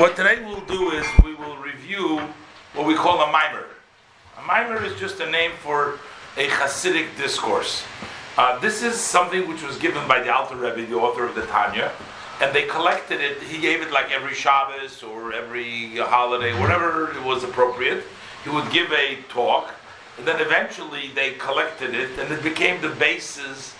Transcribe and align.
What 0.00 0.14
today 0.14 0.40
we'll 0.44 0.60
do 0.60 0.92
is 0.92 1.04
we 1.24 1.34
will 1.34 1.56
review 1.56 2.20
what 2.74 2.86
we 2.86 2.94
call 2.94 3.20
a 3.20 3.32
mimer. 3.32 3.66
A 4.40 4.46
mimer 4.46 4.80
is 4.84 4.96
just 5.00 5.18
a 5.18 5.28
name 5.28 5.50
for 5.60 5.98
a 6.36 6.46
Hasidic 6.46 7.16
discourse. 7.16 7.82
Uh, 8.36 8.60
this 8.60 8.84
is 8.84 8.94
something 8.94 9.48
which 9.48 9.60
was 9.64 9.76
given 9.76 10.06
by 10.06 10.20
the 10.20 10.32
Alter 10.32 10.54
Rebbe, 10.54 10.86
the 10.86 10.94
author 10.94 11.24
of 11.24 11.34
the 11.34 11.44
Tanya, 11.46 11.90
and 12.40 12.54
they 12.54 12.62
collected 12.68 13.20
it. 13.20 13.42
He 13.42 13.60
gave 13.60 13.82
it 13.82 13.90
like 13.90 14.12
every 14.12 14.34
Shabbos 14.34 15.02
or 15.02 15.32
every 15.32 15.96
holiday, 15.96 16.52
whatever 16.60 17.10
it 17.10 17.24
was 17.24 17.42
appropriate. 17.42 18.04
He 18.44 18.50
would 18.50 18.70
give 18.70 18.92
a 18.92 19.18
talk, 19.28 19.74
and 20.16 20.24
then 20.24 20.40
eventually 20.40 21.10
they 21.12 21.32
collected 21.32 21.92
it, 21.92 22.16
and 22.20 22.32
it 22.32 22.44
became 22.44 22.80
the 22.80 22.90
basis 22.90 23.74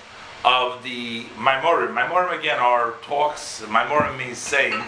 of 0.45 0.83
the 0.83 1.27
Maimorim. 1.37 1.95
Maimorim 1.95 2.37
again 2.37 2.59
are 2.59 2.95
talks. 3.03 3.63
Maimorim 3.69 4.19
means 4.19 4.39
saying 4.39 4.83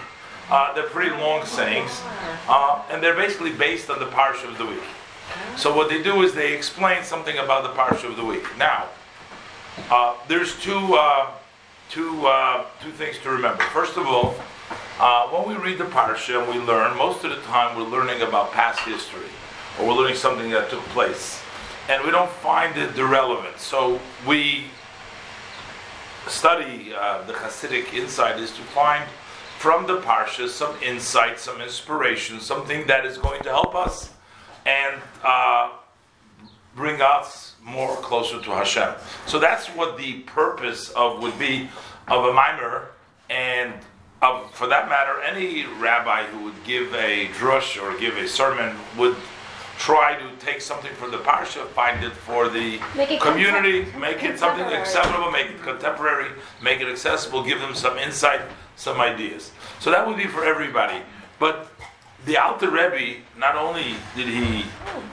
uh, 0.50 0.74
they're 0.74 0.84
pretty 0.84 1.10
long 1.10 1.46
sayings, 1.46 2.00
uh, 2.48 2.82
and 2.90 3.02
they're 3.02 3.14
basically 3.14 3.52
based 3.52 3.88
on 3.88 3.98
the 3.98 4.06
parsha 4.06 4.48
of 4.48 4.58
the 4.58 4.66
week. 4.66 4.82
So 5.56 5.74
what 5.74 5.88
they 5.88 6.02
do 6.02 6.22
is 6.22 6.34
they 6.34 6.54
explain 6.54 7.04
something 7.04 7.38
about 7.38 7.62
the 7.62 7.70
parsha 7.80 8.08
of 8.08 8.16
the 8.16 8.24
week. 8.24 8.44
Now, 8.58 8.88
uh, 9.90 10.16
there's 10.26 10.58
two 10.60 10.94
uh, 10.94 11.30
two 11.88 12.26
uh, 12.26 12.64
two 12.82 12.90
things 12.90 13.18
to 13.18 13.30
remember. 13.30 13.62
First 13.64 13.96
of 13.96 14.06
all, 14.06 14.34
uh, 14.98 15.28
when 15.28 15.48
we 15.48 15.62
read 15.62 15.78
the 15.78 15.84
parsha 15.84 16.42
and 16.42 16.52
we 16.52 16.64
learn, 16.64 16.96
most 16.96 17.24
of 17.24 17.30
the 17.30 17.40
time 17.42 17.76
we're 17.76 17.88
learning 17.88 18.22
about 18.22 18.52
past 18.52 18.80
history, 18.80 19.30
or 19.78 19.86
we're 19.86 19.94
learning 19.94 20.16
something 20.16 20.50
that 20.50 20.68
took 20.68 20.82
place, 20.86 21.40
and 21.88 22.04
we 22.04 22.10
don't 22.10 22.30
find 22.30 22.76
it 22.76 22.98
irrelevant. 22.98 23.56
So 23.58 24.00
we 24.26 24.64
study 26.26 26.90
the 27.26 27.32
Hasidic 27.32 27.94
insight 27.94 28.40
is 28.40 28.50
to 28.52 28.62
find 28.62 29.04
from 29.60 29.86
the 29.86 29.98
parsha 29.98 30.48
some 30.48 30.74
insight, 30.82 31.38
some 31.38 31.60
inspiration, 31.60 32.40
something 32.40 32.86
that 32.86 33.04
is 33.04 33.18
going 33.18 33.42
to 33.42 33.50
help 33.50 33.74
us 33.74 34.08
and 34.64 34.98
uh, 35.22 35.70
bring 36.74 37.02
us 37.02 37.56
more 37.62 37.94
closer 37.96 38.40
to 38.40 38.50
Hashem. 38.52 38.94
So 39.26 39.38
that's 39.38 39.66
what 39.66 39.98
the 39.98 40.20
purpose 40.20 40.88
of 40.92 41.20
would 41.20 41.38
be 41.38 41.68
of 42.08 42.24
a 42.24 42.32
mimer, 42.32 42.88
and 43.28 43.74
of, 44.22 44.50
for 44.54 44.66
that 44.66 44.88
matter, 44.88 45.20
any 45.20 45.66
rabbi 45.78 46.24
who 46.24 46.44
would 46.44 46.64
give 46.64 46.94
a 46.94 47.26
drush 47.38 47.78
or 47.78 47.98
give 47.98 48.16
a 48.16 48.26
sermon 48.26 48.74
would 48.96 49.14
try 49.76 50.18
to 50.18 50.44
take 50.44 50.62
something 50.62 50.92
from 50.94 51.10
the 51.10 51.18
parsha, 51.18 51.66
find 51.68 52.02
it 52.02 52.12
for 52.12 52.48
the 52.48 52.80
Make 52.96 53.10
it 53.10 53.20
community, 53.20 53.86
make 53.98 54.22
it 54.22 54.38
something 54.38 54.64
acceptable, 54.64 55.30
make 55.30 55.50
it 55.50 55.60
contemporary, 55.60 56.30
make 56.62 56.80
it 56.80 56.88
accessible, 56.88 57.44
give 57.44 57.60
them 57.60 57.74
some 57.74 57.98
insight, 57.98 58.40
some 58.80 58.98
ideas. 58.98 59.52
So 59.78 59.90
that 59.90 60.06
would 60.06 60.16
be 60.16 60.26
for 60.26 60.42
everybody. 60.42 61.02
But 61.38 61.70
the 62.24 62.38
Alter 62.38 62.70
Rebbe, 62.70 63.20
not 63.38 63.54
only 63.54 63.94
did 64.16 64.26
he 64.26 64.64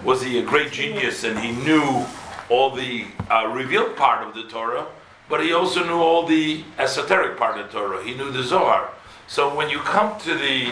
was 0.03 0.21
he 0.21 0.39
a 0.39 0.41
great 0.41 0.71
genius 0.71 1.25
and 1.25 1.37
he 1.37 1.51
knew 1.51 2.05
all 2.49 2.73
the 2.73 3.05
uh, 3.29 3.47
revealed 3.47 3.97
part 3.97 4.25
of 4.25 4.33
the 4.33 4.43
Torah, 4.43 4.87
but 5.27 5.43
he 5.43 5.51
also 5.51 5.83
knew 5.83 5.99
all 5.99 6.25
the 6.25 6.63
esoteric 6.77 7.37
part 7.37 7.59
of 7.59 7.67
the 7.67 7.77
Torah. 7.77 8.01
He 8.03 8.13
knew 8.15 8.31
the 8.31 8.43
Zohar. 8.43 8.89
So 9.27 9.53
when 9.53 9.69
you 9.69 9.79
come 9.79 10.17
to 10.21 10.33
the 10.33 10.71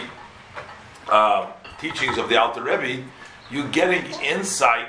uh, 1.10 1.52
teachings 1.78 2.16
of 2.16 2.30
the 2.30 2.40
Alter 2.40 2.62
Rebbe, 2.62 3.04
you're 3.50 3.68
getting 3.68 4.04
insight 4.22 4.88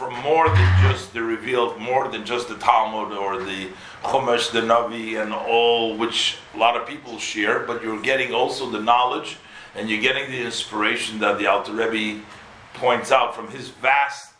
from 0.00 0.18
more 0.22 0.48
than 0.48 0.90
just 0.90 1.12
the 1.12 1.22
revealed, 1.22 1.78
more 1.78 2.08
than 2.08 2.24
just 2.24 2.48
the 2.48 2.54
Talmud 2.54 3.12
or 3.18 3.36
the 3.42 3.68
Chumash, 4.02 4.50
the 4.50 4.62
Navi, 4.62 5.20
and 5.20 5.30
all 5.30 5.94
which 5.94 6.38
a 6.54 6.56
lot 6.56 6.74
of 6.74 6.88
people 6.88 7.18
share, 7.18 7.58
but 7.66 7.82
you're 7.82 8.00
getting 8.00 8.32
also 8.32 8.70
the 8.70 8.80
knowledge 8.80 9.36
and 9.74 9.90
you're 9.90 10.00
getting 10.00 10.30
the 10.30 10.40
inspiration 10.40 11.18
that 11.18 11.38
the 11.38 11.46
Alter 11.46 11.74
Rebbe 11.74 12.22
points 12.72 13.12
out 13.12 13.36
from 13.36 13.48
his 13.48 13.68
vast 13.68 14.32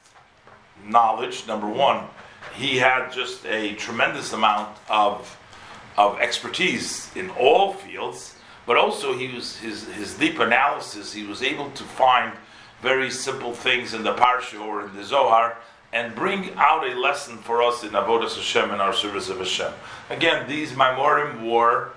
knowledge. 0.86 1.46
Number 1.46 1.68
one, 1.68 2.06
he 2.54 2.78
had 2.78 3.12
just 3.12 3.44
a 3.44 3.74
tremendous 3.74 4.32
amount 4.32 4.74
of 4.88 5.36
of 5.98 6.18
expertise 6.20 7.14
in 7.14 7.28
all 7.38 7.74
fields, 7.74 8.34
but 8.64 8.78
also 8.78 9.12
he 9.12 9.28
was 9.28 9.58
his 9.58 9.86
his 9.88 10.14
deep 10.14 10.38
analysis. 10.38 11.12
He 11.12 11.24
was 11.24 11.42
able 11.42 11.70
to 11.72 11.84
find 11.84 12.32
very 12.82 13.10
simple 13.10 13.52
things 13.52 13.94
in 13.94 14.02
the 14.02 14.14
parsha 14.14 14.60
or 14.60 14.82
in 14.82 14.94
the 14.96 15.04
Zohar 15.04 15.56
and 15.92 16.14
bring 16.14 16.50
out 16.56 16.88
a 16.88 16.94
lesson 16.94 17.36
for 17.38 17.62
us 17.62 17.82
in 17.82 17.90
avodas 17.90 18.36
Hashem 18.36 18.70
in 18.70 18.80
our 18.80 18.92
service 18.92 19.28
of 19.28 19.38
Hashem. 19.38 19.72
Again, 20.08 20.48
these 20.48 20.72
Maimorim 20.72 21.50
were 21.50 21.90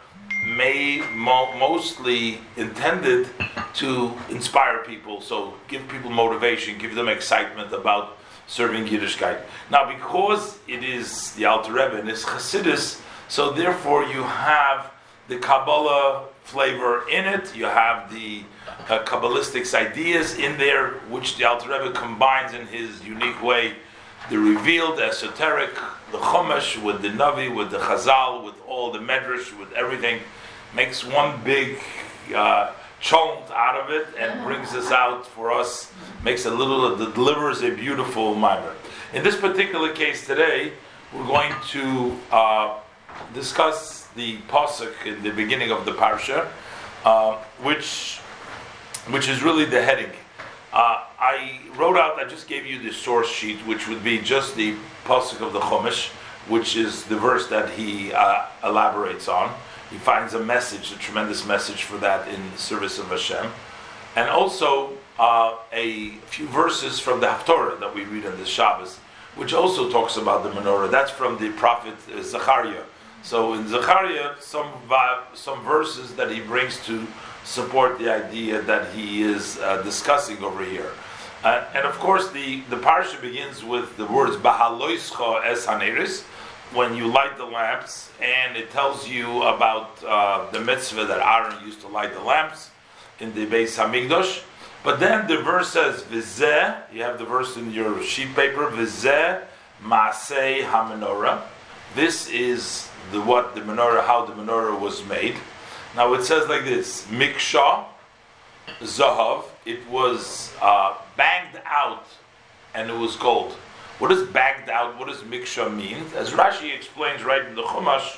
may 0.46 1.02
mo- 1.14 1.56
mostly 1.58 2.40
intended 2.58 3.30
to 3.76 4.14
inspire 4.30 4.80
people, 4.80 5.22
so 5.22 5.54
give 5.68 5.88
people 5.88 6.10
motivation, 6.10 6.78
give 6.78 6.96
them 6.96 7.08
excitement 7.08 7.72
about 7.72 8.18
serving 8.48 8.86
Yiddishkeit. 8.86 9.42
Now, 9.72 9.92
because 9.92 10.58
it 10.68 10.84
is 10.84 11.32
the 11.34 11.46
Alter 11.46 11.72
Rebbe 11.74 11.98
and 11.98 12.10
it's 12.10 12.26
Chassidus, 12.26 13.02
so 13.30 13.52
therefore 13.52 14.04
you 14.04 14.24
have 14.24 14.92
the 15.28 15.38
Kabbalah 15.38 16.26
flavor 16.44 17.08
in 17.10 17.26
it. 17.26 17.56
You 17.56 17.66
have 17.66 18.14
the 18.14 18.44
uh, 18.90 19.04
Kabbalistic 19.04 19.74
ideas 19.74 20.38
in 20.38 20.58
there, 20.58 20.92
which 21.10 21.38
the 21.38 21.46
Alter 21.46 21.70
Rebbe 21.70 21.92
combines 21.92 22.54
in 22.54 22.68
his 22.68 23.04
unique 23.04 23.42
way. 23.42 23.74
The 24.30 24.38
revealed, 24.40 25.00
esoteric, 25.00 25.74
the 26.12 26.18
Chumash 26.18 26.82
with 26.82 27.02
the 27.02 27.10
Navi, 27.10 27.54
with 27.54 27.72
the 27.72 27.80
Chazal, 27.80 28.44
with 28.44 28.56
all 28.68 28.92
the 28.92 29.00
Medrash, 29.00 29.58
with 29.60 29.72
everything, 29.74 30.22
makes 30.76 31.04
one 31.04 31.42
big 31.44 31.80
uh, 32.34 32.72
out 33.12 33.76
of 33.76 33.90
it 33.90 34.08
and 34.18 34.44
brings 34.46 34.74
us 34.74 34.92
out 34.92 35.28
for 35.28 35.52
us, 35.52 35.92
makes 36.24 36.46
a 36.46 36.50
little, 36.50 36.96
delivers 37.12 37.62
a 37.62 37.70
beautiful 37.72 38.34
mimer. 38.34 38.74
In 39.14 39.24
this 39.24 39.36
particular 39.36 39.92
case 39.92 40.26
today, 40.26 40.72
we're 41.14 41.28
going 41.28 41.54
to 41.70 42.18
uh, 42.32 42.80
discuss 43.34 44.08
the 44.16 44.38
pasuk 44.50 45.06
in 45.06 45.22
the 45.22 45.32
beginning 45.32 45.72
of 45.72 45.86
the 45.86 45.92
parsha, 45.92 46.48
uh, 47.04 47.36
which 47.62 48.20
which 49.10 49.28
is 49.28 49.44
really 49.44 49.66
the 49.66 49.82
heading. 49.82 50.12
Uh, 50.72 51.04
I 51.20 51.60
wrote 51.76 51.98
out. 51.98 52.20
I 52.20 52.28
just 52.28 52.48
gave 52.48 52.66
you 52.66 52.80
the 52.80 52.92
source 52.92 53.30
sheet, 53.30 53.58
which 53.60 53.88
would 53.88 54.04
be 54.04 54.20
just 54.20 54.56
the 54.56 54.76
pasuk 55.06 55.42
of 55.42 55.54
the 55.54 55.60
Chumash, 55.60 56.10
which 56.48 56.76
is 56.76 57.04
the 57.04 57.16
verse 57.16 57.48
that 57.50 57.70
he 57.72 58.12
uh, 58.14 58.46
elaborates 58.64 59.28
on. 59.28 59.54
He 59.92 59.98
finds 59.98 60.34
a 60.34 60.44
message, 60.44 60.92
a 60.92 60.98
tremendous 60.98 61.46
message 61.46 61.84
for 61.84 61.98
that 61.98 62.28
in 62.28 62.52
the 62.52 62.58
service 62.58 62.98
of 62.98 63.10
Hashem, 63.10 63.52
and 64.16 64.30
also 64.30 64.98
uh, 65.20 65.58
a 65.72 66.10
few 66.28 66.48
verses 66.48 67.00
from 67.00 67.20
the 67.20 67.28
Haftorah 67.28 67.80
that 67.80 67.94
we 67.94 68.04
read 68.06 68.26
on 68.26 68.38
the 68.40 68.46
Shabbos, 68.46 68.98
which 69.36 69.54
also 69.54 69.92
talks 69.92 70.18
about 70.18 70.44
the 70.44 70.50
menorah. 70.50 70.90
That's 70.90 71.12
from 71.12 71.38
the 71.38 71.52
prophet 71.52 71.94
uh, 72.12 72.24
Zechariah. 72.24 72.84
So 73.22 73.54
in 73.54 73.68
Zechariah, 73.68 74.36
some 74.40 74.72
some 75.36 75.64
verses 75.64 76.16
that 76.16 76.32
he 76.32 76.42
brings 76.42 76.84
to 76.88 77.08
support 77.44 78.00
the 78.00 78.10
idea 78.10 78.62
that 78.62 78.94
he 78.94 79.22
is 79.22 79.58
uh, 79.60 79.82
discussing 79.84 80.44
over 80.44 80.64
here. 80.64 80.92
Uh, 81.44 81.66
and 81.74 81.86
of 81.86 82.00
course, 82.00 82.32
the, 82.32 82.62
the 82.70 82.78
parsha 82.78 83.20
begins 83.20 83.64
with 83.64 83.98
the 83.98 84.06
words 84.06 84.38
"Bahaloischa 84.38 85.46
es 85.46 85.66
haneris," 85.66 86.24
when 86.74 86.96
you 86.96 87.08
light 87.08 87.38
the 87.38 87.46
lamps, 87.46 88.10
and 88.22 88.56
it 88.56 88.72
tells 88.72 89.08
you 89.08 89.44
about 89.44 90.04
uh, 90.04 90.50
the 90.52 90.62
mitzvah 90.62 91.06
that 91.06 91.20
Aaron 91.20 91.64
used 91.66 91.82
to 91.82 91.88
light 91.88 92.14
the 92.14 92.22
lamps 92.22 92.72
in 93.20 93.34
the 93.36 93.46
Beis 93.46 93.78
Hamikdash. 93.78 94.44
But 94.84 95.00
then 95.00 95.28
the 95.28 95.38
verse 95.38 95.70
says 95.70 96.04
"Vizeh." 96.04 96.78
You 96.94 97.04
have 97.04 97.20
the 97.20 97.26
verse 97.26 97.58
in 97.58 97.72
your 97.74 98.02
sheet 98.04 98.34
paper. 98.36 98.68
"Vizeh 98.68 99.44
maaseh 99.84 100.64
hamenorah." 100.64 101.42
This 101.96 102.28
is 102.30 102.90
the 103.12 103.22
what 103.22 103.54
the 103.54 103.62
menorah, 103.62 104.06
how 104.06 104.26
the 104.26 104.34
menorah 104.34 104.80
was 104.80 105.06
made. 105.06 105.36
Now 105.96 106.14
it 106.14 106.24
says 106.24 106.48
like 106.50 106.64
this: 106.64 107.06
Miksha, 107.08 107.86
Zahav. 108.82 109.46
It 109.66 109.88
was 109.90 110.54
uh, 110.62 110.96
banged 111.16 111.62
out, 111.66 112.06
and 112.74 112.90
it 112.90 112.98
was 112.98 113.16
gold. 113.16 113.54
What 114.00 114.10
does 114.10 114.24
bagged 114.28 114.70
out? 114.70 115.00
What 115.00 115.08
does 115.08 115.20
Miksha 115.20 115.74
mean? 115.74 116.04
As 116.16 116.32
Rashi 116.32 116.76
explains 116.76 117.24
right 117.24 117.46
in 117.46 117.56
the 117.56 117.62
Chumash, 117.62 118.18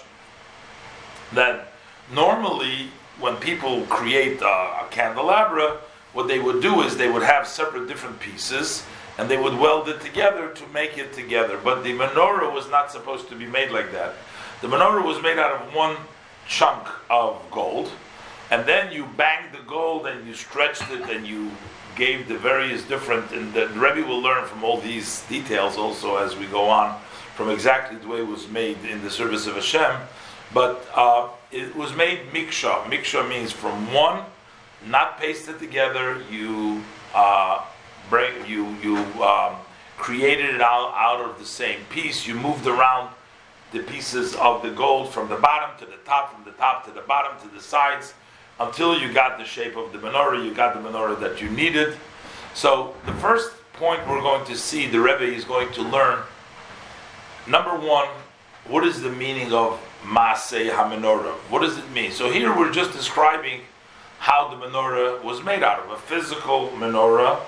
that 1.33 1.74
normally 2.12 2.88
when 3.19 3.36
people 3.38 3.81
create 3.83 4.42
a, 4.42 4.45
a 4.45 4.88
candelabra, 4.89 5.78
what 6.13 6.28
they 6.28 6.39
would 6.39 6.62
do 6.62 6.81
is 6.81 6.98
they 6.98 7.12
would 7.12 7.24
have 7.24 7.45
separate 7.45 7.88
different 7.88 8.19
pieces 8.19 8.86
and 9.18 9.30
they 9.30 9.38
would 9.38 9.57
weld 9.57 9.88
it 9.88 10.01
together 10.01 10.50
to 10.54 10.68
make 10.68 10.98
it 10.98 11.13
together. 11.13 11.60
But 11.62 11.83
the 11.83 11.94
menorah 11.94 12.54
was 12.54 12.69
not 12.69 12.92
supposed 12.92 13.30
to 13.30 13.36
be 13.36 13.45
made 13.45 13.71
like 13.71 13.92
that. 13.92 14.13
The 14.62 14.68
menorah 14.68 15.06
was 15.06 15.21
made 15.21 15.38
out 15.38 15.62
of 15.62 15.74
one 15.74 15.95
chunk 16.47 16.88
of 17.09 17.42
gold, 17.51 17.92
and 18.51 18.65
then 18.65 18.92
you 18.92 19.06
banged 19.18 19.53
the 19.53 19.63
gold 19.68 20.06
and 20.06 20.27
you 20.27 20.33
stretched 20.33 20.89
it 20.92 21.09
and 21.09 21.25
you 21.25 21.51
gave 21.95 22.27
the 22.27 22.38
various 22.38 22.83
different. 22.83 23.31
And 23.31 23.53
the 23.53 23.68
Rebbe 23.69 24.07
will 24.07 24.21
learn 24.21 24.45
from 24.45 24.63
all 24.63 24.80
these 24.80 25.24
details 25.27 25.77
also 25.77 26.18
as 26.18 26.36
we 26.36 26.45
go 26.45 26.69
on 26.69 27.00
from 27.36 27.50
exactly 27.50 27.97
the 27.97 28.07
way 28.07 28.19
it 28.19 28.27
was 28.27 28.47
made 28.47 28.77
in 28.86 29.03
the 29.03 29.09
service 29.09 29.45
of 29.47 29.56
Hashem. 29.56 29.95
But 30.53 30.88
uh, 30.95 31.30
it 31.51 31.75
was 31.75 31.95
made 31.95 32.31
miksha. 32.31 32.83
Miksha 32.86 33.27
means 33.27 33.51
from 33.51 33.94
one 33.94 34.24
not 34.88 35.19
pasted 35.19 35.59
together. 35.59 36.21
You 36.31 36.83
uh, 37.13 37.65
bring 38.09 38.33
you 38.47 38.75
you 38.81 38.97
um, 39.21 39.56
created 39.97 40.56
it 40.56 40.62
out, 40.62 40.94
out 40.95 41.21
of 41.21 41.39
the 41.39 41.45
same 41.45 41.80
piece. 41.89 42.27
You 42.27 42.36
moved 42.36 42.68
around 42.68 43.09
the 43.75 43.83
pieces 43.83 44.36
of 44.36 44.62
the 44.62 44.72
gold 44.72 45.13
from 45.13 45.27
the 45.27 45.36
bottom 45.36 45.77
to 45.77 45.86
the 45.86 45.98
top, 46.06 46.33
from 46.33 46.45
the 46.45 46.57
top 46.57 46.86
to 46.86 46.92
the 46.92 47.01
bottom 47.01 47.38
to 47.42 47.54
the 47.54 47.62
sides, 47.62 48.13
until 48.62 48.98
you 48.98 49.12
got 49.12 49.38
the 49.38 49.44
shape 49.44 49.75
of 49.75 49.92
the 49.92 49.98
menorah. 49.98 50.44
You 50.44 50.54
got 50.54 50.74
the 50.74 50.89
menorah 50.89 51.19
that 51.19 51.42
you 51.42 51.50
needed. 51.50 51.98
So 52.54 52.95
the 53.06 53.13
first 53.16 53.51
point 53.74 54.00
we're 54.07 54.22
going 54.22 54.45
to 54.45 54.56
see, 54.56 54.88
the 54.88 55.01
Rebbe 55.01 55.25
is 55.25 55.44
going 55.44 55.74
to 55.74 55.81
learn. 55.81 56.24
Number 57.48 57.75
one, 57.75 58.07
what 58.66 58.86
is 58.86 59.01
the 59.01 59.12
meaning 59.12 59.51
of 59.51 59.78
Maaseh 60.04 60.71
HaMenorah? 60.71 61.33
What 61.51 61.62
does 61.62 61.78
it 61.78 61.92
mean? 61.92 62.12
So 62.12 62.31
here 62.31 62.57
we're 62.57 62.71
just 62.71 62.94
describing 62.94 63.60
how 64.19 64.48
the 64.48 64.66
menorah 64.66 65.21
was 65.21 65.44
made 65.44 65.63
out 65.63 65.80
of 65.80 65.92
a 65.92 65.98
physical 65.98 66.69
menorah. 66.69 67.42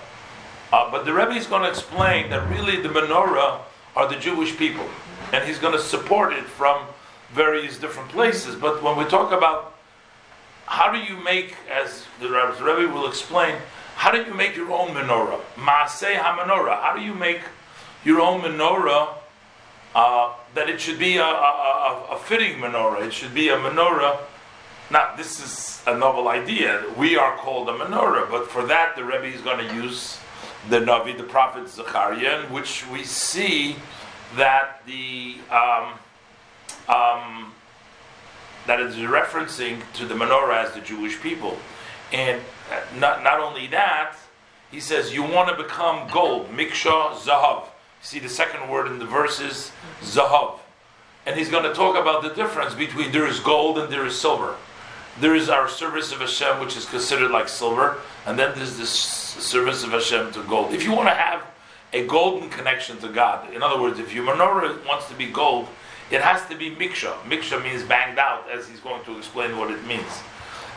Uh, 0.74 0.92
but 0.92 1.06
the 1.06 1.14
Rebbe 1.14 1.32
is 1.32 1.48
going 1.48 1.64
to 1.64 1.70
explain 1.70 2.30
that 2.32 2.48
really 2.50 2.82
the 2.82 2.90
menorah 2.90 3.62
are 3.96 4.10
the 4.10 4.18
Jewish 4.18 4.58
people, 4.58 4.86
and 5.34 5.46
he's 5.46 5.60
going 5.60 5.74
to 5.74 5.80
support 5.82 6.34
it 6.34 6.46
from 6.46 6.86
various 7.34 7.78
different 7.78 8.10
places. 8.10 8.56
But 8.56 8.82
when 8.82 8.98
we 8.98 9.06
talk 9.06 9.32
about 9.32 9.74
how 10.66 10.92
do 10.92 11.00
you 11.00 11.22
make, 11.24 11.56
as 11.72 12.06
the 12.20 12.30
Rebbe 12.30 12.94
will 12.94 13.08
explain, 13.08 13.56
how 13.96 14.12
do 14.12 14.22
you 14.22 14.34
make 14.34 14.56
your 14.56 14.72
own 14.72 14.90
menorah? 14.90 15.40
Maaseh 15.56 16.18
ha-menorah. 16.18 16.82
How 16.82 16.96
do 16.96 17.02
you 17.02 17.14
make 17.14 17.42
your 18.04 18.22
own 18.22 18.42
menorah 18.42 19.16
uh, 19.96 20.34
that 20.54 20.70
it 20.70 20.80
should 20.80 21.00
be 21.00 21.18
a, 21.18 21.24
a, 21.24 21.26
a, 21.26 22.08
a, 22.12 22.20
fitting 22.20 22.60
menorah? 22.60 23.06
It 23.06 23.14
should 23.14 23.34
be 23.34 23.50
a 23.50 23.58
menorah. 23.58 24.20
Now, 24.92 25.16
this 25.16 25.44
is 25.44 25.82
a 25.88 25.98
novel 25.98 26.28
idea. 26.28 26.84
We 26.98 27.18
are 27.18 27.36
called 27.38 27.70
a 27.70 27.74
menorah, 27.74 28.30
but 28.30 28.50
for 28.50 28.66
that, 28.68 28.96
the 28.96 29.04
Rebbe 29.04 29.26
is 29.26 29.42
going 29.42 29.68
to 29.68 29.74
use 29.74 30.20
the 30.70 30.80
Navi, 30.80 31.18
the 31.18 31.24
prophet 31.24 31.68
Zechariah, 31.70 32.44
which 32.48 32.86
we 32.88 33.04
see 33.04 33.78
that 34.36 34.86
the 34.86 35.38
um, 35.50 35.94
um, 36.88 37.54
that 38.68 38.80
is 38.80 38.96
referencing 38.96 39.82
to 39.94 40.06
the 40.06 40.14
menorah 40.14 40.66
as 40.66 40.74
the 40.74 40.82
Jewish 40.82 41.20
people. 41.22 41.58
And 42.12 42.42
not, 42.98 43.24
not 43.24 43.40
only 43.40 43.68
that, 43.68 44.16
he 44.72 44.80
says, 44.80 45.14
you 45.14 45.24
want 45.24 45.50
to 45.50 45.62
become 45.62 46.10
gold, 46.10 46.50
miksha 46.52 47.14
zahav. 47.16 47.64
See 48.02 48.20
the 48.20 48.30
second 48.30 48.70
word 48.70 48.88
in 48.88 49.00
the 49.00 49.06
verses, 49.06 49.72
zahav. 50.02 50.60
And 51.26 51.38
he's 51.38 51.50
going 51.50 51.64
to 51.64 51.74
talk 51.74 51.98
about 51.98 52.22
the 52.22 52.30
difference 52.30 52.74
between 52.74 53.12
there 53.12 53.28
is 53.28 53.40
gold 53.40 53.78
and 53.78 53.92
there 53.92 54.06
is 54.06 54.20
silver. 54.20 54.56
There 55.20 55.36
is 55.36 55.50
our 55.50 55.68
service 55.68 56.12
of 56.12 56.20
Hashem, 56.20 56.60
which 56.60 56.78
is 56.78 56.86
considered 56.86 57.32
like 57.32 57.50
silver, 57.50 57.98
and 58.26 58.38
then 58.38 58.54
there's 58.56 58.78
this 58.78 58.90
service 58.90 59.84
of 59.84 59.92
Hashem 59.92 60.32
to 60.34 60.44
gold. 60.44 60.74
If 60.74 60.84
you 60.84 60.92
want 60.92 61.10
to 61.10 61.16
have 61.16 61.44
a 61.94 62.06
golden 62.06 62.50
connection 62.50 62.98
to 63.00 63.10
God, 63.10 63.54
in 63.54 63.64
other 63.64 63.80
words, 63.80 64.00
if 64.00 64.14
your 64.14 64.26
menorah 64.26 64.86
wants 64.86 65.08
to 65.10 65.16
be 65.16 65.28
gold, 65.28 65.68
it 66.12 66.22
has 66.22 66.46
to 66.50 66.56
be 66.56 66.72
miksha. 66.72 67.14
Miksha 67.24 67.62
means 67.64 67.84
banged 67.84 68.20
out, 68.20 68.50
as 68.50 68.68
he's 68.68 68.80
going 68.80 69.04
to 69.06 69.18
explain 69.18 69.58
what 69.58 69.72
it 69.72 69.86
means. 69.86 70.22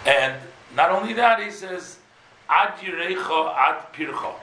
And 0.06 0.36
not 0.74 0.90
only 0.90 1.12
that, 1.14 1.42
he 1.42 1.50
says, 1.50 1.98
Ad 2.48 2.78
Yirecha 2.78 3.54
Ad 3.56 3.92
Pircha. 3.92 4.34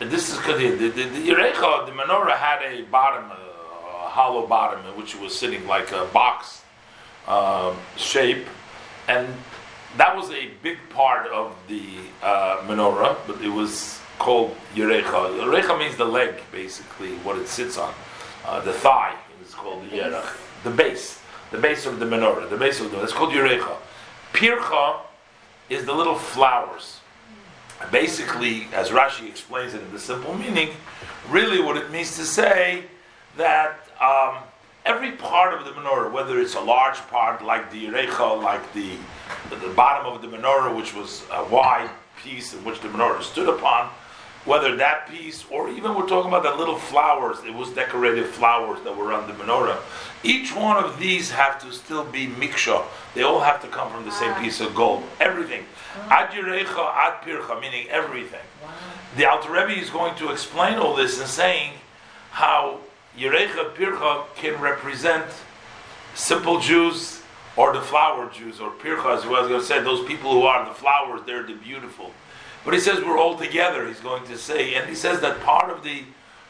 And 0.00 0.10
this 0.10 0.30
is 0.30 0.36
because 0.36 0.58
the, 0.60 0.70
the, 0.70 0.88
the, 0.88 1.04
the 1.04 1.92
menorah 1.92 2.36
had 2.36 2.62
a 2.62 2.82
bottom, 2.82 3.30
a, 3.30 3.34
a 3.34 4.08
hollow 4.08 4.46
bottom, 4.46 4.84
in 4.86 4.96
which 4.96 5.14
it 5.14 5.20
was 5.20 5.36
sitting 5.36 5.66
like 5.66 5.90
a 5.92 6.04
box 6.06 6.62
um, 7.26 7.76
shape. 7.96 8.46
And 9.08 9.26
that 9.96 10.14
was 10.14 10.30
a 10.30 10.50
big 10.62 10.78
part 10.90 11.26
of 11.28 11.56
the 11.68 11.82
uh, 12.22 12.58
menorah, 12.66 13.16
but 13.26 13.40
it 13.40 13.48
was 13.48 14.00
called 14.18 14.56
Yirecha. 14.74 15.38
Yirecha 15.38 15.78
means 15.78 15.96
the 15.96 16.04
leg, 16.04 16.34
basically, 16.52 17.16
what 17.18 17.38
it 17.38 17.48
sits 17.48 17.78
on. 17.78 17.92
Uh, 18.44 18.60
the 18.60 18.72
thigh 18.72 19.14
is 19.44 19.54
called 19.54 19.84
the 19.90 19.96
Yerech. 19.96 20.36
The 20.64 20.70
base. 20.70 21.20
The 21.50 21.58
base 21.58 21.86
of 21.86 21.98
the 21.98 22.06
menorah. 22.06 22.48
The 22.48 22.56
base 22.56 22.80
of 22.80 22.90
the 22.90 23.02
It's 23.02 23.12
called 23.12 23.32
Yirecha. 23.32 23.76
Pircha 24.32 25.00
is 25.68 25.84
the 25.84 25.92
little 25.92 26.16
flowers. 26.16 27.00
Basically, 27.90 28.68
as 28.72 28.90
Rashi 28.90 29.28
explains 29.28 29.74
it 29.74 29.82
in 29.82 29.92
the 29.92 29.98
simple 29.98 30.34
meaning, 30.34 30.70
really 31.28 31.60
what 31.60 31.76
it 31.76 31.90
means 31.90 32.16
to 32.16 32.24
say 32.24 32.84
that 33.36 33.80
um, 34.00 34.42
every 34.86 35.12
part 35.12 35.52
of 35.52 35.64
the 35.64 35.72
menorah, 35.72 36.10
whether 36.10 36.40
it's 36.40 36.54
a 36.54 36.60
large 36.60 36.96
part 37.08 37.44
like 37.44 37.70
the 37.70 37.86
Yerecha, 37.86 38.42
like 38.42 38.72
the, 38.72 38.92
the 39.50 39.68
bottom 39.74 40.10
of 40.10 40.22
the 40.22 40.28
menorah, 40.28 40.74
which 40.74 40.94
was 40.94 41.24
a 41.32 41.44
wide 41.44 41.90
piece 42.22 42.54
in 42.54 42.64
which 42.64 42.80
the 42.80 42.88
menorah 42.88 43.22
stood 43.22 43.48
upon, 43.48 43.90
whether 44.46 44.76
that 44.76 45.08
piece 45.10 45.44
or 45.50 45.68
even 45.68 45.94
we're 45.94 46.06
talking 46.06 46.32
about 46.32 46.44
the 46.44 46.54
little 46.54 46.76
flowers, 46.76 47.38
it 47.44 47.52
was 47.52 47.68
decorated 47.70 48.26
flowers 48.26 48.80
that 48.84 48.96
were 48.96 49.12
on 49.12 49.26
the 49.26 49.34
menorah. 49.34 49.78
Each 50.22 50.54
one 50.54 50.82
of 50.82 50.98
these 50.98 51.30
have 51.30 51.60
to 51.62 51.72
still 51.72 52.04
be 52.04 52.28
miksha. 52.28 52.84
They 53.14 53.22
all 53.22 53.40
have 53.40 53.60
to 53.62 53.68
come 53.68 53.90
from 53.90 54.04
the 54.04 54.12
same 54.12 54.32
ah. 54.32 54.40
piece 54.40 54.60
of 54.60 54.74
gold. 54.74 55.02
Everything. 55.20 55.64
Ah. 55.96 56.22
Ad 56.22 56.30
yirecha, 56.30 56.94
ad 56.94 57.22
pircha, 57.22 57.60
meaning 57.60 57.88
everything. 57.88 58.40
The 59.16 59.28
Alter 59.28 59.50
Rebbe 59.50 59.78
is 59.78 59.90
going 59.90 60.14
to 60.16 60.30
explain 60.30 60.78
all 60.78 60.94
this 60.94 61.18
and 61.18 61.28
saying 61.28 61.72
how 62.30 62.78
yirecha, 63.18 63.74
pircha 63.74 64.26
can 64.36 64.60
represent 64.60 65.24
simple 66.14 66.60
Jews 66.60 67.22
or 67.56 67.72
the 67.72 67.80
flower 67.80 68.30
Jews 68.30 68.60
or 68.60 68.70
pircha, 68.70 69.16
as 69.16 69.24
I 69.24 69.28
was 69.28 69.48
going 69.48 69.60
to 69.60 69.66
say, 69.66 69.82
those 69.82 70.06
people 70.06 70.30
who 70.32 70.42
are 70.42 70.64
the 70.64 70.74
flowers, 70.74 71.22
they're 71.26 71.42
the 71.42 71.54
beautiful. 71.54 72.12
But 72.66 72.74
he 72.74 72.80
says 72.80 73.02
we're 73.04 73.16
all 73.16 73.38
together, 73.38 73.86
he's 73.86 74.00
going 74.00 74.26
to 74.26 74.36
say. 74.36 74.74
And 74.74 74.88
he 74.88 74.96
says 74.96 75.20
that 75.20 75.40
part 75.42 75.70
of 75.70 75.84
the 75.84 76.02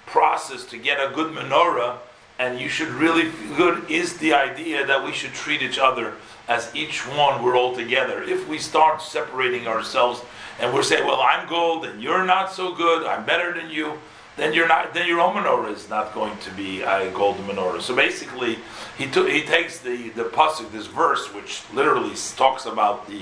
process 0.07 0.65
to 0.65 0.79
get 0.79 0.99
a 0.99 1.15
good 1.15 1.35
menorah, 1.35 1.99
and 2.39 2.59
you 2.59 2.71
should 2.71 2.89
really 2.89 3.29
feel 3.29 3.57
good, 3.57 3.91
is 3.91 4.17
the 4.17 4.33
idea 4.33 4.87
that 4.87 5.05
we 5.05 5.13
should 5.13 5.35
treat 5.35 5.61
each 5.61 5.79
other 5.79 6.15
as 6.49 6.75
each 6.75 7.07
one 7.07 7.43
we're 7.43 7.55
all 7.55 7.77
together. 7.77 8.23
If 8.23 8.49
we 8.49 8.59
start 8.59 9.03
separating 9.03 9.67
ourselves 9.67 10.23
and 10.59 10.73
we're 10.73 10.85
saying, 10.85 11.07
well, 11.07 11.21
I'm 11.21 11.47
gold 11.51 11.85
and 11.85 12.03
you're 12.03 12.25
not 12.25 12.51
so 12.51 12.75
good, 12.75 13.07
I'm 13.07 13.27
better 13.27 13.53
than 13.53 13.69
you, 13.69 13.99
then 14.39 14.55
you're 14.55 14.69
not 14.69 14.95
then 14.95 15.07
your 15.07 15.21
own 15.21 15.35
menorah 15.35 15.73
is 15.73 15.91
not 15.91 16.15
going 16.15 16.37
to 16.39 16.51
be 16.53 16.81
a 16.81 17.11
golden 17.11 17.45
menorah. 17.47 17.83
So 17.83 17.95
basically 17.95 18.59
he 18.97 19.07
took 19.07 19.29
he 19.29 19.43
takes 19.43 19.81
the, 19.81 20.09
the 20.11 20.25
pasuk, 20.25 20.73
this 20.73 20.87
verse, 20.87 21.27
which 21.35 21.63
literally 21.75 22.15
talks 22.37 22.65
about 22.65 23.07
the 23.07 23.21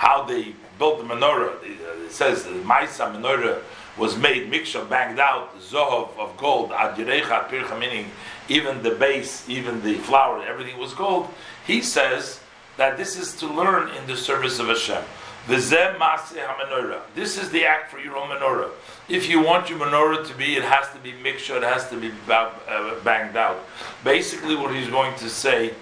how 0.00 0.24
they 0.24 0.54
built 0.78 0.96
the 0.98 1.04
menorah. 1.04 1.56
Uh, 1.56 2.06
it 2.06 2.10
says 2.10 2.44
the 2.44 2.52
Maisa 2.72 3.14
menorah 3.14 3.60
was 3.98 4.16
made 4.16 4.50
miksha 4.50 4.88
banged 4.88 5.18
out 5.18 5.60
zohov 5.60 6.08
of 6.18 6.34
gold 6.38 6.72
ad 6.72 6.96
pircha 6.96 7.78
meaning 7.78 8.06
even 8.48 8.82
the 8.82 8.92
base, 8.92 9.46
even 9.46 9.82
the 9.82 9.94
flower, 10.08 10.42
everything 10.42 10.78
was 10.78 10.94
gold. 10.94 11.28
He 11.66 11.82
says 11.82 12.40
that 12.78 12.96
this 12.96 13.18
is 13.18 13.36
to 13.36 13.46
learn 13.46 13.90
in 13.90 14.06
the 14.06 14.16
service 14.16 14.58
of 14.58 14.68
Hashem. 14.68 15.04
This 15.46 15.70
is 15.70 17.50
the 17.50 17.64
act 17.66 17.90
for 17.90 17.98
your 17.98 18.16
own 18.16 18.30
menorah. 18.30 18.70
If 19.06 19.28
you 19.28 19.42
want 19.42 19.68
your 19.68 19.80
menorah 19.80 20.26
to 20.26 20.34
be, 20.34 20.56
it 20.56 20.62
has 20.62 20.90
to 20.94 20.98
be 20.98 21.12
mixed, 21.12 21.50
it 21.50 21.62
has 21.62 21.90
to 21.90 22.00
be 22.00 22.10
uh, 22.30 22.94
banged 23.04 23.36
out. 23.36 23.58
Basically, 24.02 24.56
what 24.56 24.74
he's 24.74 24.88
going 24.88 25.14
to 25.16 25.28
say, 25.28 25.74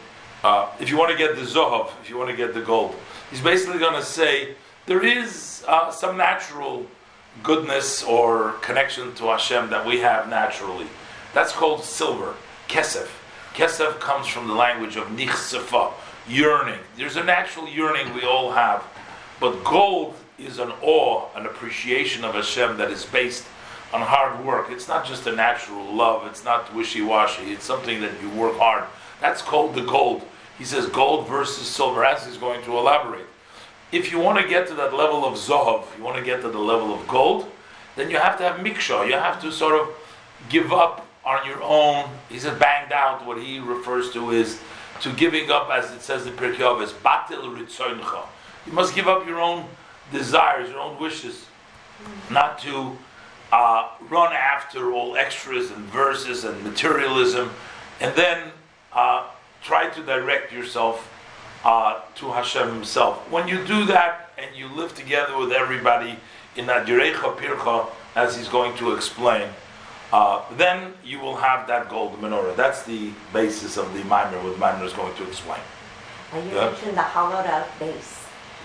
uh, 0.43 0.71
if 0.81 0.91
you 0.91 0.99
want 0.99 1.13
to 1.13 1.17
get 1.17 1.37
the 1.37 1.43
zohov, 1.43 1.93
if 2.03 2.11
you 2.11 2.19
want 2.19 2.31
to 2.31 2.37
get 2.37 2.53
the 2.53 2.63
gold, 2.63 2.97
he's 3.31 3.41
basically 3.41 3.79
going 3.79 3.95
to 3.95 4.03
say 4.03 4.55
there 4.87 5.05
is 5.05 5.65
uh, 5.67 5.91
some 5.91 6.17
natural 6.17 6.87
goodness 7.43 8.03
or 8.03 8.53
connection 8.63 9.15
to 9.17 9.25
Hashem 9.25 9.71
that 9.71 9.87
we 9.87 9.99
have 10.01 10.29
naturally. 10.29 10.87
That's 11.35 11.53
called 11.53 11.85
silver, 11.85 12.35
kesef. 12.69 13.09
Kesef 13.55 14.01
comes 14.01 14.27
from 14.27 14.49
the 14.49 14.55
language 14.55 14.97
of 14.97 15.09
nichsefa, 15.09 15.93
yearning. 16.29 16.81
There's 16.97 17.17
a 17.17 17.25
natural 17.25 17.69
yearning 17.69 18.15
we 18.15 18.23
all 18.23 18.53
have. 18.53 18.85
But 19.41 19.63
gold 19.65 20.15
is 20.39 20.59
an 20.59 20.73
awe, 20.83 21.27
an 21.35 21.47
appreciation 21.47 22.25
of 22.25 22.35
Hashem 22.35 22.77
that 22.79 22.91
is 22.91 23.05
based 23.05 23.47
on 23.93 24.03
hard 24.03 24.45
work. 24.45 24.71
It's 24.71 24.89
not 24.89 25.07
just 25.07 25.27
a 25.27 25.35
natural 25.35 25.93
love, 25.95 26.27
it's 26.27 26.45
not 26.45 26.75
wishy 26.75 27.03
washy, 27.03 27.53
it's 27.53 27.65
something 27.65 28.01
that 28.01 28.13
you 28.21 28.29
work 28.31 28.57
hard. 28.59 28.85
That's 29.21 29.43
called 29.43 29.75
the 29.75 29.83
gold. 29.83 30.23
He 30.59 30.65
says 30.65 30.87
gold 30.87 31.29
versus 31.29 31.67
silver, 31.67 32.05
as 32.05 32.27
he's 32.27 32.37
going 32.37 32.63
to 32.65 32.77
elaborate 32.77 33.27
if 33.91 34.13
you 34.13 34.19
want 34.19 34.41
to 34.41 34.47
get 34.47 34.69
to 34.69 34.75
that 34.75 34.95
level 34.95 35.25
of 35.25 35.35
zohov, 35.35 35.85
you 35.97 36.05
want 36.05 36.17
to 36.17 36.23
get 36.23 36.43
to 36.43 36.49
the 36.49 36.59
level 36.59 36.93
of 36.93 37.07
gold, 37.09 37.51
then 37.97 38.11
you 38.11 38.19
have 38.19 38.37
to 38.39 38.45
have 38.45 38.57
miksha. 38.57 39.07
You 39.07 39.15
have 39.15 39.41
to 39.43 39.51
sort 39.51 39.81
of 39.81 39.95
give 40.49 40.73
up 40.73 41.07
on 41.25 41.47
your 41.47 41.63
own. 41.63 42.09
He 42.29 42.39
said 42.39 42.59
banged 42.59 42.93
out. 42.93 43.25
What 43.27 43.43
he 43.43 43.59
refers 43.59 44.11
to 44.13 44.31
is 44.31 44.61
to 45.01 45.13
giving 45.13 45.51
up, 45.51 45.71
as 45.71 45.91
it 45.93 46.03
says 46.03 46.27
in 46.27 46.35
Pirkei 46.35 46.59
Avos, 46.59 46.93
batil 46.93 47.57
ritzoincha. 47.57 48.27
You 48.67 48.73
must 48.73 48.95
give 48.95 49.09
up 49.09 49.27
your 49.27 49.41
own 49.41 49.65
desires, 50.13 50.69
your 50.69 50.81
own 50.81 50.99
wishes, 51.01 51.47
not 52.31 52.59
to 52.61 52.97
uh, 53.53 53.89
run 54.11 54.33
after 54.33 54.93
all 54.93 55.17
extras 55.17 55.71
and 55.71 55.85
verses 55.87 56.45
and 56.45 56.63
materialism, 56.63 57.51
and 58.01 58.15
then 58.15 58.51
uh, 58.93 59.27
try 59.69 59.87
to 59.91 60.03
direct 60.03 60.51
yourself 60.51 60.97
uh, 61.63 62.01
to 62.15 62.33
Hashem 62.33 62.69
Himself. 62.73 63.31
When 63.31 63.47
you 63.47 63.59
do 63.67 63.85
that, 63.87 64.31
and 64.39 64.57
you 64.57 64.67
live 64.69 64.95
together 64.95 65.37
with 65.37 65.53
everybody 65.53 66.17
in 66.57 66.67
Adirecha 66.67 67.37
Pircha, 67.37 67.87
as 68.17 68.37
he's 68.37 68.49
going 68.49 68.75
to 68.79 68.95
explain, 68.95 69.49
uh, 70.13 70.43
then 70.57 70.95
you 71.05 71.19
will 71.21 71.37
have 71.37 71.67
that 71.67 71.91
gold 71.91 72.13
menorah. 72.23 72.57
That's 72.57 72.83
the 72.85 73.11
basis 73.33 73.77
of 73.77 73.93
the 73.93 74.03
mimer, 74.05 74.39
what 74.43 74.59
mimer 74.59 74.85
is 74.85 74.95
going 74.95 75.15
to 75.17 75.25
explain. 75.29 75.61
Uh, 76.33 76.39
you 76.39 76.51
Yeah. 76.55 76.71
mentioned 76.71 76.97
the 76.97 77.03
hollowed 77.03 77.47
out 77.47 77.69
base. 77.79 78.15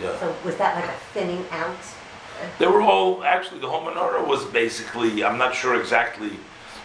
Yeah. 0.02 0.18
So 0.20 0.34
was 0.46 0.56
that 0.58 0.76
like 0.76 0.90
a 0.90 0.98
thinning 1.14 1.46
out? 1.52 1.84
They 2.60 2.68
were 2.68 2.82
all 2.82 3.24
actually 3.24 3.60
the 3.60 3.70
whole 3.70 3.84
menorah 3.90 4.26
was 4.26 4.46
basically 4.46 5.24
I'm 5.26 5.38
not 5.38 5.54
sure 5.62 5.74
exactly 5.80 6.34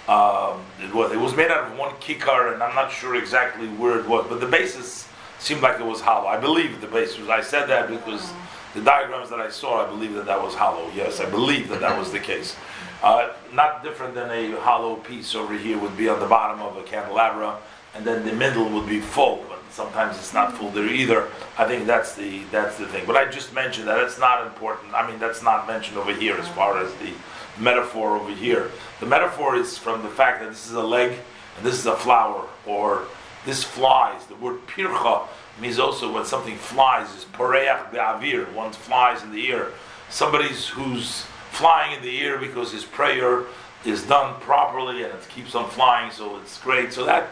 um, 0.09 0.65
it 0.83 0.93
was 0.95 1.13
it 1.13 1.19
was 1.19 1.37
made 1.37 1.51
out 1.51 1.71
of 1.71 1.79
one 1.79 1.93
kikar 1.97 2.55
and 2.55 2.63
I'm 2.63 2.75
not 2.75 2.91
sure 2.91 3.15
exactly 3.17 3.69
where 3.69 3.99
it 3.99 4.09
was 4.09 4.27
but 4.29 4.41
the 4.41 4.47
basis 4.47 5.07
seemed 5.39 5.61
like 5.61 5.79
it 5.79 5.87
was 5.87 6.01
hollow. 6.01 6.27
I 6.27 6.39
believe 6.39 6.81
the 6.81 6.87
base 6.87 7.19
was 7.19 7.29
I 7.29 7.43
said 7.43 7.67
that 7.67 7.89
because 7.89 8.33
the 8.75 8.81
diagrams 8.81 9.29
that 9.31 9.41
I 9.41 9.51
saw 9.51 9.85
I 9.85 9.89
believe 9.89 10.15
that 10.15 10.27
that 10.27 10.43
was 10.43 10.55
hollow. 10.55 10.91
Yes, 10.95 11.21
I 11.21 11.29
believe 11.29 11.69
that 11.69 11.81
that 11.81 11.99
was 11.99 12.11
the 12.11 12.19
case. 12.19 12.57
Uh, 13.03 13.33
not 13.53 13.85
different 13.85 14.15
than 14.15 14.31
a 14.31 14.59
hollow 14.61 14.97
piece 14.97 15.35
over 15.35 15.57
here 15.57 15.79
would 15.79 15.97
be 15.97 16.09
on 16.09 16.19
the 16.19 16.27
bottom 16.27 16.61
of 16.63 16.77
a 16.77 16.83
candelabra 16.83 17.59
and 17.95 18.05
then 18.05 18.25
the 18.25 18.33
middle 18.33 18.69
would 18.71 18.89
be 18.89 19.01
full 19.01 19.45
but 19.49 19.59
sometimes 19.71 20.17
it's 20.17 20.33
not 20.33 20.57
full 20.57 20.71
there 20.71 20.87
either. 20.87 21.29
I 21.59 21.65
think 21.67 21.87
that's 21.87 22.15
the 22.15 22.45
that's 22.51 22.79
the 22.79 22.87
thing. 22.87 23.05
But 23.07 23.17
I 23.17 23.31
just 23.31 23.53
mentioned 23.55 23.89
that 23.89 23.99
it's 24.01 24.19
not 24.19 24.47
important. 24.47 24.95
I 24.95 25.09
mean, 25.09 25.19
that's 25.19 25.43
not 25.43 25.67
mentioned 25.67 25.99
over 25.99 26.15
here 26.15 26.35
as 26.37 26.49
far 26.49 26.79
as 26.79 26.93
the 26.95 27.13
metaphor 27.61 28.17
over 28.17 28.33
here. 28.33 28.71
The 29.01 29.07
metaphor 29.07 29.57
is 29.57 29.79
from 29.79 30.03
the 30.03 30.09
fact 30.09 30.41
that 30.41 30.51
this 30.51 30.67
is 30.67 30.73
a 30.73 30.83
leg 30.83 31.13
and 31.57 31.67
this 31.67 31.79
is 31.79 31.87
a 31.87 31.97
flower, 31.97 32.47
or 32.67 33.05
this 33.45 33.65
flies. 33.65 34.27
The 34.27 34.37
word 34.37 34.67
pircha 34.67 35.27
means 35.61 35.79
also 35.79 36.13
when 36.13 36.25
something 36.25 36.57
flies 36.57 37.13
is 37.17 37.25
poreach 37.25 37.91
be'avir. 37.91 38.53
One 38.53 38.73
flies 38.73 39.23
in 39.23 39.33
the 39.33 39.49
air. 39.49 39.73
Somebody's 40.09 40.69
who's 40.69 41.27
flying 41.51 41.97
in 41.97 42.03
the 42.03 42.21
air 42.21 42.39
because 42.39 42.73
his 42.73 42.85
prayer 42.85 43.45
is 43.85 44.03
done 44.05 44.41
properly 44.41 45.03
and 45.03 45.13
it 45.13 45.29
keeps 45.29 45.55
on 45.55 45.69
flying, 45.71 46.11
so 46.11 46.39
it's 46.39 46.61
great. 46.61 46.93
So 46.93 47.05
that 47.05 47.29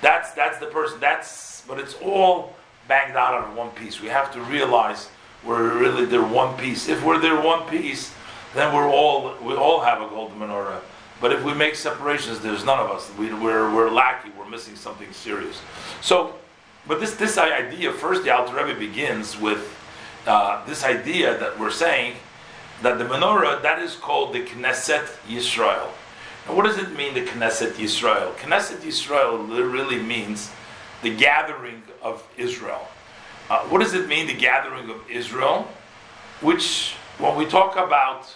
that's 0.00 0.32
that's 0.32 0.58
the 0.58 0.66
person. 0.66 1.00
That's 1.00 1.62
but 1.68 1.78
it's 1.78 1.94
all 2.02 2.54
banged 2.88 3.16
out 3.16 3.34
of 3.34 3.56
one 3.56 3.70
piece. 3.70 4.00
We 4.00 4.08
have 4.08 4.32
to 4.32 4.40
realize 4.42 5.08
we're 5.44 5.78
really 5.78 6.04
they're 6.04 6.22
one 6.22 6.56
piece. 6.56 6.88
If 6.88 7.04
we're 7.04 7.18
there 7.18 7.40
one 7.40 7.68
piece, 7.68 8.14
then 8.56 8.74
we're 8.74 8.88
all 8.88 9.34
we 9.42 9.54
all 9.54 9.80
have 9.80 10.02
a 10.02 10.08
golden 10.08 10.38
menorah. 10.38 10.80
But 11.20 11.32
if 11.32 11.42
we 11.44 11.54
make 11.54 11.76
separations, 11.76 12.40
there's 12.40 12.64
none 12.64 12.78
of 12.78 12.90
us. 12.90 13.10
We, 13.18 13.32
we're 13.32 13.74
we're 13.74 13.90
lacking. 13.90 14.32
We're 14.36 14.48
missing 14.48 14.76
something 14.76 15.12
serious. 15.12 15.60
So, 16.00 16.34
but 16.86 17.00
this 17.00 17.14
this 17.14 17.38
idea 17.38 17.92
first, 17.92 18.24
the 18.24 18.30
Alter 18.30 18.54
Rebbe 18.54 18.78
begins 18.78 19.38
with 19.40 19.74
uh, 20.26 20.64
this 20.66 20.84
idea 20.84 21.38
that 21.38 21.58
we're 21.58 21.70
saying 21.70 22.16
that 22.82 22.98
the 22.98 23.04
menorah 23.04 23.62
that 23.62 23.80
is 23.80 23.94
called 23.96 24.34
the 24.34 24.44
Knesset 24.44 25.06
Yisrael. 25.28 25.88
And 26.46 26.56
what 26.56 26.64
does 26.64 26.78
it 26.78 26.96
mean, 26.96 27.14
the 27.14 27.24
Knesset 27.24 27.72
Yisrael? 27.72 28.32
Knesset 28.34 28.78
Yisrael 28.78 29.48
really 29.72 30.00
means 30.00 30.52
the 31.02 31.14
gathering 31.14 31.82
of 32.02 32.26
Israel. 32.36 32.86
Uh, 33.50 33.60
what 33.64 33.80
does 33.80 33.94
it 33.94 34.08
mean, 34.08 34.26
the 34.26 34.34
gathering 34.34 34.90
of 34.90 35.00
Israel? 35.10 35.68
Which, 36.40 36.94
when 37.18 37.36
we 37.36 37.46
talk 37.46 37.76
about 37.76 38.32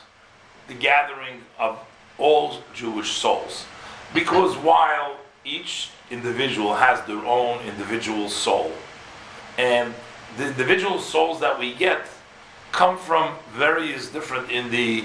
the 0.70 0.76
gathering 0.76 1.42
of 1.58 1.78
all 2.16 2.62
Jewish 2.74 3.10
souls, 3.10 3.66
because 4.14 4.56
while 4.56 5.16
each 5.44 5.90
individual 6.10 6.74
has 6.74 7.04
their 7.06 7.24
own 7.26 7.58
individual 7.66 8.28
soul, 8.28 8.70
and 9.58 9.92
the 10.38 10.46
individual 10.46 11.00
souls 11.00 11.40
that 11.40 11.58
we 11.58 11.74
get 11.74 12.06
come 12.70 12.96
from 12.96 13.34
various 13.52 14.10
different 14.10 14.48
in 14.48 14.70
the 14.70 15.04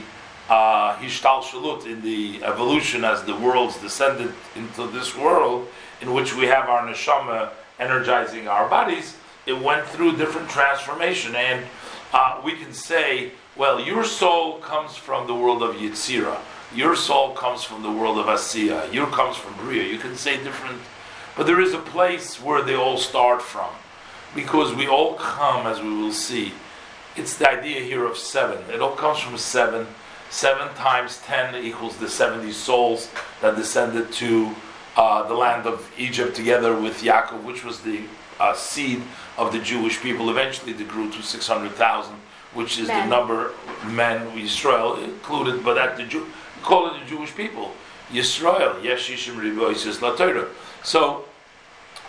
uh, 0.50 0.96
Hishtalshalut, 0.98 1.88
in 1.88 2.04
the 2.04 2.44
evolution 2.44 3.04
as 3.04 3.24
the 3.24 3.36
worlds 3.36 3.76
descended 3.82 4.32
into 4.56 4.86
this 4.88 5.18
world, 5.18 5.68
in 6.02 6.14
which 6.14 6.36
we 6.36 6.46
have 6.46 6.70
our 6.70 6.88
neshama 6.88 7.50
energizing 7.80 8.48
our 8.48 8.70
bodies, 8.70 9.18
it 9.48 9.60
went 9.60 9.84
through 9.88 10.16
different 10.16 10.48
transformation. 10.48 11.36
And 11.36 11.66
uh, 12.14 12.40
we 12.46 12.54
can 12.54 12.72
say, 12.72 13.32
well, 13.58 13.80
your 13.80 14.04
soul 14.04 14.60
comes 14.60 14.96
from 14.96 15.28
the 15.28 15.36
world 15.36 15.64
of 15.64 15.76
Yitzira. 15.76 16.40
Your 16.74 16.96
soul 16.96 17.34
comes 17.34 17.64
from 17.64 17.84
the 17.84 17.92
world 17.92 18.18
of 18.18 18.26
Asiya. 18.26 18.92
Your 18.92 19.08
comes 19.08 19.38
from 19.38 19.54
Bria. 19.56 19.84
You 19.84 19.98
can 19.98 20.16
say 20.16 20.44
different, 20.44 20.82
but 21.38 21.46
there 21.46 21.62
is 21.62 21.74
a 21.74 21.80
place 21.80 22.42
where 22.42 22.62
they 22.62 22.76
all 22.76 22.98
start 22.98 23.42
from, 23.42 23.72
because 24.34 24.76
we 24.76 24.88
all 24.88 25.14
come, 25.14 25.68
as 25.68 25.82
we 25.82 25.90
will 25.90 26.12
see. 26.12 26.52
It's 27.16 27.38
the 27.38 27.50
idea 27.50 27.80
here 27.80 28.06
of 28.06 28.18
seven. 28.18 28.60
It 28.70 28.82
all 28.82 28.96
comes 28.96 29.20
from 29.20 29.38
seven. 29.38 29.88
Seven 30.30 30.74
times 30.76 31.20
ten 31.20 31.56
equals 31.56 31.96
the 31.98 32.10
seventy 32.10 32.52
souls 32.52 33.10
that 33.42 33.56
descended 33.56 34.12
to 34.14 34.54
uh, 34.98 35.24
the 35.28 35.34
land 35.36 35.66
of 35.66 35.90
Egypt 35.98 36.36
together 36.36 36.76
with 36.78 37.02
Yaakov, 37.02 37.44
which 37.44 37.64
was 37.64 37.82
the 37.82 38.02
uh, 38.40 38.54
seed 38.54 39.02
of 39.38 39.54
the 39.54 39.60
Jewish 39.60 40.02
people. 40.02 40.30
Eventually, 40.30 40.74
they 40.74 40.84
grew 40.84 41.10
to 41.12 41.22
six 41.22 41.48
hundred 41.48 41.72
thousand, 41.74 42.16
which 42.56 42.80
is 42.80 42.88
Men. 42.88 43.10
the 43.10 43.16
number 43.16 43.52
men 43.86 44.28
Israel 44.38 44.96
included, 45.04 45.64
but 45.64 45.76
that 45.76 45.98
the 45.98 46.04
Jew 46.04 46.26
call 46.64 46.88
it 46.88 47.00
the 47.00 47.06
Jewish 47.06 47.36
people. 47.36 47.74
Yisrael, 48.12 48.82
Yeshishim 48.82 49.36
Riboisis 49.36 50.00
Torah. 50.18 50.48
So 50.84 51.26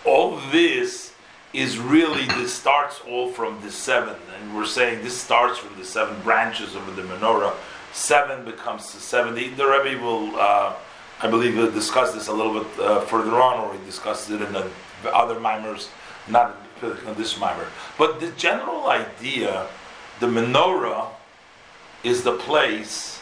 all 0.05 0.37
this 0.51 1.13
is 1.53 1.79
really 1.79 2.27
this 2.27 2.53
starts 2.53 3.01
all 3.09 3.31
from 3.33 3.61
the 3.63 3.71
seven, 3.71 4.15
and 4.39 4.55
we're 4.55 4.67
saying 4.67 5.03
this 5.03 5.17
starts 5.17 5.59
from 5.59 5.77
the 5.79 5.85
seven 5.85 6.21
branches 6.23 6.75
of 6.75 6.97
the 6.97 7.03
menorah. 7.03 7.55
Seven 7.93 8.45
becomes 8.45 8.93
the 8.93 9.01
seventy. 9.01 9.49
The 9.49 9.67
Rebbe 9.67 10.03
will, 10.03 10.37
uh, 10.37 10.75
I 11.23 11.31
believe, 11.31 11.55
he'll 11.55 11.71
discuss 11.71 12.13
this 12.13 12.29
a 12.29 12.33
little 12.33 12.63
bit 12.63 12.81
uh, 12.81 13.01
further 13.01 13.41
on, 13.41 13.59
or 13.59 13.73
he 13.73 13.85
discusses 13.87 14.31
it 14.31 14.43
in 14.43 14.53
the 14.53 14.71
other 15.13 15.37
mimers, 15.37 15.89
not 16.29 16.57
in 16.83 17.15
this 17.15 17.39
mimer. 17.39 17.67
But 17.97 18.21
the 18.21 18.31
general 18.33 18.89
idea, 18.89 19.67
the 20.21 20.27
menorah, 20.27 21.09
is 22.05 22.23
the 22.23 22.37
place 22.37 23.19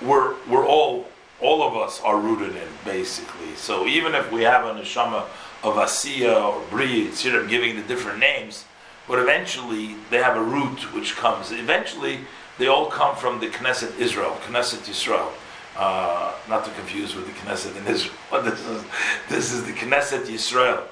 where 0.00 0.34
we're 0.48 0.66
all 0.66 1.06
all 1.40 1.62
of 1.62 1.74
us 1.74 2.00
are 2.02 2.18
rooted 2.18 2.54
in, 2.54 2.68
basically. 2.84 3.54
So 3.56 3.86
even 3.86 4.14
if 4.14 4.30
we 4.30 4.42
have 4.42 4.64
a 4.64 4.78
neshama 4.78 5.24
of 5.62 5.74
Asiya 5.76 6.52
or 6.52 6.62
Bri, 6.68 7.06
Tzirim, 7.06 7.48
giving 7.48 7.76
the 7.76 7.82
different 7.82 8.18
names, 8.18 8.66
but 9.08 9.18
eventually 9.18 9.96
they 10.10 10.18
have 10.18 10.36
a 10.36 10.42
root 10.42 10.92
which 10.94 11.16
comes. 11.16 11.50
Eventually, 11.50 12.20
they 12.58 12.66
all 12.66 12.86
come 12.86 13.16
from 13.16 13.40
the 13.40 13.46
Knesset 13.46 13.98
Israel, 13.98 14.36
Knesset 14.46 14.86
Yisrael. 14.88 15.30
Uh, 15.76 16.34
not 16.48 16.64
to 16.64 16.70
confuse 16.72 17.14
with 17.14 17.26
the 17.26 17.32
Knesset 17.32 17.76
in 17.76 17.86
Israel. 17.86 18.14
This 18.42 18.60
is 18.66 18.84
this 19.28 19.52
is 19.52 19.64
the 19.64 19.72
Knesset 19.72 20.26
Yisrael. 20.26 20.82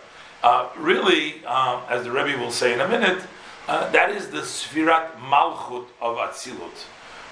Uh, 0.43 0.69
really, 0.76 1.45
um, 1.45 1.83
as 1.88 2.05
the 2.05 2.11
Rebbe 2.11 2.38
will 2.38 2.52
say 2.52 2.73
in 2.73 2.81
a 2.81 2.88
minute, 2.88 3.23
uh, 3.68 3.90
that 3.90 4.10
is 4.10 4.28
the 4.28 4.38
Sfirat 4.38 5.16
Malchut 5.20 5.87
of 6.00 6.16
Atzilut. 6.16 6.87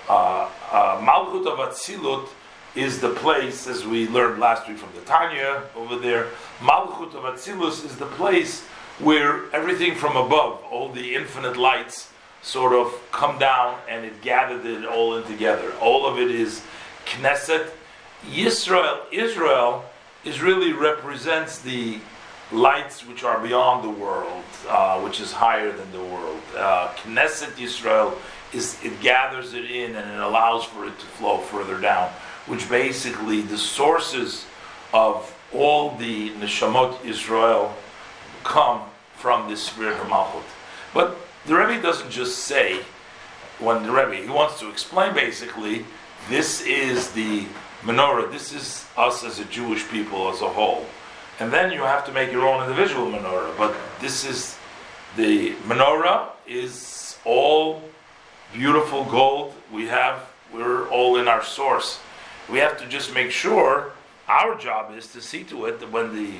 Uh, 0.08 0.48
uh, 0.70 1.00
Malchut 1.00 1.46
of 1.46 1.58
Atzilut 1.58 2.28
is 2.76 3.00
the 3.00 3.10
place, 3.14 3.66
as 3.66 3.86
we 3.86 4.06
learned 4.08 4.38
last 4.38 4.68
week 4.68 4.76
from 4.76 4.90
the 4.94 5.00
Tanya 5.00 5.62
over 5.74 5.96
there. 5.96 6.28
Malchut 6.60 7.14
of 7.14 7.24
Atzilus 7.24 7.84
is 7.84 7.96
the 7.96 8.06
place 8.06 8.62
where 8.98 9.50
everything 9.54 9.94
from 9.94 10.16
above, 10.16 10.62
all 10.70 10.90
the 10.90 11.14
infinite 11.14 11.56
lights, 11.56 12.10
sort 12.42 12.74
of 12.74 12.94
come 13.10 13.38
down 13.38 13.78
and 13.88 14.04
it 14.04 14.20
gathered 14.20 14.64
it 14.64 14.84
all 14.84 15.16
in 15.16 15.24
together. 15.24 15.72
All 15.80 16.06
of 16.06 16.18
it 16.18 16.30
is 16.30 16.62
Knesset. 17.06 17.70
Yisrael, 18.26 19.00
Israel, 19.10 19.84
is 20.24 20.42
really 20.42 20.72
represents 20.72 21.58
the 21.58 21.98
lights 22.52 23.06
which 23.06 23.24
are 23.24 23.40
beyond 23.40 23.84
the 23.84 23.90
world, 23.90 24.44
uh, 24.68 25.00
which 25.00 25.20
is 25.20 25.32
higher 25.32 25.72
than 25.72 25.90
the 25.92 26.00
world. 26.00 26.40
Uh, 26.56 26.88
Knesset 26.96 27.52
Yisrael 27.56 28.16
is 28.52 28.82
it 28.84 29.00
gathers 29.00 29.54
it 29.54 29.70
in 29.70 29.96
and 29.96 30.10
it 30.10 30.20
allows 30.20 30.64
for 30.64 30.86
it 30.86 30.98
to 30.98 31.06
flow 31.06 31.38
further 31.38 31.80
down, 31.80 32.10
which 32.46 32.68
basically 32.68 33.40
the 33.40 33.58
sources 33.58 34.46
of 34.94 35.36
all 35.52 35.96
the 35.96 36.30
neshamot 36.30 37.04
Israel 37.04 37.74
come 38.44 38.82
from 39.16 39.48
this 39.48 39.62
spirit 39.62 39.98
of 40.00 40.06
Malchut. 40.06 40.44
But 40.94 41.16
the 41.46 41.56
Rebbe 41.56 41.82
doesn't 41.82 42.10
just 42.10 42.38
say 42.38 42.80
when 43.58 43.82
the 43.82 43.90
Rebbe 43.90 44.22
he 44.22 44.28
wants 44.28 44.60
to 44.60 44.68
explain 44.70 45.14
basically 45.14 45.84
this 46.28 46.60
is 46.62 47.10
the 47.12 47.46
menorah, 47.82 48.30
this 48.30 48.52
is 48.52 48.86
us 48.96 49.24
as 49.24 49.38
a 49.38 49.44
Jewish 49.46 49.88
people 49.88 50.28
as 50.28 50.42
a 50.42 50.48
whole. 50.48 50.86
And 51.38 51.52
then 51.52 51.70
you 51.70 51.80
have 51.80 52.06
to 52.06 52.12
make 52.12 52.32
your 52.32 52.46
own 52.46 52.62
individual 52.68 53.06
menorah. 53.06 53.56
But 53.58 53.74
this 54.00 54.24
is 54.24 54.56
the 55.16 55.52
menorah 55.66 56.30
is 56.46 57.18
all 57.24 57.82
beautiful 58.52 59.04
gold. 59.04 59.54
We 59.72 59.86
have 59.86 60.30
we're 60.52 60.88
all 60.88 61.18
in 61.18 61.28
our 61.28 61.42
source. 61.44 61.98
We 62.50 62.58
have 62.58 62.78
to 62.78 62.86
just 62.86 63.12
make 63.12 63.30
sure 63.30 63.92
our 64.28 64.56
job 64.56 64.96
is 64.96 65.08
to 65.08 65.20
see 65.20 65.44
to 65.44 65.66
it 65.66 65.80
that 65.80 65.90
when 65.90 66.14
the 66.14 66.36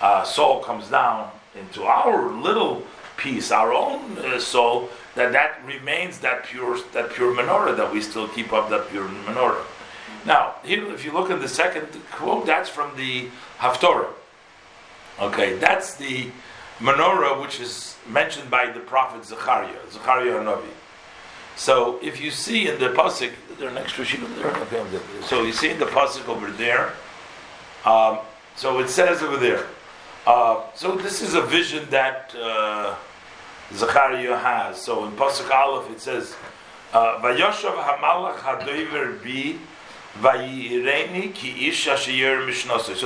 uh, 0.00 0.24
soul 0.24 0.60
comes 0.60 0.88
down 0.88 1.30
into 1.58 1.84
our 1.84 2.30
little 2.32 2.82
piece, 3.16 3.50
our 3.50 3.72
own 3.72 4.18
uh, 4.18 4.38
soul, 4.38 4.90
that 5.14 5.32
that 5.32 5.64
remains 5.64 6.18
that 6.18 6.44
pure 6.44 6.78
that 6.92 7.10
pure 7.10 7.34
menorah 7.34 7.76
that 7.76 7.90
we 7.90 8.02
still 8.02 8.28
keep 8.28 8.52
up 8.52 8.68
that 8.68 8.88
pure 8.90 9.08
menorah. 9.08 9.64
Now, 10.26 10.56
here, 10.64 10.92
if 10.92 11.04
you 11.04 11.12
look 11.12 11.30
at 11.30 11.40
the 11.40 11.48
second 11.48 11.86
quote, 12.10 12.46
that's 12.46 12.68
from 12.68 12.96
the 12.96 13.28
Haftorah. 13.58 14.08
Okay, 15.20 15.56
that's 15.56 15.94
the 15.96 16.30
menorah 16.78 17.40
which 17.40 17.60
is 17.60 17.96
mentioned 18.08 18.50
by 18.50 18.70
the 18.70 18.80
prophet 18.80 19.24
Zechariah, 19.24 19.78
Zechariah 19.90 20.40
Hanavi. 20.40 20.68
So, 21.56 21.98
if 22.02 22.20
you 22.20 22.30
see 22.30 22.68
in 22.68 22.78
the 22.78 22.90
pasuk, 22.90 23.32
there 23.58 23.68
an 23.68 23.78
extra 23.78 24.04
sheet 24.04 24.22
over 24.22 24.34
there? 24.40 25.00
So 25.22 25.42
you 25.42 25.52
see 25.52 25.70
in 25.70 25.78
the 25.78 25.86
pasuk 25.86 26.28
over 26.28 26.50
there. 26.50 26.92
Um, 27.84 28.18
so 28.54 28.78
it 28.80 28.88
says 28.88 29.22
over 29.22 29.36
there. 29.36 29.66
Uh, 30.26 30.62
so 30.74 30.96
this 30.96 31.22
is 31.22 31.34
a 31.34 31.42
vision 31.42 31.86
that 31.90 32.34
uh, 32.34 32.96
Zechariah 33.72 34.36
has. 34.36 34.80
So 34.80 35.04
in 35.06 35.12
pasuk 35.12 35.50
Aleph 35.50 35.90
it 35.90 36.00
says, 36.00 36.34
uh, 36.92 37.20
"Vayoshav 37.20 37.76
hamalach 37.76 38.38
hadoiver 38.38 39.22
bi." 39.22 39.58
So 40.22 40.32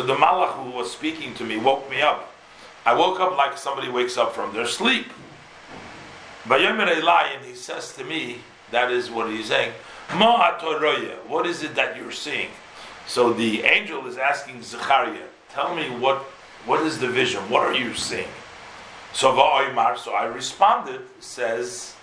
the 0.03 0.15
malach 0.15 0.53
who 0.53 0.71
was 0.71 0.93
speaking 0.93 1.35
to 1.35 1.45
me 1.45 1.57
woke 1.57 1.91
me 1.91 2.03
up. 2.03 2.33
I 2.87 2.95
woke 2.95 3.21
up 3.21 3.37
like 3.37 3.59
somebody 3.59 3.89
wakes 3.89 4.17
up 4.17 4.35
from 4.35 4.55
their 4.55 4.67
sleep. 4.67 5.07
And 6.49 7.45
he 7.45 7.55
says 7.55 7.95
to 7.97 8.05
me, 8.05 8.39
that 8.71 8.91
is 8.91 9.11
what 9.11 9.31
he's 9.31 9.47
saying, 9.47 9.73
what 10.11 11.47
is 11.47 11.63
it 11.63 11.75
that 11.75 11.97
you're 11.97 12.13
seeing? 12.13 12.49
So 13.07 13.33
the 13.33 13.63
angel 13.63 14.07
is 14.07 14.17
asking 14.17 14.63
Zechariah, 14.63 15.27
tell 15.51 15.75
me 15.75 15.91
what, 15.91 16.19
what 16.65 16.81
is 16.83 16.99
the 16.99 17.09
vision? 17.09 17.41
What 17.51 17.63
are 17.63 17.75
you 17.75 17.95
seeing? 17.95 18.29
So 19.13 19.35
so 19.97 20.13
I 20.13 20.25
responded, 20.27 21.03
says 21.19 21.95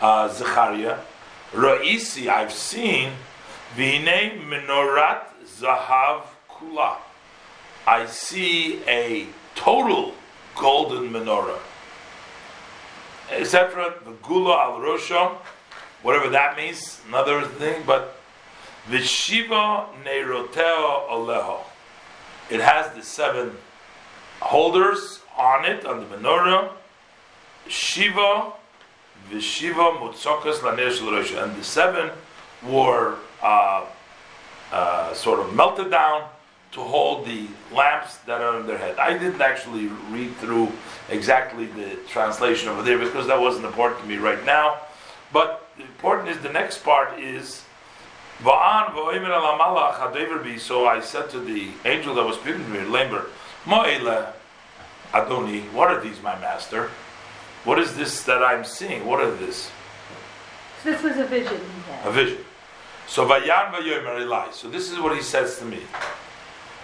uh, 0.00 0.28
Zechariah, 0.28 0.98
Ra'isi, 1.52 2.28
I've 2.28 2.52
seen 2.52 3.12
Vine 3.74 4.38
menorat 4.48 5.28
zahav 5.46 6.22
kula. 6.50 6.96
I 7.86 8.06
see 8.06 8.82
a 8.86 9.26
total 9.54 10.14
golden 10.54 11.10
menorah. 11.10 11.58
Etc. 13.30 13.94
The 14.04 14.10
gula 14.22 14.58
al 14.58 14.80
rosha, 14.80 15.36
whatever 16.02 16.28
that 16.28 16.56
means, 16.56 17.00
another 17.08 17.42
thing, 17.46 17.82
but 17.86 18.18
vishiva 18.90 19.86
neiroteo 20.04 21.08
aleho. 21.08 21.60
It 22.50 22.60
has 22.60 22.94
the 22.94 23.02
seven 23.02 23.56
holders 24.40 25.20
on 25.38 25.64
it, 25.64 25.86
on 25.86 26.00
the 26.00 26.16
menorah. 26.16 26.72
Shiva, 27.68 28.52
vishiva 29.30 29.98
mutzokas 29.98 30.58
lanesh 30.58 30.98
rosha. 30.98 31.42
And 31.42 31.56
the 31.56 31.64
seven 31.64 32.10
were 32.62 33.16
uh, 33.42 33.84
uh, 34.70 35.14
sort 35.14 35.40
of 35.40 35.54
melted 35.54 35.90
down 35.90 36.28
to 36.72 36.80
hold 36.80 37.26
the 37.26 37.46
lamps 37.74 38.16
that 38.18 38.40
are 38.40 38.56
on 38.56 38.66
their 38.66 38.78
head. 38.78 38.98
I 38.98 39.16
didn't 39.18 39.42
actually 39.42 39.88
read 40.10 40.34
through 40.36 40.72
exactly 41.10 41.66
the 41.66 41.96
translation 42.08 42.70
over 42.70 42.82
there 42.82 42.98
because 42.98 43.26
that 43.26 43.38
wasn't 43.38 43.66
important 43.66 44.00
to 44.00 44.06
me 44.08 44.16
right 44.16 44.42
now. 44.46 44.78
But 45.32 45.68
the 45.76 45.82
important 45.82 46.30
is 46.30 46.38
the 46.38 46.52
next 46.52 46.82
part 46.82 47.18
is 47.18 47.62
So 50.58 50.86
I 50.86 51.00
said 51.00 51.30
to 51.30 51.40
the 51.40 51.70
angel 51.84 52.14
that 52.14 52.24
was 52.24 52.36
speaking 52.36 52.64
to 52.64 52.70
me, 52.70 52.78
Lamber, 52.80 53.26
Ma'ila 53.64 54.32
Adoni, 55.12 55.70
what 55.72 55.88
are 55.88 56.00
these, 56.00 56.22
my 56.22 56.38
master? 56.40 56.90
What 57.64 57.78
is 57.78 57.94
this 57.96 58.24
that 58.24 58.42
I'm 58.42 58.64
seeing? 58.64 59.06
What 59.06 59.20
are 59.20 59.30
this? 59.30 59.70
This 60.82 61.02
was 61.02 61.16
a 61.16 61.26
vision 61.26 61.60
A 62.04 62.10
vision. 62.10 62.38
So 63.06 63.26
Vayan 63.26 63.72
Vayomer 63.72 64.20
Eli. 64.20 64.50
So 64.52 64.68
this 64.68 64.90
is 64.90 64.98
what 64.98 65.14
he 65.16 65.22
says 65.22 65.58
to 65.58 65.64
me. 65.64 65.80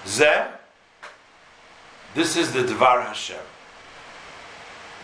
Zeh, 0.05 0.49
this 2.15 2.37
is 2.37 2.53
the 2.53 2.61
Dvar 2.61 3.05
Hashem. 3.05 3.39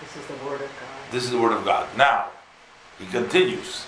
This 0.00 0.16
is 0.16 0.27
the 0.27 0.44
word 0.44 0.61
of 0.61 0.68
God. 0.68 1.12
This 1.12 1.24
is 1.24 1.31
the 1.31 1.38
word 1.38 1.53
of 1.53 1.64
God. 1.64 1.88
Now, 1.96 2.27
he 2.98 3.07
continues. 3.07 3.87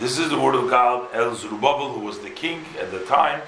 This 0.00 0.18
is 0.18 0.30
the 0.30 0.38
word 0.38 0.54
of 0.54 0.68
God. 0.68 1.08
El 1.12 1.34
Zerubbabel, 1.34 1.92
who 1.92 2.00
was 2.00 2.20
the 2.20 2.30
king 2.30 2.64
at 2.80 2.90
the 2.90 3.00
time, 3.00 3.42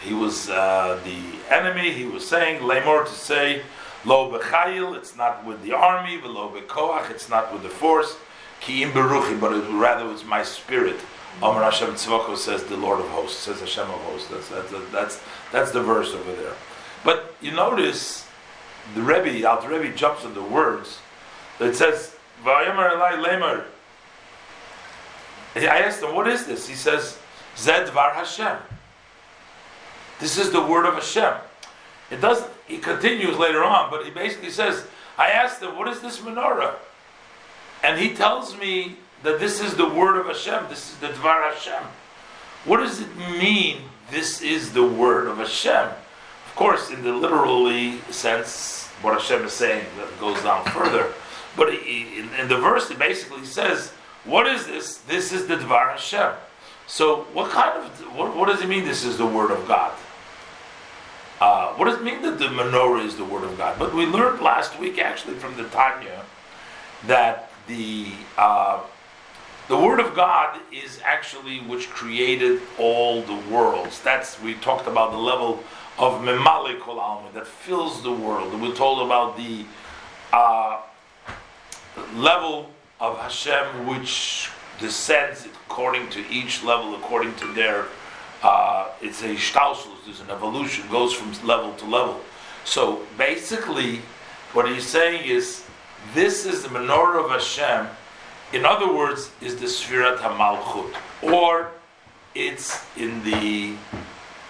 he 0.00 0.14
was 0.14 0.48
uh, 0.50 1.00
the 1.04 1.54
enemy. 1.54 1.92
He 1.92 2.04
was 2.04 2.26
saying, 2.26 2.62
Lamor 2.62 3.04
to 3.04 3.12
say, 3.12 3.62
Lo 4.04 4.30
bechayil, 4.30 4.96
it's 4.96 5.16
not 5.16 5.44
with 5.44 5.62
the 5.62 5.72
army, 5.72 6.20
lo 6.22 6.48
bekoach, 6.50 7.10
it's 7.10 7.28
not 7.28 7.52
with 7.52 7.62
the 7.62 7.68
force, 7.68 8.16
ki 8.60 8.84
im 8.84 8.92
beruchi, 8.92 9.40
but 9.40 9.52
it, 9.52 9.64
rather 9.72 10.10
it's 10.12 10.24
my 10.24 10.42
spirit. 10.42 11.00
Amar 11.38 11.62
Hashem 11.62 11.90
Tzvako 11.90 12.36
says 12.36 12.64
the 12.64 12.76
Lord 12.76 13.00
of 13.00 13.06
Hosts, 13.08 13.38
says 13.38 13.60
Hashem 13.60 13.84
of 13.84 14.00
Hosts. 14.00 14.28
That's, 14.28 14.48
that's, 14.48 14.90
that's, 14.90 15.20
that's 15.52 15.70
the 15.70 15.82
verse 15.82 16.12
over 16.12 16.32
there. 16.32 16.54
But 17.04 17.34
you 17.40 17.52
notice 17.52 18.26
the 18.94 19.02
Rebbe, 19.02 19.48
Alter 19.48 19.68
Rebbe 19.68 19.94
jumps 19.94 20.24
on 20.24 20.34
the 20.34 20.42
words. 20.42 20.98
that 21.58 21.76
says, 21.76 22.16
Vayamar 22.44 22.92
Elai 22.92 23.24
Lemar. 23.24 23.64
I 25.54 25.78
asked 25.80 26.02
him, 26.02 26.14
what 26.14 26.28
is 26.28 26.46
this? 26.46 26.68
He 26.68 26.74
says, 26.74 27.18
Zeh 27.56 27.86
Dvar 27.86 28.14
Hashem. 28.14 28.58
This 30.20 30.38
is 30.38 30.50
the 30.50 30.62
word 30.62 30.86
of 30.86 30.94
Hashem. 30.94 31.34
It 32.10 32.20
doesn't, 32.20 32.50
he 32.66 32.78
continues 32.78 33.36
later 33.36 33.62
on, 33.64 33.90
but 33.90 34.04
he 34.04 34.10
basically 34.10 34.50
says, 34.50 34.86
I 35.16 35.30
asked 35.30 35.62
him, 35.62 35.76
what 35.76 35.88
is 35.88 36.00
this 36.00 36.18
menorah? 36.18 36.74
And 37.82 37.98
he 37.98 38.14
tells 38.14 38.56
me 38.56 38.96
that 39.22 39.40
this 39.40 39.60
is 39.60 39.74
the 39.74 39.88
word 39.88 40.16
of 40.16 40.26
Hashem, 40.26 40.66
this 40.68 40.92
is 40.92 40.98
the 40.98 41.08
Dvar 41.08 41.52
Hashem. 41.52 41.82
What 42.64 42.78
does 42.78 43.00
it 43.00 43.16
mean, 43.16 43.82
this 44.10 44.42
is 44.42 44.72
the 44.72 44.86
word 44.86 45.26
of 45.26 45.38
Hashem? 45.38 45.88
Of 46.46 46.54
course, 46.54 46.90
in 46.90 47.02
the 47.02 47.12
literally 47.12 48.00
sense, 48.10 48.86
what 49.02 49.14
Hashem 49.14 49.44
is 49.44 49.52
saying 49.52 49.86
that 49.96 50.20
goes 50.20 50.42
down 50.42 50.64
further. 50.66 51.12
But 51.56 51.68
in, 51.70 52.28
in 52.38 52.48
the 52.48 52.58
verse, 52.58 52.90
it 52.90 52.98
basically 52.98 53.44
says, 53.44 53.92
what 54.24 54.46
is 54.46 54.66
this? 54.66 54.98
This 54.98 55.32
is 55.32 55.46
the 55.46 55.56
Dvar 55.56 55.92
Hashem. 55.92 56.32
So, 56.86 57.22
what 57.32 57.50
kind 57.50 57.78
of, 57.78 58.16
what, 58.16 58.34
what 58.36 58.48
does 58.48 58.62
it 58.62 58.68
mean 58.68 58.84
this 58.84 59.04
is 59.04 59.18
the 59.18 59.26
word 59.26 59.50
of 59.50 59.66
God? 59.68 59.92
Uh, 61.40 61.72
what 61.74 61.84
does 61.84 61.98
it 61.98 62.02
mean 62.02 62.22
that 62.22 62.38
the 62.38 62.46
menorah 62.46 63.04
is 63.04 63.16
the 63.16 63.24
word 63.24 63.44
of 63.44 63.56
God? 63.56 63.78
But 63.78 63.94
we 63.94 64.06
learned 64.06 64.40
last 64.40 64.78
week, 64.78 64.98
actually, 64.98 65.34
from 65.34 65.56
the 65.56 65.64
Tanya, 65.64 66.24
that 67.06 67.52
the 67.68 68.08
uh, 68.36 68.82
the 69.68 69.76
Word 69.76 70.00
of 70.00 70.14
God 70.14 70.58
is 70.72 70.98
actually 71.04 71.60
which 71.60 71.90
created 71.90 72.62
all 72.78 73.20
the 73.22 73.36
worlds. 73.50 74.00
That's 74.00 74.40
we 74.40 74.54
talked 74.54 74.88
about 74.88 75.12
the 75.12 75.18
level 75.18 75.62
of 75.98 76.22
Memale 76.22 76.80
Kol 76.80 77.22
that 77.34 77.46
fills 77.46 78.02
the 78.02 78.12
world. 78.12 78.58
We 78.60 78.72
told 78.72 79.04
about 79.04 79.36
the 79.36 79.66
uh, 80.32 80.80
level 82.14 82.70
of 82.98 83.18
Hashem 83.18 83.86
which 83.86 84.50
descends 84.80 85.46
according 85.66 86.08
to 86.10 86.26
each 86.30 86.64
level, 86.64 86.94
according 86.94 87.34
to 87.36 87.52
their. 87.52 87.86
Uh, 88.42 88.88
it's 89.02 89.22
a 89.22 89.34
stauselus, 89.34 90.04
there's 90.06 90.20
an 90.20 90.30
evolution, 90.30 90.88
goes 90.88 91.12
from 91.12 91.32
level 91.46 91.74
to 91.74 91.84
level. 91.84 92.20
So 92.64 93.04
basically, 93.18 94.00
what 94.52 94.68
he's 94.68 94.86
saying 94.86 95.28
is 95.28 95.64
this 96.14 96.46
is 96.46 96.62
the 96.62 96.68
menorah 96.68 97.24
of 97.24 97.30
Hashem 97.30 97.88
in 98.52 98.64
other 98.64 98.92
words, 98.92 99.30
is 99.40 99.56
the 99.56 99.66
Sfirat 99.66 100.18
HaMalchut, 100.18 100.94
or 101.22 101.70
it's 102.34 102.84
in 102.96 103.22
the 103.24 103.74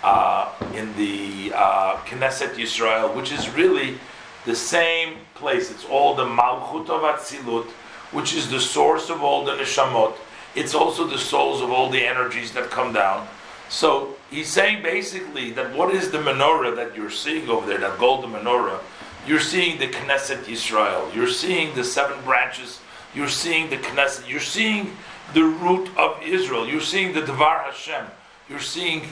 uh, 0.03 0.53
in 0.75 0.95
the 0.97 1.53
uh, 1.55 1.97
Knesset 2.07 2.55
Yisrael, 2.55 3.15
which 3.17 3.33
is 3.33 3.49
really 3.51 3.99
the 4.45 4.55
same 4.55 5.17
place. 5.35 5.71
It's 5.71 5.85
all 5.85 6.15
the 6.15 6.25
Malchut 6.25 6.89
of 6.89 7.03
Atzilut, 7.03 7.67
which 8.13 8.35
is 8.35 8.49
the 8.49 8.61
source 8.61 9.11
of 9.11 9.23
all 9.23 9.45
the 9.45 9.53
neshamot. 9.53 10.15
It's 10.55 10.75
also 10.75 11.07
the 11.07 11.19
souls 11.19 11.61
of 11.61 11.71
all 11.71 11.91
the 11.91 12.05
energies 12.05 12.53
that 12.53 12.71
come 12.71 12.93
down. 12.93 13.27
So 13.69 14.17
he's 14.31 14.49
saying 14.49 14.83
basically 14.83 15.51
that 15.53 15.75
what 15.77 15.95
is 15.95 16.11
the 16.11 16.19
menorah 16.19 16.75
that 16.77 16.97
you're 16.97 17.11
seeing 17.11 17.49
over 17.49 17.67
there, 17.67 17.79
that 17.79 17.99
golden 17.99 18.31
menorah? 18.31 18.81
You're 19.27 19.41
seeing 19.41 19.79
the 19.79 19.89
Knesset 19.89 20.45
Yisrael. 20.45 21.15
You're 21.15 21.29
seeing 21.29 21.75
the 21.75 21.85
seven 21.85 22.23
branches 22.25 22.81
you're 23.15 23.29
seeing 23.29 23.71
the 23.71 23.77
Knesset, 23.77 24.29
you're 24.29 24.41
seeing 24.41 24.97
the 25.35 25.45
root 25.45 25.91
of 25.97 26.23
Israel, 26.23 26.67
you're 26.67 26.81
seeing 26.81 27.13
the 27.13 27.23
Dvar 27.23 27.65
Hashem, 27.65 28.07
you're 28.49 28.61
seeing 28.61 29.03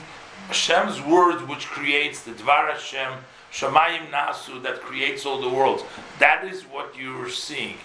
Hashem's 0.47 1.01
word 1.01 1.47
which 1.47 1.65
creates 1.67 2.21
the 2.21 2.31
Dvar 2.31 2.71
Hashem, 2.71 3.13
Shemayim 3.51 4.09
Nasu, 4.09 4.61
that 4.63 4.81
creates 4.81 5.25
all 5.25 5.41
the 5.41 5.49
worlds. 5.49 5.83
That 6.19 6.45
is 6.45 6.63
what 6.63 6.95
you're 6.97 7.29
seeing. 7.29 7.77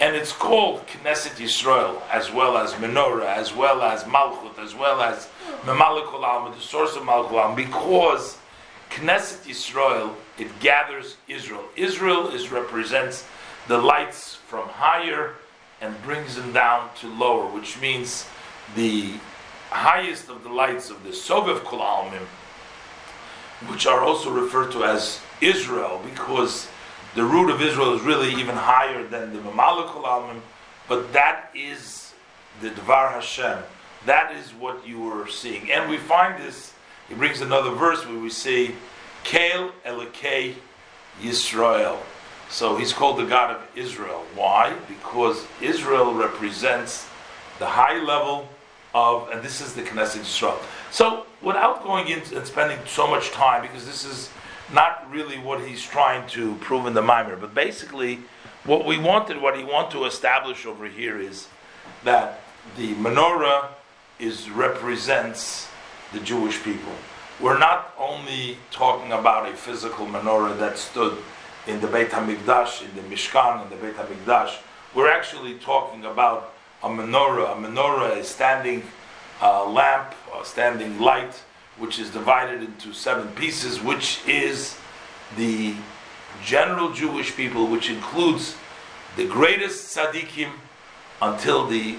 And 0.00 0.16
it's 0.16 0.32
called 0.32 0.86
Knesset 0.86 1.36
Yisrael, 1.36 2.00
as 2.10 2.32
well 2.32 2.56
as 2.56 2.72
Menorah, 2.74 3.36
as 3.36 3.54
well 3.54 3.82
as 3.82 4.04
Malchut, 4.04 4.58
as 4.58 4.74
well 4.74 5.02
as 5.02 5.28
Memalikul 5.64 6.22
Alma, 6.24 6.54
the 6.54 6.60
source 6.60 6.96
of 6.96 7.06
Alma, 7.06 7.54
because 7.54 8.38
Knesset 8.90 9.46
Yisrael, 9.46 10.14
it 10.38 10.48
gathers 10.60 11.16
Israel. 11.28 11.64
Israel 11.76 12.28
is 12.28 12.50
represents 12.50 13.26
the 13.68 13.78
lights 13.78 14.36
from 14.36 14.68
higher 14.68 15.34
and 15.80 16.00
brings 16.02 16.36
them 16.36 16.52
down 16.52 16.90
to 17.00 17.08
lower, 17.08 17.46
which 17.46 17.80
means 17.80 18.26
the 18.76 19.14
highest 19.70 20.28
of 20.28 20.42
the 20.42 20.48
lights 20.48 20.90
of 20.90 21.02
the 21.04 21.10
Sovev 21.10 21.64
Kol 21.64 21.80
Almim, 21.80 22.26
which 23.70 23.86
are 23.86 24.00
also 24.00 24.30
referred 24.30 24.72
to 24.72 24.84
as 24.84 25.20
Israel, 25.40 26.00
because 26.04 26.68
the 27.14 27.24
root 27.24 27.50
of 27.50 27.62
Israel 27.62 27.94
is 27.94 28.02
really 28.02 28.30
even 28.34 28.56
higher 28.56 29.06
than 29.06 29.32
the 29.32 29.40
Mamala 29.40 29.86
Kol 29.86 30.04
Almim, 30.04 30.40
but 30.88 31.12
that 31.12 31.50
is 31.54 32.14
the 32.60 32.70
Dvar 32.70 33.12
Hashem. 33.12 33.58
That 34.06 34.34
is 34.34 34.50
what 34.52 34.86
you 34.86 35.00
were 35.00 35.28
seeing. 35.28 35.70
And 35.70 35.90
we 35.90 35.98
find 35.98 36.42
this, 36.42 36.72
he 37.08 37.14
brings 37.14 37.40
another 37.40 37.70
verse 37.70 38.06
where 38.06 38.18
we 38.18 38.30
see, 38.30 38.74
Kael 39.24 39.72
Elokei 39.84 40.54
Yisrael. 41.20 41.98
So 42.50 42.76
he's 42.76 42.92
called 42.92 43.18
the 43.18 43.24
God 43.24 43.54
of 43.54 43.62
Israel. 43.76 44.24
Why? 44.34 44.74
Because 44.88 45.46
Israel 45.60 46.12
represents 46.12 47.08
the 47.60 47.66
high 47.66 48.02
level 48.02 48.48
of, 48.92 49.30
and 49.30 49.42
this 49.42 49.60
is 49.60 49.74
the 49.74 49.82
Knesset 49.82 50.20
Yisrael. 50.20 50.58
So 50.90 51.26
without 51.40 51.84
going 51.84 52.08
into 52.08 52.36
and 52.36 52.46
spending 52.46 52.78
so 52.86 53.06
much 53.06 53.30
time, 53.30 53.62
because 53.62 53.86
this 53.86 54.04
is 54.04 54.30
not 54.72 55.08
really 55.10 55.38
what 55.38 55.60
he's 55.66 55.82
trying 55.82 56.28
to 56.30 56.56
prove 56.56 56.86
in 56.86 56.94
the 56.94 57.02
Mimer, 57.02 57.36
but 57.36 57.54
basically 57.54 58.18
what 58.64 58.84
we 58.84 58.98
wanted, 58.98 59.40
what 59.40 59.56
he 59.56 59.64
wanted 59.64 59.92
to 59.92 60.04
establish 60.04 60.66
over 60.66 60.86
here 60.86 61.18
is 61.18 61.48
that 62.04 62.40
the 62.76 62.94
menorah 62.94 63.68
is 64.18 64.50
represents 64.50 65.68
the 66.12 66.20
Jewish 66.20 66.62
people. 66.62 66.92
We're 67.40 67.58
not 67.58 67.94
only 67.98 68.58
talking 68.70 69.12
about 69.12 69.48
a 69.48 69.56
physical 69.56 70.06
menorah 70.06 70.58
that 70.58 70.76
stood 70.76 71.16
in 71.70 71.80
the 71.80 71.86
Beit 71.86 72.10
Hamikdash, 72.10 72.82
in 72.82 72.94
the 72.96 73.02
Mishkan, 73.02 73.62
in 73.62 73.70
the 73.70 73.76
Beit 73.76 73.96
Hamikdash. 73.96 74.56
We're 74.94 75.10
actually 75.10 75.54
talking 75.54 76.04
about 76.04 76.52
a 76.82 76.88
menorah. 76.88 77.52
A 77.52 77.54
menorah 77.54 78.16
is 78.16 78.28
standing 78.28 78.82
uh, 79.40 79.68
lamp, 79.70 80.14
a 80.34 80.44
standing 80.44 80.98
light, 80.98 81.34
which 81.78 81.98
is 82.00 82.10
divided 82.10 82.60
into 82.62 82.92
seven 82.92 83.28
pieces, 83.28 83.80
which 83.80 84.20
is 84.26 84.76
the 85.36 85.74
general 86.44 86.92
Jewish 86.92 87.36
people, 87.36 87.68
which 87.68 87.88
includes 87.88 88.56
the 89.16 89.26
greatest 89.28 89.96
tzaddikim 89.96 90.50
until 91.22 91.66
the 91.66 91.96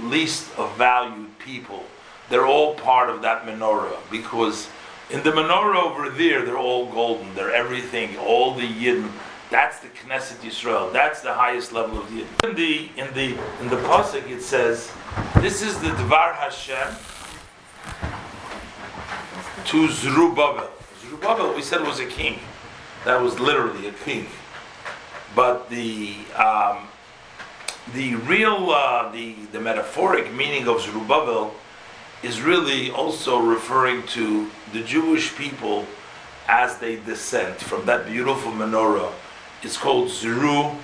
least 0.00 0.48
of 0.58 0.74
valued 0.76 1.38
people. 1.38 1.84
They're 2.30 2.46
all 2.46 2.74
part 2.74 3.10
of 3.10 3.22
that 3.22 3.44
menorah 3.44 3.98
because 4.10 4.68
in 5.10 5.22
the 5.22 5.30
menorah 5.30 5.76
over 5.76 6.10
there, 6.10 6.44
they're 6.44 6.58
all 6.58 6.86
golden. 6.86 7.34
They're 7.34 7.54
everything, 7.54 8.16
all 8.18 8.54
the 8.54 8.66
yidden. 8.66 9.10
That's 9.50 9.78
the 9.78 9.88
Knesset 9.88 10.38
Yisrael. 10.44 10.92
That's 10.92 11.20
the 11.20 11.32
highest 11.32 11.72
level 11.72 11.98
of 11.98 12.06
yidden. 12.06 12.48
In 12.48 12.56
the 12.56 12.90
in 12.96 13.14
the 13.14 13.38
in 13.60 13.68
the 13.68 13.76
pasuk, 13.76 14.28
it 14.28 14.42
says, 14.42 14.92
"This 15.36 15.62
is 15.62 15.78
the 15.78 15.90
Dvar 15.90 16.34
Hashem 16.34 16.96
to 19.66 19.88
Zerubbabel." 19.88 20.70
Zerubbabel, 21.00 21.54
we 21.54 21.62
said 21.62 21.82
was 21.82 22.00
a 22.00 22.06
king. 22.06 22.40
That 23.04 23.22
was 23.22 23.38
literally 23.38 23.86
a 23.86 23.92
king. 23.92 24.26
But 25.36 25.70
the 25.70 26.16
um, 26.34 26.88
the 27.94 28.16
real 28.16 28.70
uh, 28.70 29.12
the 29.12 29.36
the 29.52 29.60
metaphoric 29.60 30.32
meaning 30.34 30.66
of 30.66 30.80
Zerubbabel 30.80 31.54
is 32.24 32.40
really 32.40 32.90
also 32.90 33.38
referring 33.38 34.04
to 34.08 34.50
the 34.72 34.82
Jewish 34.82 35.34
people 35.36 35.84
as 36.48 36.78
they 36.78 36.96
descend 36.96 37.56
from 37.56 37.86
that 37.86 38.06
beautiful 38.06 38.52
menorah. 38.52 39.12
It's 39.62 39.76
called 39.76 40.08
Zeru 40.08 40.76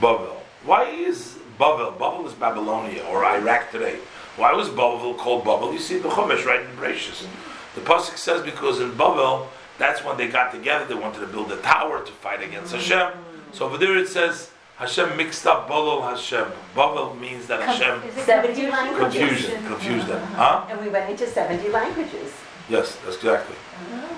Bavel. 0.00 0.36
Why 0.64 0.84
is 0.84 1.38
Bavel? 1.58 1.96
Bavel 1.96 2.26
is 2.26 2.34
Babylonia 2.34 3.02
or 3.04 3.24
Iraq 3.24 3.70
today. 3.70 3.98
Why 4.36 4.52
was 4.52 4.68
Bavel 4.68 5.16
called 5.16 5.44
Bavel? 5.44 5.72
You 5.72 5.78
see 5.78 5.98
the 5.98 6.08
Chumash 6.08 6.44
right 6.44 6.60
in 6.60 6.66
Bereshis. 6.76 7.26
The 7.74 7.80
pasuk 7.80 8.16
says 8.16 8.42
because 8.42 8.80
in 8.80 8.92
Bavel, 8.92 9.46
that's 9.78 10.04
when 10.04 10.16
they 10.16 10.28
got 10.28 10.52
together. 10.52 10.84
They 10.84 10.94
wanted 10.94 11.20
to 11.20 11.26
build 11.26 11.50
a 11.52 11.56
tower 11.58 12.04
to 12.04 12.12
fight 12.12 12.42
against 12.42 12.74
mm. 12.74 12.78
Hashem. 12.78 13.24
So 13.52 13.66
over 13.66 13.78
there 13.78 13.96
it 13.96 14.08
says 14.08 14.50
Hashem 14.76 15.16
mixed 15.16 15.46
up 15.46 15.68
Bavel 15.68 16.02
Hashem. 16.02 16.46
Bavel 16.74 17.18
means 17.18 17.46
that 17.46 17.62
Hashem 17.62 18.02
70 18.12 18.70
languages. 18.70 19.18
confusion, 19.18 19.66
confused 19.66 20.06
them. 20.06 20.24
Huh? 20.34 20.66
And 20.68 20.80
we 20.80 20.88
went 20.88 21.10
into 21.10 21.26
70 21.26 21.68
languages. 21.70 22.32
Yes, 22.70 22.96
that's 23.04 23.16
exactly. 23.16 23.56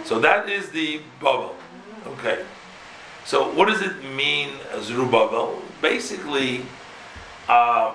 So 0.04 0.20
that 0.20 0.48
is 0.48 0.70
the 0.70 1.00
Bavel. 1.20 1.54
Okay. 2.06 2.44
So 3.24 3.52
what 3.52 3.68
does 3.68 3.80
it 3.82 4.04
mean, 4.04 4.50
Zerubbabel? 4.80 5.62
Basically, 5.80 6.62
uh, 7.48 7.94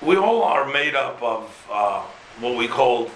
we 0.00 0.16
all 0.16 0.42
are 0.42 0.72
made 0.72 0.94
up 0.94 1.22
of 1.22 1.68
uh, 1.70 2.02
what 2.40 2.56
we 2.56 2.66
call 2.66 3.10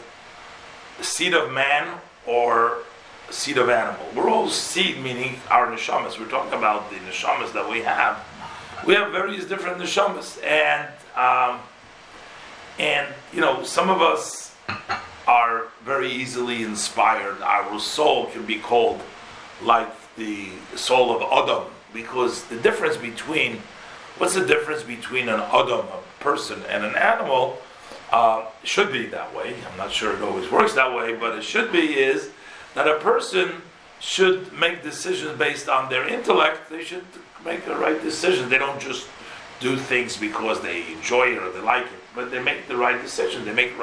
seed 1.01 1.35
of 1.35 1.53
man 1.53 1.99
or 2.27 2.79
seed 3.31 3.57
of 3.57 3.69
animal. 3.71 4.05
We're 4.15 4.29
all 4.29 4.49
seed, 4.49 4.99
meaning 5.03 5.37
our 5.51 5.67
neshamas. 5.69 6.21
We're 6.21 6.29
talking 6.29 6.53
about 6.53 6.91
the 6.91 6.97
neshamas 6.97 7.53
that 7.55 7.69
we 7.69 7.81
have 7.81 8.23
we 8.87 8.95
have 8.95 9.13
various 9.13 9.45
different 9.45 9.79
neshamas, 9.79 10.43
and 10.45 10.89
um, 11.17 11.61
and 12.79 13.07
you 13.33 13.41
know 13.41 13.63
some 13.63 13.91
of 13.91 14.01
us 14.01 14.55
are 15.29 15.67
very 15.85 16.11
easily 16.11 16.63
inspired. 16.63 17.41
Our 17.43 17.79
soul 17.79 18.27
can 18.27 18.47
be 18.47 18.59
called 18.59 19.01
like 19.63 19.89
the 20.17 20.49
soul 20.75 21.15
of 21.15 21.23
Adam, 21.23 21.71
because 21.93 22.45
the 22.45 22.57
difference 22.57 22.97
between 22.97 23.61
what's 24.17 24.35
the 24.35 24.45
difference 24.45 24.83
between 24.83 25.29
an 25.29 25.41
Adam, 25.41 25.87
a 25.87 26.01
person, 26.19 26.63
and 26.69 26.85
an 26.85 26.97
animal? 26.97 27.59
Uh, 28.11 28.47
should 28.65 28.91
be 28.91 29.05
that 29.07 29.35
way. 29.37 29.55
I'm 29.71 29.77
not 29.77 29.93
sure 29.93 30.15
it 30.15 30.23
always 30.23 30.51
works 30.51 30.73
that 30.75 30.97
way, 30.97 31.15
but 31.15 31.37
it 31.39 31.45
should 31.45 31.71
be 31.71 31.99
is 31.99 32.31
that 32.75 32.89
a 32.89 32.99
person 32.99 33.61
should 34.01 34.51
make 34.53 34.83
decisions 34.83 35.39
based 35.39 35.69
on 35.69 35.91
their 35.91 36.09
intellect. 36.09 36.71
They 36.71 36.83
should 36.83 37.05
make 37.45 37.67
the 37.67 37.77
right 37.77 38.01
decision. 38.01 38.49
They 38.49 38.57
don't 38.57 38.81
just 38.81 39.07
do 39.61 39.77
things 39.77 40.17
because 40.17 40.63
they 40.63 40.91
enjoy 40.93 41.33
it 41.33 41.39
or 41.39 41.51
they 41.51 41.61
like 41.61 41.85
it, 41.85 42.01
but 42.15 42.31
they 42.31 42.43
make 42.43 42.67
the 42.67 42.77
right 42.77 43.01
decision. 43.03 43.45
They 43.45 43.53
make 43.53 43.77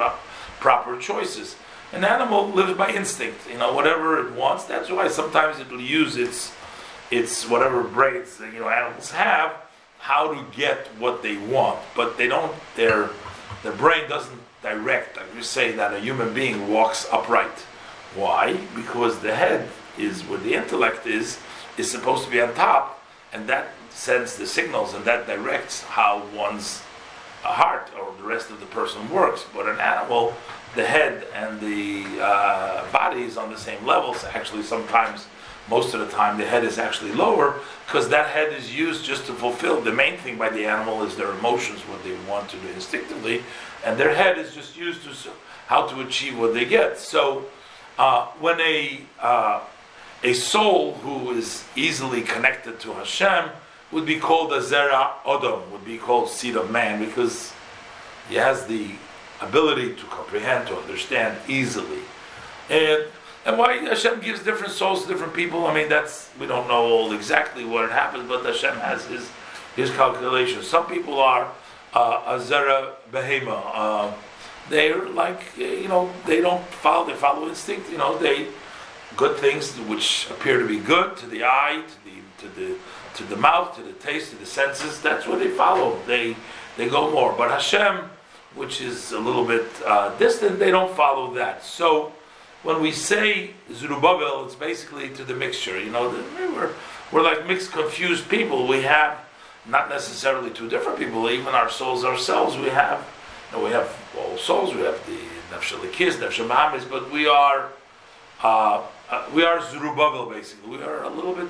proper 0.60 0.98
choices. 0.98 1.56
An 1.92 2.04
animal 2.04 2.48
lives 2.48 2.76
by 2.76 2.90
instinct. 2.90 3.48
You 3.50 3.58
know, 3.58 3.72
whatever 3.72 4.26
it 4.26 4.34
wants. 4.34 4.64
That's 4.64 4.90
why 4.90 5.08
sometimes 5.08 5.60
it 5.60 5.70
will 5.70 5.80
use 5.80 6.16
its 6.16 6.52
its 7.10 7.48
whatever 7.48 7.84
brains 7.84 8.36
that 8.38 8.52
you 8.52 8.60
know 8.60 8.68
animals 8.68 9.12
have 9.12 9.52
how 9.98 10.32
to 10.32 10.44
get 10.56 10.86
what 10.98 11.22
they 11.22 11.36
want, 11.36 11.78
but 11.94 12.18
they 12.18 12.26
don't. 12.26 12.52
Their 12.74 13.10
their 13.62 13.72
brain 13.72 14.08
doesn't 14.08 14.40
direct. 14.62 15.16
Like 15.16 15.34
you 15.34 15.42
say 15.42 15.72
that 15.72 15.94
a 15.94 16.00
human 16.00 16.34
being 16.34 16.68
walks 16.72 17.06
upright. 17.12 17.58
Why? 18.14 18.56
Because 18.74 19.20
the 19.20 19.34
head 19.34 19.68
is 19.98 20.22
where 20.22 20.38
the 20.38 20.54
intellect 20.54 21.06
is 21.06 21.38
is 21.76 21.90
supposed 21.90 22.24
to 22.24 22.30
be 22.30 22.40
on 22.40 22.54
top 22.54 22.96
and 23.32 23.48
that 23.48 23.68
sends 23.90 24.36
the 24.36 24.46
signals 24.46 24.94
and 24.94 25.04
that 25.04 25.26
directs 25.26 25.82
how 25.82 26.22
one's 26.34 26.82
heart 27.46 27.90
or 27.98 28.14
the 28.18 28.24
rest 28.24 28.50
of 28.50 28.60
the 28.60 28.66
person 28.66 29.08
works. 29.10 29.44
But 29.54 29.68
an 29.68 29.80
animal, 29.80 30.34
the 30.74 30.84
head 30.84 31.26
and 31.34 31.60
the 31.60 32.22
uh, 32.22 32.90
body 32.92 33.22
is 33.22 33.36
on 33.36 33.50
the 33.50 33.58
same 33.58 33.84
levels. 33.86 34.24
Actually, 34.24 34.62
sometimes, 34.62 35.26
most 35.68 35.94
of 35.94 36.00
the 36.00 36.08
time, 36.08 36.38
the 36.38 36.46
head 36.46 36.64
is 36.64 36.78
actually 36.78 37.12
lower 37.12 37.60
because 37.86 38.08
that 38.10 38.28
head 38.28 38.52
is 38.52 38.74
used 38.74 39.04
just 39.04 39.26
to 39.26 39.32
fulfill. 39.32 39.80
The 39.80 39.92
main 39.92 40.16
thing 40.18 40.38
by 40.38 40.48
the 40.48 40.66
animal 40.66 41.02
is 41.02 41.16
their 41.16 41.32
emotions, 41.32 41.80
what 41.82 42.02
they 42.04 42.16
want 42.28 42.48
to 42.50 42.56
do 42.58 42.68
instinctively, 42.68 43.42
and 43.84 43.98
their 43.98 44.14
head 44.14 44.38
is 44.38 44.54
just 44.54 44.76
used 44.76 45.02
to 45.04 45.30
how 45.66 45.86
to 45.88 46.00
achieve 46.00 46.38
what 46.38 46.54
they 46.54 46.64
get. 46.64 46.98
So, 46.98 47.46
uh, 47.98 48.26
when 48.38 48.60
a 48.60 49.00
uh, 49.20 49.60
a 50.22 50.32
soul 50.32 50.94
who 50.94 51.32
is 51.32 51.64
easily 51.76 52.22
connected 52.22 52.80
to 52.80 52.92
Hashem 52.94 53.50
would 53.92 54.06
be 54.06 54.18
called 54.18 54.52
a 54.52 54.60
Zera 54.60 55.12
Odom, 55.24 55.70
would 55.70 55.84
be 55.84 55.98
called 55.98 56.28
seed 56.28 56.56
of 56.56 56.70
man, 56.70 57.04
because 57.04 57.52
he 58.28 58.34
has 58.34 58.66
the 58.66 58.90
ability 59.40 59.94
to 59.94 60.04
comprehend, 60.06 60.66
to 60.68 60.76
understand 60.76 61.38
easily. 61.48 62.00
And 62.68 63.04
and 63.46 63.58
why 63.58 63.76
Hashem 63.76 64.20
gives 64.20 64.42
different 64.42 64.72
souls 64.72 65.02
to 65.02 65.08
different 65.08 65.32
people, 65.32 65.66
I 65.66 65.72
mean, 65.72 65.88
that's, 65.88 66.30
we 66.40 66.48
don't 66.48 66.66
know 66.66 66.82
all 66.82 67.12
exactly 67.12 67.64
what 67.64 67.92
happens, 67.92 68.28
but 68.28 68.44
Hashem 68.44 68.74
has 68.78 69.04
his, 69.06 69.30
his 69.76 69.88
calculations. 69.90 70.66
Some 70.66 70.86
people 70.86 71.20
are 71.20 71.52
uh, 71.94 72.22
a 72.26 72.40
Zera 72.40 72.94
Behema. 73.12 73.62
Uh, 73.72 74.12
they're 74.68 75.08
like, 75.10 75.56
you 75.56 75.86
know, 75.86 76.10
they 76.26 76.40
don't 76.40 76.64
follow, 76.66 77.06
they 77.06 77.14
follow 77.14 77.48
instinct, 77.48 77.88
you 77.88 77.98
know, 77.98 78.18
they 78.18 78.48
good 79.16 79.36
things 79.36 79.72
which 79.86 80.28
appear 80.28 80.58
to 80.58 80.66
be 80.66 80.80
good 80.80 81.16
to 81.18 81.26
the 81.26 81.44
eye, 81.44 81.84
to 81.86 82.04
the 82.04 82.16
to 82.38 82.60
the 82.60 82.76
to 83.16 83.24
the 83.24 83.36
mouth, 83.36 83.74
to 83.76 83.82
the 83.82 83.92
taste, 83.92 84.30
to 84.30 84.36
the 84.36 84.46
senses. 84.46 85.00
That's 85.00 85.26
what 85.26 85.38
they 85.38 85.48
follow. 85.48 85.98
They 86.06 86.36
they 86.76 86.88
go 86.88 87.10
more. 87.10 87.34
But 87.36 87.50
Hashem, 87.50 88.10
which 88.54 88.80
is 88.80 89.12
a 89.12 89.18
little 89.18 89.44
bit 89.44 89.66
uh, 89.84 90.16
distant, 90.18 90.58
they 90.58 90.70
don't 90.70 90.94
follow 90.94 91.34
that. 91.34 91.64
So 91.64 92.12
when 92.62 92.80
we 92.82 92.92
say 92.92 93.50
Zerubbabel, 93.72 94.44
it's 94.44 94.54
basically 94.54 95.08
to 95.10 95.24
the 95.24 95.34
mixture. 95.34 95.80
You 95.80 95.90
know, 95.90 96.08
we're 96.54 96.72
we're 97.12 97.22
like 97.22 97.46
mixed, 97.46 97.72
confused 97.72 98.28
people. 98.28 98.66
We 98.66 98.82
have 98.82 99.18
not 99.64 99.88
necessarily 99.88 100.50
two 100.50 100.68
different 100.68 100.98
people. 100.98 101.28
Even 101.30 101.54
our 101.54 101.70
souls 101.70 102.04
ourselves, 102.04 102.56
we 102.56 102.68
have, 102.68 103.06
you 103.50 103.58
know, 103.58 103.64
we 103.64 103.70
have 103.70 103.96
all 104.18 104.36
souls. 104.36 104.74
We 104.74 104.82
have 104.82 105.04
the 105.06 105.18
nefshalikis, 105.54 106.14
nefshamamis, 106.14 106.88
but 106.88 107.10
we 107.10 107.26
are, 107.26 107.70
uh, 108.42 108.82
uh, 109.10 109.26
we 109.34 109.44
are 109.44 109.62
Zerubbabel 109.70 110.28
basically. 110.28 110.76
We 110.76 110.82
are 110.82 111.04
a 111.04 111.08
little 111.08 111.34
bit 111.34 111.48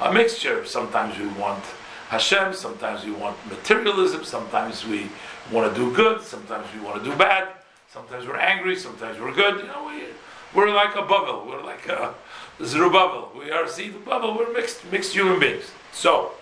a 0.00 0.12
mixture. 0.12 0.64
Sometimes 0.64 1.18
we 1.18 1.26
want 1.28 1.64
Hashem, 2.08 2.54
sometimes 2.54 3.04
we 3.04 3.12
want 3.12 3.36
materialism, 3.48 4.24
sometimes 4.24 4.86
we 4.86 5.10
want 5.52 5.72
to 5.72 5.78
do 5.78 5.94
good, 5.94 6.22
sometimes 6.22 6.66
we 6.74 6.80
want 6.80 7.02
to 7.02 7.10
do 7.10 7.16
bad, 7.16 7.48
sometimes 7.92 8.26
we're 8.26 8.36
angry, 8.36 8.76
sometimes 8.76 9.20
we're 9.20 9.34
good. 9.34 9.58
You 9.58 9.66
know, 9.66 9.86
we, 9.86 10.04
we're 10.54 10.72
like 10.72 10.96
a 10.96 11.02
bubble. 11.02 11.46
We're 11.46 11.62
like 11.62 11.86
a 11.88 12.14
Zerubbabel. 12.64 13.32
We 13.38 13.50
are 13.50 13.68
see 13.68 13.88
the 13.88 13.98
bubble. 13.98 14.36
We're 14.36 14.52
mixed 14.52 14.90
mixed 14.90 15.12
human 15.12 15.38
beings. 15.38 15.70
So, 15.92 16.32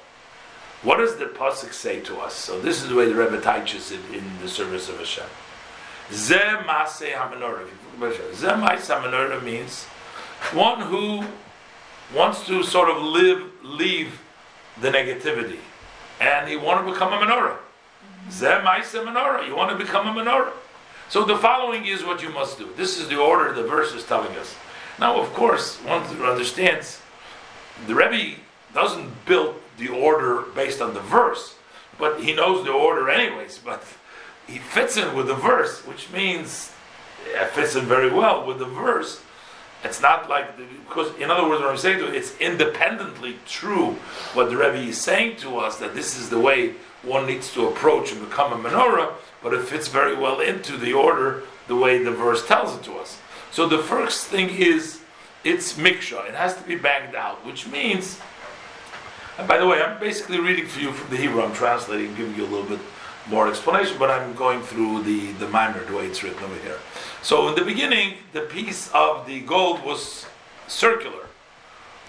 what 0.82 0.98
does 0.98 1.16
the 1.16 1.26
pasuk 1.26 1.72
say 1.72 2.00
to 2.00 2.18
us? 2.18 2.34
So 2.34 2.60
this 2.60 2.82
is 2.82 2.88
the 2.88 2.94
way 2.94 3.06
the 3.06 3.14
Rebbe 3.14 3.40
teaches 3.40 3.90
it 3.90 4.00
in 4.12 4.24
the 4.40 4.48
service 4.48 4.88
of 4.88 4.98
Hashem. 4.98 5.24
Zeh 6.10 6.64
maseh 6.64 7.12
hamenorah. 7.12 7.66
Zeh 7.98 8.60
maseh 8.60 9.00
hamenorah 9.00 9.42
means 9.42 9.84
one 10.52 10.82
who 10.82 11.24
wants 12.14 12.46
to 12.46 12.62
sort 12.62 12.88
of 12.88 13.02
live, 13.02 13.42
leave 13.62 14.20
the 14.80 14.90
negativity, 14.90 15.58
and 16.20 16.48
he 16.48 16.56
want 16.56 16.86
to 16.86 16.92
become 16.92 17.12
a 17.12 17.16
menorah. 17.16 17.56
Zeh 18.28 18.62
maseh 18.62 19.04
menorah. 19.04 19.46
You 19.46 19.56
want 19.56 19.76
to 19.76 19.84
become 19.84 20.06
a 20.06 20.20
menorah. 20.20 20.52
So 21.08 21.24
the 21.24 21.36
following 21.36 21.86
is 21.86 22.04
what 22.04 22.22
you 22.22 22.30
must 22.30 22.58
do. 22.58 22.68
This 22.76 22.98
is 22.98 23.08
the 23.08 23.18
order 23.18 23.52
the 23.52 23.62
verse 23.62 23.92
is 23.92 24.04
telling 24.04 24.36
us. 24.36 24.54
Now, 24.98 25.20
of 25.20 25.32
course, 25.34 25.76
one 25.78 26.02
understands 26.22 27.00
the 27.86 27.94
Rebbe 27.94 28.40
doesn't 28.74 29.26
build 29.26 29.60
the 29.78 29.88
order 29.88 30.42
based 30.54 30.80
on 30.80 30.94
the 30.94 31.00
verse, 31.00 31.56
but 31.98 32.20
he 32.20 32.34
knows 32.34 32.64
the 32.64 32.72
order 32.72 33.08
anyways. 33.10 33.58
But 33.58 33.84
he 34.46 34.58
fits 34.58 34.96
in 34.96 35.14
with 35.14 35.26
the 35.26 35.34
verse, 35.34 35.86
which 35.86 36.10
means 36.10 36.72
it 37.26 37.48
fits 37.50 37.76
in 37.76 37.84
very 37.84 38.10
well 38.10 38.46
with 38.46 38.58
the 38.58 38.64
verse. 38.66 39.22
It's 39.86 40.02
not 40.02 40.28
like 40.28 40.56
because, 40.88 41.14
in 41.16 41.30
other 41.30 41.48
words, 41.48 41.62
what 41.62 41.70
I'm 41.70 41.76
saying 41.78 41.98
to 42.00 42.06
you, 42.06 42.12
it's 42.12 42.36
independently 42.38 43.36
true 43.46 43.92
what 44.34 44.50
the 44.50 44.56
Rebbe 44.56 44.78
is 44.78 45.00
saying 45.00 45.36
to 45.38 45.58
us 45.58 45.78
that 45.78 45.94
this 45.94 46.18
is 46.18 46.28
the 46.28 46.40
way 46.40 46.74
one 47.02 47.26
needs 47.26 47.52
to 47.54 47.68
approach 47.68 48.12
and 48.12 48.20
become 48.28 48.52
a 48.52 48.68
menorah, 48.68 49.12
but 49.42 49.54
it 49.54 49.64
fits 49.64 49.88
very 49.88 50.16
well 50.16 50.40
into 50.40 50.76
the 50.76 50.92
order 50.92 51.44
the 51.68 51.76
way 51.76 52.02
the 52.02 52.10
verse 52.10 52.46
tells 52.46 52.76
it 52.76 52.82
to 52.84 52.94
us. 52.94 53.18
So 53.50 53.68
the 53.68 53.78
first 53.78 54.26
thing 54.26 54.50
is 54.50 55.00
it's 55.44 55.74
miksha. 55.74 56.28
It 56.28 56.34
has 56.34 56.56
to 56.56 56.62
be 56.64 56.76
banged 56.76 57.14
out, 57.14 57.44
which 57.46 57.68
means. 57.68 58.20
And 59.38 59.46
by 59.46 59.58
the 59.58 59.66
way, 59.66 59.82
I'm 59.82 60.00
basically 60.00 60.40
reading 60.40 60.66
for 60.66 60.80
you 60.80 60.92
from 60.92 61.10
the 61.10 61.16
Hebrew. 61.16 61.42
I'm 61.42 61.54
translating, 61.54 62.14
giving 62.16 62.34
you 62.34 62.44
a 62.44 62.50
little 62.50 62.68
bit 62.68 62.80
more 63.28 63.48
explanation, 63.48 63.96
but 63.98 64.10
I'm 64.10 64.34
going 64.34 64.62
through 64.62 65.02
the 65.02 65.32
the 65.32 65.48
mimer 65.48 65.84
the 65.84 65.96
way 65.96 66.06
it's 66.06 66.22
written 66.22 66.42
over 66.42 66.58
here. 66.60 66.78
So 67.26 67.48
in 67.48 67.56
the 67.56 67.64
beginning, 67.64 68.18
the 68.32 68.42
piece 68.42 68.88
of 68.94 69.26
the 69.26 69.40
gold 69.40 69.84
was 69.84 70.26
circular, 70.68 71.26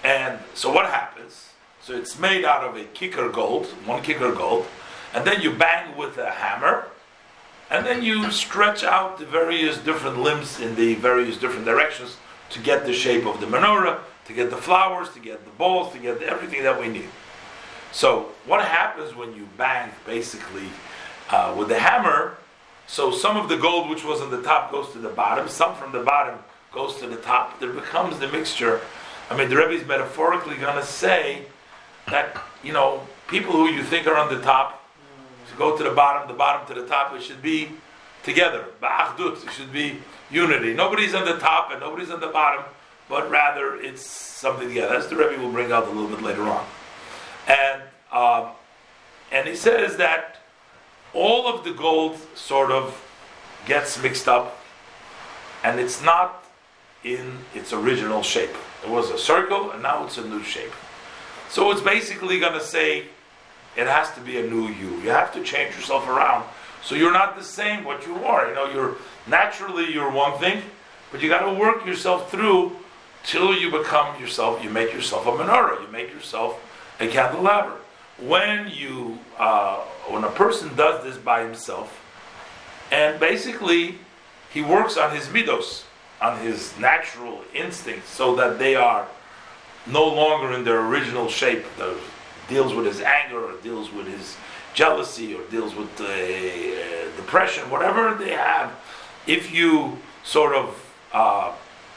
and 0.03 0.37
so 0.53 0.71
what 0.71 0.91
happens? 0.91 1.53
So 1.81 1.95
it's 1.95 2.19
made 2.19 2.45
out 2.45 2.63
of 2.63 2.75
a 2.75 2.83
kikar 2.83 3.33
gold, 3.33 3.65
one 3.87 4.03
kikar 4.03 4.37
gold, 4.37 4.67
and 5.15 5.25
then 5.25 5.41
you 5.41 5.51
bang 5.51 5.97
with 5.97 6.19
a 6.19 6.29
hammer, 6.29 6.89
and 7.71 7.83
then 7.83 8.03
you 8.03 8.29
stretch 8.29 8.83
out 8.83 9.17
the 9.17 9.25
various 9.25 9.79
different 9.79 10.19
limbs 10.19 10.59
in 10.59 10.75
the 10.75 10.93
various 10.93 11.35
different 11.37 11.65
directions 11.65 12.17
to 12.51 12.59
get 12.59 12.85
the 12.85 12.93
shape 12.93 13.25
of 13.25 13.39
the 13.39 13.47
menorah, 13.47 13.97
to 14.25 14.33
get 14.33 14.51
the 14.51 14.57
flowers, 14.57 15.09
to 15.15 15.19
get 15.19 15.45
the 15.45 15.51
balls, 15.57 15.91
to 15.93 15.97
get 15.97 16.21
everything 16.21 16.61
that 16.61 16.79
we 16.79 16.89
need. 16.89 17.09
So, 17.91 18.33
what 18.45 18.63
happens 18.63 19.15
when 19.15 19.33
you 19.35 19.49
bang 19.57 19.89
basically 20.05 20.69
uh, 21.31 21.55
with 21.57 21.69
the 21.69 21.79
hammer? 21.79 22.37
So, 22.87 23.11
some 23.11 23.35
of 23.35 23.49
the 23.49 23.57
gold 23.57 23.89
which 23.89 24.05
was 24.05 24.21
on 24.21 24.31
the 24.31 24.41
top 24.41 24.71
goes 24.71 24.91
to 24.93 24.99
the 24.99 25.09
bottom, 25.09 25.49
some 25.49 25.75
from 25.75 25.91
the 25.91 26.03
bottom 26.03 26.39
goes 26.71 26.95
to 26.97 27.07
the 27.07 27.17
top. 27.17 27.59
There 27.59 27.73
becomes 27.73 28.17
the 28.19 28.29
mixture. 28.29 28.81
I 29.29 29.37
mean, 29.37 29.49
the 29.49 29.57
Rebbe 29.57 29.71
is 29.71 29.85
metaphorically 29.85 30.55
going 30.55 30.75
to 30.75 30.85
say 30.85 31.43
that, 32.07 32.41
you 32.63 32.71
know, 32.71 33.05
people 33.27 33.51
who 33.51 33.67
you 33.69 33.83
think 33.83 34.07
are 34.07 34.15
on 34.15 34.33
the 34.33 34.41
top, 34.41 34.85
to 35.49 35.57
go 35.57 35.77
to 35.77 35.83
the 35.83 35.91
bottom, 35.91 36.27
the 36.27 36.33
bottom 36.33 36.65
to 36.67 36.81
the 36.81 36.87
top, 36.87 37.13
it 37.13 37.21
should 37.21 37.41
be 37.41 37.69
together. 38.23 38.65
It 38.81 39.51
should 39.51 39.71
be 39.71 39.99
unity. 40.29 40.73
Nobody's 40.73 41.13
on 41.13 41.25
the 41.25 41.37
top 41.37 41.71
and 41.71 41.79
nobody's 41.79 42.09
on 42.09 42.19
the 42.19 42.27
bottom, 42.27 42.63
but 43.09 43.29
rather 43.29 43.75
it's 43.75 44.05
something 44.05 44.67
together. 44.67 44.93
That's 44.93 45.07
the 45.07 45.15
Rebbe 45.15 45.41
will 45.41 45.51
bring 45.51 45.71
out 45.71 45.87
a 45.87 45.91
little 45.91 46.09
bit 46.09 46.21
later 46.21 46.43
on. 46.43 46.65
And 47.47 47.81
um, 48.11 48.51
and 49.31 49.47
he 49.47 49.55
says 49.55 49.97
that 49.97 50.36
all 51.17 51.47
of 51.47 51.63
the 51.63 51.71
gold 51.71 52.15
sort 52.35 52.71
of 52.71 53.03
gets 53.65 54.01
mixed 54.01 54.27
up, 54.27 54.63
and 55.63 55.79
it's 55.79 56.01
not 56.01 56.45
in 57.03 57.39
its 57.55 57.73
original 57.73 58.21
shape. 58.21 58.55
It 58.83 58.89
was 58.89 59.09
a 59.09 59.17
circle, 59.17 59.71
and 59.71 59.81
now 59.81 60.05
it's 60.05 60.17
a 60.17 60.27
new 60.27 60.43
shape. 60.43 60.71
So 61.49 61.71
it's 61.71 61.81
basically 61.81 62.39
going 62.39 62.53
to 62.53 62.61
say 62.61 63.05
it 63.75 63.87
has 63.87 64.13
to 64.13 64.21
be 64.21 64.37
a 64.37 64.43
new 64.43 64.67
you. 64.67 65.01
You 65.01 65.09
have 65.09 65.33
to 65.33 65.43
change 65.43 65.75
yourself 65.75 66.07
around 66.07 66.45
so 66.83 66.95
you're 66.95 67.11
not 67.11 67.37
the 67.37 67.43
same 67.43 67.83
what 67.83 68.05
you 68.05 68.15
are. 68.23 68.47
You 68.47 68.55
know, 68.55 68.71
you're 68.71 68.95
naturally 69.27 69.91
you're 69.91 70.11
one 70.11 70.39
thing, 70.39 70.61
but 71.11 71.21
you 71.21 71.29
got 71.29 71.49
to 71.51 71.59
work 71.59 71.85
yourself 71.85 72.31
through 72.31 72.77
till 73.23 73.53
you 73.53 73.71
become 73.71 74.19
yourself. 74.21 74.63
You 74.63 74.69
make 74.69 74.93
yourself 74.93 75.25
a 75.25 75.31
menorah. 75.31 75.81
You 75.81 75.87
make 75.91 76.11
yourself 76.11 76.59
a 76.99 77.07
candelabra. 77.07 77.77
When 78.19 78.69
you, 78.69 79.19
uh, 79.37 79.77
when 80.07 80.23
a 80.23 80.31
person 80.31 80.75
does 80.75 81.03
this 81.03 81.17
by 81.17 81.43
himself, 81.43 82.03
and 82.91 83.19
basically 83.19 83.99
he 84.51 84.61
works 84.61 84.97
on 84.97 85.15
his 85.15 85.27
midos, 85.27 85.83
on 86.19 86.39
his 86.39 86.77
natural 86.79 87.41
instincts, 87.53 88.09
so 88.09 88.35
that 88.35 88.57
they 88.57 88.75
are 88.75 89.07
no 89.85 90.07
longer 90.07 90.51
in 90.53 90.63
their 90.63 90.79
original 90.85 91.27
shape. 91.27 91.63
That 91.77 91.95
deals 92.49 92.73
with 92.73 92.85
his 92.85 93.01
anger, 93.01 93.39
or 93.39 93.57
deals 93.61 93.91
with 93.91 94.07
his 94.07 94.35
jealousy, 94.73 95.35
or 95.35 95.43
deals 95.51 95.75
with 95.75 95.89
uh, 96.01 97.15
depression, 97.17 97.69
whatever 97.69 98.15
they 98.15 98.31
have. 98.31 98.71
If 99.27 99.53
you 99.53 99.99
sort 100.23 100.55
of 100.55 100.95
uh, 101.13 101.53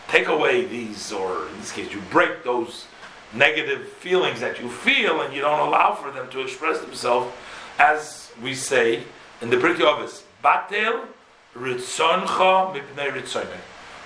take 0.09 0.29
away 0.29 0.65
these, 0.65 1.13
or 1.13 1.47
in 1.49 1.61
this 1.61 1.73
case, 1.73 1.93
you 1.93 2.03
break 2.11 2.45
those 2.45 2.87
negative 3.35 3.89
feelings 3.89 4.41
that 4.41 4.61
you 4.61 4.69
feel 4.69 5.21
and 5.23 5.35
you 5.35 5.41
don't 5.41 5.67
allow 5.67 5.95
for 5.95 6.11
them 6.11 6.29
to 6.31 6.41
express 6.41 6.81
themselves, 6.81 7.33
as 7.79 8.33
we 8.43 8.55
say 8.55 9.03
in 9.41 9.51
the 9.51 9.57
Avos, 9.57 10.23
Batel 10.45 11.07
ritzoncha 11.55 12.75
mipnei. 12.75 13.47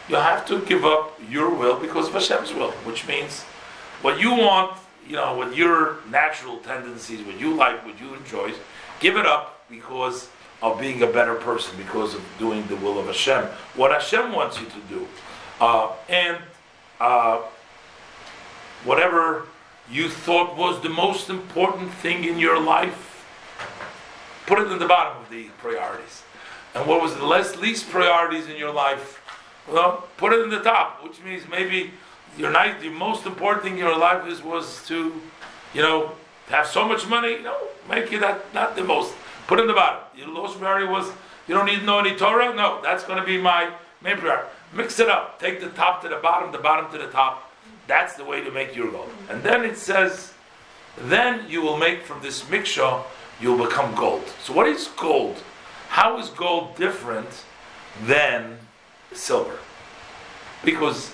You 0.09 0.17
have 0.17 0.47
to 0.47 0.61
give 0.61 0.85
up 0.85 1.19
your 1.31 1.51
will 1.51 1.79
because 1.79 2.09
of 2.09 2.15
Hashem's 2.15 2.53
will, 2.53 2.73
which 2.83 3.07
means 3.09 3.43
what 4.03 4.21
you 4.21 4.31
want, 4.31 4.77
you 5.09 5.17
know, 5.17 5.35
what 5.35 5.57
your 5.57 5.99
natural 6.11 6.59
tendencies, 6.59 7.25
what 7.27 7.41
you 7.41 7.55
like, 7.55 7.85
what 7.87 7.99
you 8.01 8.15
enjoy, 8.15 8.53
give 9.01 9.17
it 9.17 9.27
up 9.27 9.65
because 9.71 10.29
of 10.63 10.79
being 10.79 11.03
a 11.03 11.07
better 11.07 11.35
person, 11.35 11.77
because 11.77 12.15
of 12.15 12.23
doing 12.39 12.67
the 12.67 12.77
will 12.77 12.99
of 12.99 13.07
Hashem, 13.07 13.45
what 13.77 13.93
Hashem 13.93 14.33
wants 14.33 14.61
you 14.61 14.67
to 14.67 14.81
do. 14.89 15.09
Uh, 15.61 15.93
and 16.09 16.39
uh, 17.01 17.41
whatever 18.85 19.47
you 19.91 20.09
thought 20.09 20.57
was 20.57 20.83
the 20.83 20.89
most 20.89 21.29
important 21.29 21.93
thing 21.93 22.25
in 22.25 22.39
your 22.39 22.61
life, 22.61 23.27
put 24.47 24.59
it 24.59 24.71
in 24.71 24.79
the 24.79 24.87
bottom 24.87 25.23
of 25.23 25.31
the 25.31 25.45
priorities. 25.59 26.23
And 26.75 26.87
what 26.87 27.01
was 27.03 27.15
the 27.15 27.25
less, 27.25 27.57
least 27.57 27.89
priorities 27.89 28.49
in 28.49 28.57
your 28.57 28.73
life, 28.73 29.21
well, 29.71 30.09
put 30.17 30.33
it 30.33 30.41
in 30.41 30.51
the 30.51 30.61
top, 30.61 31.03
which 31.05 31.23
means 31.23 31.45
maybe 31.49 31.93
your 32.37 32.51
night, 32.51 32.81
the 32.81 32.89
most 32.89 33.27
important 33.27 33.63
thing 33.63 33.75
in 33.75 33.79
your 33.79 33.97
life 33.97 34.27
is 34.27 34.43
was 34.43 34.85
to, 34.89 35.21
you 35.73 35.83
know, 35.83 36.13
have 36.49 36.67
so 36.67 36.87
much 36.87 37.07
money. 37.07 37.33
You 37.33 37.43
know, 37.43 37.57
make 37.89 38.13
it 38.13 38.21
that 38.21 38.53
not 38.53 38.77
the 38.77 38.85
most. 38.85 39.15
Put 39.47 39.59
it 39.59 39.63
in 39.63 39.69
the 39.69 39.75
bottom. 39.75 40.01
Your 40.17 40.29
lowest 40.29 40.59
priority 40.59 40.87
was 40.87 41.11
you 41.47 41.55
don't 41.55 41.67
need 41.67 41.81
to 41.81 41.85
know 41.85 42.01
any 42.01 42.17
Torah. 42.17 42.55
No, 42.55 42.81
that's 42.83 43.05
going 43.05 43.21
to 43.21 43.25
be 43.25 43.39
my 43.39 43.73
main 44.03 44.17
priority. 44.17 44.49
Mix 44.73 44.99
it 44.99 45.09
up. 45.09 45.39
Take 45.39 45.61
the 45.61 45.71
top 45.71 46.03
to 46.03 46.09
the 46.09 46.17
bottom, 46.17 46.51
the 46.51 46.59
bottom 46.59 46.91
to 46.91 46.99
the 46.99 47.11
top. 47.11 47.44
That's 47.87 48.15
the 48.15 48.25
way 48.25 48.43
to 48.43 48.51
make 48.51 48.75
your 48.75 48.91
gold. 48.91 49.11
And 49.29 49.43
then 49.43 49.65
it 49.65 49.77
says, 49.77 50.33
then 50.97 51.49
you 51.49 51.61
will 51.61 51.77
make 51.77 52.03
from 52.03 52.23
this 52.23 52.49
mixture, 52.49 52.99
you'll 53.41 53.63
become 53.63 53.95
gold. 53.95 54.25
So 54.43 54.53
what 54.53 54.67
is 54.67 54.89
gold? 54.97 55.43
How 55.89 56.19
is 56.19 56.29
gold 56.31 56.77
different 56.77 57.45
than 58.05 58.59
silver? 59.13 59.59
Because 60.65 61.13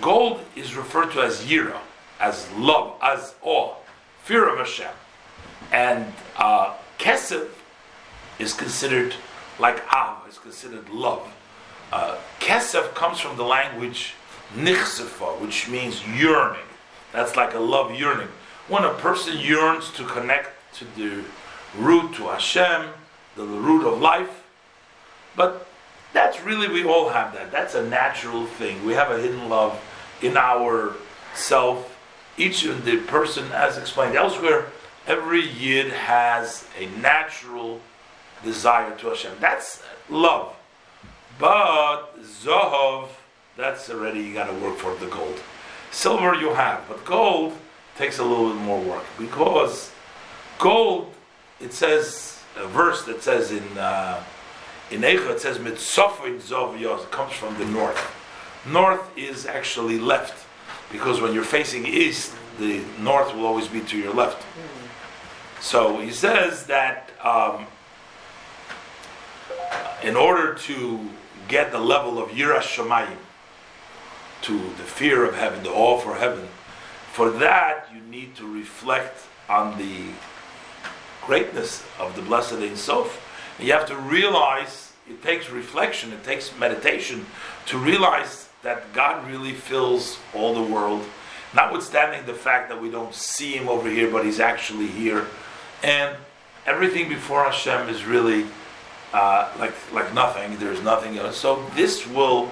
gold 0.00 0.40
is 0.56 0.74
referred 0.74 1.12
to 1.12 1.22
as 1.22 1.42
yira, 1.44 1.78
as 2.20 2.50
love, 2.52 2.96
as 3.02 3.34
awe, 3.42 3.74
fear 4.24 4.48
of 4.48 4.58
Hashem. 4.58 4.90
And 5.70 6.12
uh, 6.36 6.74
kesef 6.98 7.48
is 8.38 8.52
considered 8.52 9.14
like 9.58 9.82
av, 9.94 10.26
is 10.28 10.38
considered 10.38 10.88
love. 10.90 11.32
Uh, 11.92 12.16
kesef 12.40 12.94
comes 12.94 13.20
from 13.20 13.36
the 13.36 13.44
language 13.44 14.14
nichsefa, 14.56 15.40
which 15.40 15.68
means 15.68 16.06
yearning. 16.06 16.62
That's 17.12 17.36
like 17.36 17.54
a 17.54 17.60
love 17.60 17.94
yearning. 17.94 18.28
When 18.68 18.84
a 18.84 18.94
person 18.94 19.38
yearns 19.38 19.90
to 19.92 20.04
connect 20.04 20.50
to 20.76 20.84
the 20.96 21.24
root 21.76 22.14
to 22.14 22.24
Hashem, 22.24 22.90
the 23.36 23.44
root 23.44 23.86
of 23.86 24.00
life. 24.00 24.44
But 25.36 25.66
that's 26.12 26.42
really, 26.42 26.68
we 26.68 26.84
all 26.84 27.08
have 27.10 27.32
that. 27.34 27.50
That's 27.50 27.74
a 27.74 27.88
natural 27.88 28.46
thing. 28.46 28.84
We 28.84 28.92
have 28.92 29.10
a 29.10 29.18
hidden 29.18 29.48
love 29.48 29.80
in 30.20 30.36
our 30.36 30.94
self. 31.34 31.98
Each 32.36 32.64
of 32.64 32.84
the 32.84 32.98
person, 32.98 33.50
as 33.52 33.78
explained 33.78 34.16
elsewhere, 34.16 34.66
every 35.06 35.46
yid 35.46 35.92
has 35.92 36.66
a 36.78 36.86
natural 37.00 37.80
desire 38.44 38.94
to 38.98 39.08
Hashem. 39.08 39.32
That's 39.40 39.82
love. 40.08 40.54
But 41.38 42.22
Zohov, 42.22 43.08
that's 43.56 43.90
already, 43.90 44.20
you 44.20 44.34
got 44.34 44.46
to 44.46 44.54
work 44.54 44.76
for 44.76 44.94
the 44.96 45.06
gold. 45.06 45.40
Silver 45.90 46.34
you 46.34 46.54
have, 46.54 46.86
but 46.88 47.04
gold 47.04 47.56
takes 47.96 48.18
a 48.18 48.24
little 48.24 48.50
bit 48.50 48.62
more 48.62 48.80
work 48.80 49.04
because 49.18 49.92
gold, 50.58 51.12
it 51.60 51.72
says, 51.72 52.42
a 52.56 52.66
verse 52.66 53.04
that 53.04 53.22
says 53.22 53.50
in 53.50 53.78
uh, 53.78 54.22
in 54.90 55.00
Eicha, 55.00 55.30
it 55.30 55.40
says 55.40 55.58
Mitzofin 55.58 56.38
Zov 56.38 56.78
Yoz, 56.78 57.04
it 57.04 57.10
comes 57.10 57.32
from 57.32 57.56
the 57.58 57.64
north. 57.64 57.98
North 58.70 59.00
is 59.16 59.46
actually 59.46 59.98
left 59.98 60.46
because 60.90 61.20
when 61.20 61.32
you're 61.32 61.44
facing 61.44 61.86
east, 61.86 62.34
the 62.58 62.82
north 63.00 63.34
will 63.34 63.46
always 63.46 63.68
be 63.68 63.80
to 63.80 63.98
your 63.98 64.12
left. 64.12 64.44
So 65.60 65.98
he 65.98 66.10
says 66.10 66.66
that 66.66 67.10
um, 67.24 67.66
in 70.02 70.14
order 70.14 70.54
to 70.54 71.08
get 71.48 71.72
the 71.72 71.78
level 71.78 72.22
of 72.22 72.30
Yiras 72.30 72.76
Shamayim, 72.76 73.16
to 74.42 74.58
the 74.58 74.84
fear 74.84 75.24
of 75.24 75.34
heaven, 75.34 75.62
the 75.62 75.70
awe 75.70 75.98
for 75.98 76.14
heaven, 76.14 76.48
for 77.12 77.30
that 77.30 77.88
you 77.94 78.00
need 78.02 78.34
to 78.36 78.52
reflect 78.52 79.24
on 79.48 79.78
the 79.78 80.12
greatness 81.26 81.84
of 81.98 82.16
the 82.16 82.22
Blessed 82.22 82.54
Ein 82.54 82.76
Sof. 82.76 83.20
And 83.58 83.66
you 83.66 83.72
have 83.72 83.86
to 83.86 83.96
realize 83.96 84.92
it 85.08 85.22
takes 85.22 85.50
reflection, 85.50 86.12
it 86.12 86.24
takes 86.24 86.56
meditation 86.58 87.26
to 87.66 87.78
realize 87.78 88.48
that 88.62 88.92
God 88.92 89.28
really 89.28 89.52
fills 89.52 90.18
all 90.34 90.54
the 90.54 90.72
world, 90.72 91.04
notwithstanding 91.54 92.24
the 92.26 92.34
fact 92.34 92.68
that 92.68 92.80
we 92.80 92.90
don't 92.90 93.14
see 93.14 93.52
Him 93.52 93.68
over 93.68 93.88
here, 93.88 94.10
but 94.10 94.24
He's 94.24 94.40
actually 94.40 94.86
here. 94.86 95.26
And 95.82 96.16
everything 96.66 97.08
before 97.08 97.44
Hashem 97.44 97.88
is 97.88 98.04
really 98.04 98.46
uh, 99.12 99.52
like 99.58 99.74
like 99.92 100.14
nothing. 100.14 100.56
There's 100.58 100.82
nothing 100.82 101.18
else. 101.18 101.36
So 101.36 101.64
this 101.74 102.06
will 102.06 102.50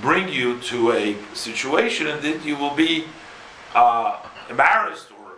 bring 0.00 0.28
you 0.28 0.60
to 0.60 0.92
a 0.92 1.16
situation 1.34 2.06
and 2.06 2.22
that 2.22 2.44
you 2.44 2.56
will 2.56 2.74
be 2.74 3.04
uh, 3.74 4.18
embarrassed 4.48 5.08
or, 5.12 5.32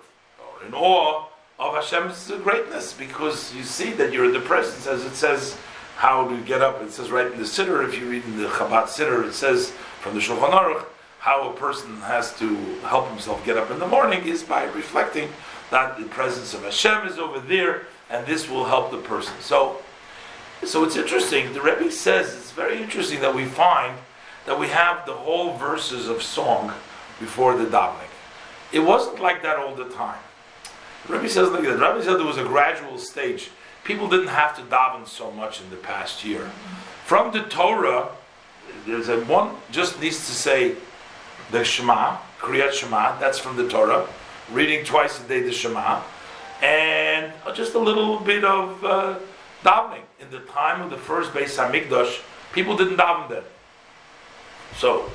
or 0.45 0.67
in 0.67 0.75
awe 0.75 1.27
of 1.59 1.75
Hashem's 1.75 2.31
greatness 2.43 2.93
because 2.93 3.55
you 3.55 3.63
see 3.63 3.93
that 3.93 4.13
you're 4.13 4.25
in 4.25 4.33
the 4.33 4.41
presence, 4.41 4.87
as 4.87 5.05
it 5.05 5.15
says. 5.15 5.57
How 5.97 6.27
to 6.27 6.41
get 6.43 6.63
up? 6.63 6.83
It 6.83 6.91
says 6.91 7.11
right 7.11 7.31
in 7.31 7.39
the 7.39 7.45
Siddur. 7.45 7.87
If 7.87 7.97
you 7.97 8.11
read 8.11 8.25
in 8.25 8.37
the 8.37 8.49
Chabad 8.49 8.87
Siddur, 8.87 9.25
it 9.29 9.35
says 9.35 9.71
from 10.01 10.15
the 10.15 10.21
Shulchan 10.21 10.51
Aruch 10.51 10.85
how 11.21 11.49
a 11.49 11.53
person 11.53 11.99
has 11.99 12.37
to 12.39 12.57
help 12.83 13.09
himself 13.09 13.45
get 13.45 13.57
up 13.57 13.71
in 13.71 13.79
the 13.79 13.87
morning 13.87 14.27
is 14.27 14.43
by 14.43 14.65
reflecting 14.65 15.29
that 15.71 15.97
the 15.97 16.05
presence 16.07 16.55
of 16.55 16.65
Hashem 16.65 17.07
is 17.07 17.19
over 17.19 17.39
there, 17.39 17.87
and 18.11 18.27
this 18.27 18.49
will 18.49 18.65
help 18.65 18.91
the 18.91 18.99
person. 18.99 19.35
So 19.41 19.81
so 20.65 20.85
it's 20.85 20.97
interesting. 20.97 21.53
The 21.53 21.61
Rebbe 21.61 21.91
says 21.91 22.35
it's 22.35 22.53
very 22.53 22.81
interesting 22.81 23.21
that 23.21 23.35
we 23.35 23.45
find 23.45 23.97
that 24.47 24.59
we 24.59 24.69
have 24.69 25.07
the 25.07 25.13
whole 25.13 25.55
verses 25.57 26.09
of 26.09 26.23
song 26.23 26.73
before 27.21 27.57
the 27.57 27.65
davening. 27.65 28.11
It 28.73 28.81
wasn't 28.81 29.21
like 29.21 29.43
that 29.43 29.57
all 29.57 29.75
the 29.75 29.89
time. 29.91 30.19
Rebbe 31.09 31.29
says 31.29 31.51
like 31.51 31.63
that. 31.63 31.75
Rebbe 31.75 32.03
said 32.03 32.19
there 32.19 32.27
was 32.27 32.39
a 32.39 32.45
gradual 32.45 32.99
stage. 32.99 33.51
People 33.85 34.09
didn't 34.09 34.29
have 34.29 34.57
to 34.57 34.63
daven 34.63 35.07
so 35.07 35.31
much 35.31 35.61
in 35.61 35.69
the 35.71 35.77
past 35.77 36.25
year. 36.25 36.51
From 37.05 37.33
the 37.33 37.43
Torah, 37.43 38.09
there's 38.87 39.09
a 39.09 39.21
one 39.25 39.57
just 39.71 40.01
needs 40.01 40.19
to 40.27 40.33
say 40.33 40.77
the 41.51 41.65
Shema, 41.65 42.19
Kriyat 42.39 42.73
Shema. 42.73 43.19
That's 43.19 43.39
from 43.39 43.57
the 43.57 43.69
Torah. 43.69 44.09
Reading 44.51 44.85
twice 44.85 45.21
a 45.21 45.29
day 45.29 45.41
the 45.43 45.53
Shema, 45.53 46.03
and 46.63 47.33
just 47.55 47.75
a 47.75 47.79
little 47.79 48.19
bit 48.21 48.45
of. 48.45 48.85
Uh, 48.85 49.19
davening. 49.65 50.03
In 50.21 50.31
the 50.31 50.41
time 50.41 50.81
of 50.81 50.91
the 50.91 50.97
first 50.97 51.33
Beis 51.33 51.57
Hamikdash, 51.57 52.21
people 52.53 52.77
didn't 52.77 52.97
daven 52.97 53.29
then. 53.29 53.43
So, 54.79 55.11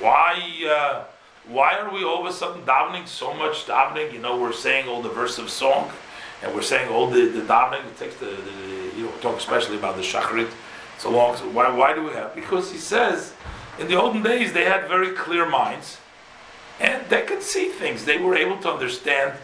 why 0.00 0.40
uh, 0.66 1.04
why 1.48 1.78
are 1.78 1.92
we 1.92 2.04
all 2.04 2.20
of 2.20 2.26
a 2.26 2.32
sudden 2.32 2.62
davening 2.62 3.06
so 3.06 3.34
much 3.34 3.66
davening? 3.66 4.12
You 4.12 4.20
know, 4.20 4.38
we're 4.38 4.52
saying 4.52 4.88
all 4.88 5.02
the 5.02 5.08
verse 5.08 5.38
of 5.38 5.50
song, 5.50 5.90
and 6.42 6.54
we're 6.54 6.62
saying 6.62 6.88
all 6.90 7.08
the, 7.08 7.26
the 7.28 7.42
davening. 7.42 7.84
It 7.86 7.98
takes 7.98 8.16
the, 8.16 8.26
the, 8.26 8.92
you 8.96 9.04
know 9.04 9.12
talk 9.20 9.36
especially 9.36 9.76
about 9.76 9.96
the 9.96 10.02
shacharit. 10.02 10.50
So 10.98 11.10
long. 11.10 11.36
So 11.36 11.48
why 11.48 11.70
why 11.70 11.94
do 11.94 12.04
we 12.04 12.10
have? 12.10 12.34
Because 12.34 12.70
he 12.72 12.78
says 12.78 13.34
in 13.78 13.88
the 13.88 13.94
olden 13.94 14.22
days 14.22 14.52
they 14.52 14.64
had 14.64 14.88
very 14.88 15.12
clear 15.12 15.48
minds, 15.48 15.98
and 16.78 17.02
they 17.08 17.22
could 17.22 17.42
see 17.42 17.68
things. 17.68 18.04
They 18.04 18.18
were 18.18 18.36
able 18.36 18.58
to 18.58 18.72
understand 18.72 19.34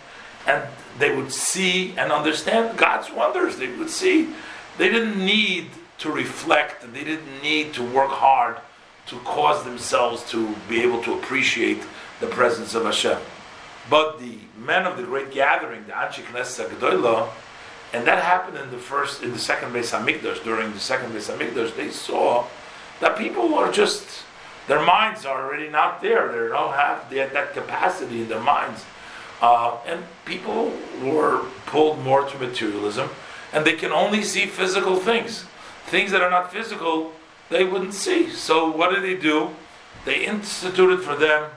and 0.47 0.63
they 0.99 1.15
would 1.15 1.33
see 1.33 1.93
and 1.99 2.13
understand 2.13 2.79
God's 2.79 3.11
wonders. 3.11 3.57
They 3.57 3.69
would 3.77 3.91
see. 3.91 4.33
They 4.79 4.89
didn't 4.89 5.19
need 5.19 5.71
to 5.99 6.11
reflect. 6.11 6.93
They 6.93 7.05
didn't 7.05 7.43
need 7.43 7.75
to 7.75 7.83
work 7.83 8.11
hard 8.11 8.59
to 9.07 9.19
cause 9.21 9.65
themselves 9.65 10.29
to 10.31 10.55
be 10.69 10.83
able 10.83 11.03
to 11.03 11.15
appreciate 11.15 11.83
the 12.21 12.27
presence 12.27 12.75
of 12.75 12.85
Hashem. 12.85 13.19
But 13.89 14.19
the 14.19 14.39
men 14.59 14.85
of 14.85 14.97
the 14.97 15.05
great 15.05 15.31
gathering, 15.31 15.87
the 15.87 15.93
Anshe 15.93 16.23
Knesset 16.25 16.69
Gedolah, 16.69 17.29
and 17.93 18.07
that 18.07 18.23
happened 18.23 18.59
in 18.59 18.71
the 18.71 18.79
first, 18.79 19.23
in 19.23 19.33
the 19.33 19.39
second 19.39 19.73
Beis 19.73 19.97
Hamikdash. 19.97 20.43
During 20.43 20.73
the 20.73 20.81
second 20.81 21.13
Beis 21.13 21.33
Hamikdash, 21.33 21.77
they 21.77 21.91
saw 21.91 22.47
that 23.01 23.17
people 23.17 23.55
are 23.55 23.71
just 23.71 24.25
their 24.67 24.85
minds 24.85 25.25
are 25.25 25.47
already 25.47 25.69
not 25.69 26.03
there. 26.03 26.33
They 26.33 26.49
don't 26.49 26.75
have 26.75 27.09
that 27.11 27.53
capacity 27.55 28.23
in 28.23 28.29
their 28.29 28.41
minds 28.41 28.85
uh, 29.41 29.77
and 29.87 30.03
people 30.25 30.73
were 31.03 31.45
pulled 31.67 32.03
more 32.03 32.27
to 32.29 32.39
materialism, 32.39 33.11
and 33.53 33.65
they 33.65 33.75
can 33.75 33.93
only 33.93 34.23
see 34.23 34.47
physical 34.47 34.97
things. 34.97 35.45
Things 35.87 36.11
that 36.13 36.23
are 36.23 36.31
not 36.31 36.53
physical, 36.53 37.13
they 37.51 37.65
wouldn't 37.65 37.95
see. 37.95 38.31
So 38.31 38.71
what 38.71 38.95
did 38.95 39.03
they 39.03 39.21
do? 39.21 39.51
They 40.05 40.25
instituted 40.25 41.03
for 41.03 41.17
them 41.17 41.51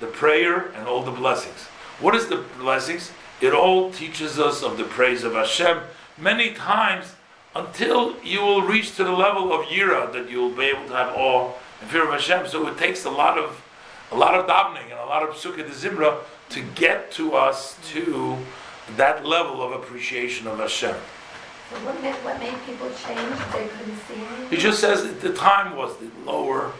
the 0.00 0.06
prayer 0.06 0.68
and 0.74 0.86
all 0.86 1.02
the 1.02 1.10
blessings. 1.10 1.66
What 2.00 2.14
is 2.14 2.28
the 2.28 2.44
blessings? 2.58 3.12
It 3.40 3.52
all 3.52 3.90
teaches 3.90 4.38
us 4.38 4.62
of 4.62 4.78
the 4.78 4.84
praise 4.84 5.24
of 5.24 5.34
Hashem 5.34 5.80
many 6.16 6.52
times 6.52 7.14
until 7.54 8.16
you 8.22 8.40
will 8.40 8.62
reach 8.62 8.96
to 8.96 9.04
the 9.04 9.12
level 9.12 9.52
of 9.52 9.66
yira 9.66 10.12
that 10.12 10.30
you 10.30 10.40
will 10.40 10.54
be 10.54 10.64
able 10.64 10.86
to 10.86 10.94
have 10.94 11.14
awe 11.16 11.52
and 11.80 11.90
fear 11.90 12.04
of 12.04 12.10
Hashem. 12.10 12.48
So 12.48 12.66
it 12.68 12.78
takes 12.78 13.04
a 13.04 13.10
lot 13.10 13.38
of 13.38 13.62
a 14.10 14.16
lot 14.16 14.34
of 14.34 14.46
davening 14.46 14.90
and 14.90 14.98
a 15.00 15.04
lot 15.04 15.22
of 15.22 15.34
pesukei 15.34 15.68
dezimra 15.68 16.18
to 16.50 16.62
get 16.74 17.10
to 17.12 17.34
us 17.34 17.78
to 17.90 18.38
that 18.96 19.26
level 19.26 19.62
of 19.62 19.72
appreciation 19.72 20.46
of 20.46 20.58
Hashem. 20.58 20.96
What 21.70 22.02
made, 22.02 22.14
what 22.24 22.40
made 22.40 22.54
people 22.64 22.88
change? 22.88 23.36
They 23.52 23.68
couldn't 23.68 23.98
see 24.08 24.14
anything? 24.14 24.48
He 24.50 24.56
just 24.56 24.80
says 24.80 25.02
that 25.04 25.20
the 25.20 25.34
time 25.34 25.76
was 25.76 25.96
the 25.98 26.08
lower, 26.24 26.72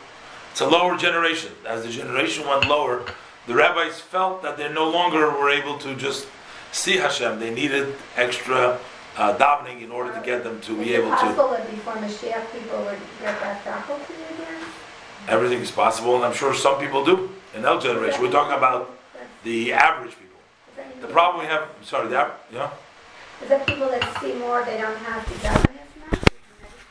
it's 0.50 0.60
a 0.62 0.66
lower 0.66 0.96
generation. 0.96 1.52
As 1.66 1.82
the 1.84 1.90
generation 1.90 2.46
went 2.46 2.66
lower, 2.66 3.04
the 3.46 3.54
rabbis 3.54 4.00
felt 4.00 4.42
that 4.42 4.56
they 4.56 4.72
no 4.72 4.88
longer 4.88 5.30
were 5.30 5.50
able 5.50 5.76
to 5.78 5.94
just 5.94 6.26
see 6.72 6.96
Hashem. 6.96 7.38
They 7.38 7.52
needed 7.52 7.94
extra 8.16 8.78
uh, 9.16 9.36
davening 9.36 9.82
in 9.82 9.90
order 9.90 10.12
to 10.12 10.20
get 10.24 10.42
them 10.42 10.60
to 10.62 10.76
be 10.78 10.94
able 10.94 11.12
Is 11.12 11.12
it 11.12 11.16
to. 11.16 11.34
possible 11.34 11.50
that 11.50 11.70
before 11.70 11.94
Mashiach 11.94 12.52
people 12.52 12.78
would 12.78 12.98
get 13.20 13.38
that 13.40 13.62
faculty 13.62 14.14
again? 14.34 14.62
Everything 15.28 15.60
is 15.60 15.70
possible, 15.70 16.16
and 16.16 16.24
I'm 16.24 16.34
sure 16.34 16.54
some 16.54 16.78
people 16.80 17.04
do 17.04 17.28
in 17.54 17.64
our 17.66 17.78
generation. 17.78 18.22
We're 18.22 18.30
talking 18.30 18.56
about 18.56 18.90
the 19.44 19.72
average 19.74 20.12
people. 20.12 20.40
Is 20.96 21.02
The 21.02 21.08
problem 21.08 21.44
we 21.44 21.50
have, 21.50 21.68
sorry, 21.82 22.08
the, 22.08 22.30
yeah? 22.52 22.70
Is 23.42 23.48
that 23.48 23.66
people 23.66 23.88
that 23.88 24.20
see 24.20 24.34
more, 24.34 24.64
they 24.64 24.78
don't 24.78 24.96
have 24.98 25.24
to 25.24 25.34
daven 25.46 25.76
as 25.80 26.12
much? 26.12 26.32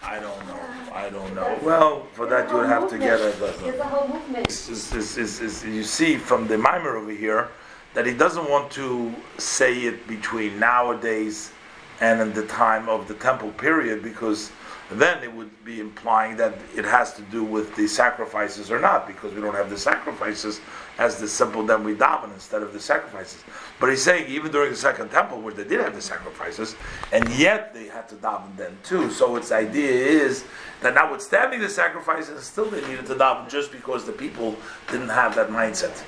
I 0.02 0.20
don't 0.20 0.48
know. 0.48 0.94
I 0.94 1.10
don't 1.10 1.36
know. 1.36 1.60
Well, 1.62 2.08
for 2.14 2.26
that 2.28 2.50
you 2.50 2.56
would 2.56 2.68
have 2.68 2.90
to 2.90 2.98
get 2.98 3.20
a. 3.20 3.36
There's 3.38 3.80
a 3.80 3.84
whole 3.84 4.08
movement. 4.08 4.50
Is, 4.50 4.70
is, 4.94 5.18
is, 5.18 5.42
is, 5.42 5.64
you 5.66 5.84
see 5.84 6.18
from 6.18 6.48
the 6.48 6.58
mimer 6.58 6.96
over 6.98 7.12
here 7.12 7.50
that 7.94 8.06
he 8.06 8.14
doesn't 8.14 8.50
want 8.50 8.72
to 8.72 9.14
say 9.38 9.82
it 9.82 10.08
between 10.08 10.58
nowadays 10.60 11.52
and 12.00 12.22
in 12.22 12.34
the 12.34 12.46
time 12.46 12.88
of 12.88 13.08
the 13.08 13.14
temple 13.16 13.52
period 13.52 14.02
because 14.02 14.52
then 14.90 15.22
it 15.24 15.34
would 15.34 15.52
be 15.66 15.80
implying 15.80 16.38
that 16.38 16.54
it 16.76 16.86
has 16.86 17.14
to 17.14 17.22
do 17.24 17.44
with 17.44 17.76
the 17.76 17.88
sacrifices 17.88 18.72
or 18.72 18.80
not 18.80 19.06
because 19.06 19.34
we 19.34 19.42
don't 19.42 19.54
have 19.54 19.70
the 19.70 19.78
sacrifices 19.78 20.62
as 20.98 21.20
the 21.20 21.28
simple 21.28 21.66
then 21.66 21.84
we 21.84 21.94
daven 21.94 22.34
instead 22.34 22.64
of 22.64 22.72
the 22.74 22.80
sacrifices. 22.80 23.44
But 23.80 23.90
he's 23.90 24.02
saying 24.02 24.30
even 24.30 24.52
during 24.52 24.72
the 24.72 24.78
second 24.78 25.10
temple 25.10 25.42
where 25.42 25.54
they 25.54 25.66
did 25.66 25.82
have 25.82 25.94
the 25.94 26.02
sacrifices 26.02 26.76
and 27.12 27.28
yet 27.38 27.74
they 27.74 27.88
had 27.88 28.08
to 28.10 28.16
daven 28.16 28.56
then 28.56 28.78
too. 28.84 29.12
So 29.12 29.36
its 29.36 29.52
idea 29.52 29.92
is 29.92 30.46
that 30.82 30.94
notwithstanding 30.94 31.60
the 31.60 31.70
sacrifices, 31.70 32.44
still 32.46 32.70
they 32.70 32.82
needed 32.88 33.08
to 33.08 33.16
daven 33.16 33.50
just 33.50 33.72
because 33.72 34.06
the 34.06 34.14
people 34.14 34.56
didn't 34.90 35.10
have 35.10 35.36
that 35.36 35.50
mindset. 35.50 36.02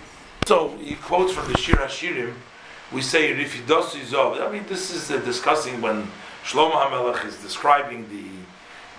So 0.46 0.78
he 0.78 0.96
quotes 0.96 1.34
from 1.34 1.52
the 1.52 1.58
Shir 1.58 1.76
Hashirim 1.76 2.34
we 2.92 3.02
say 3.02 3.34
Rifidos 3.34 3.92
Izov. 3.92 4.42
I 4.42 4.52
mean, 4.52 4.66
this 4.68 4.90
is 4.92 5.12
uh, 5.12 5.18
discussing 5.18 5.80
when 5.82 6.08
Shlomo 6.44 6.72
HaMelech 6.72 7.26
is 7.26 7.38
describing 7.38 8.10
the 8.10 8.39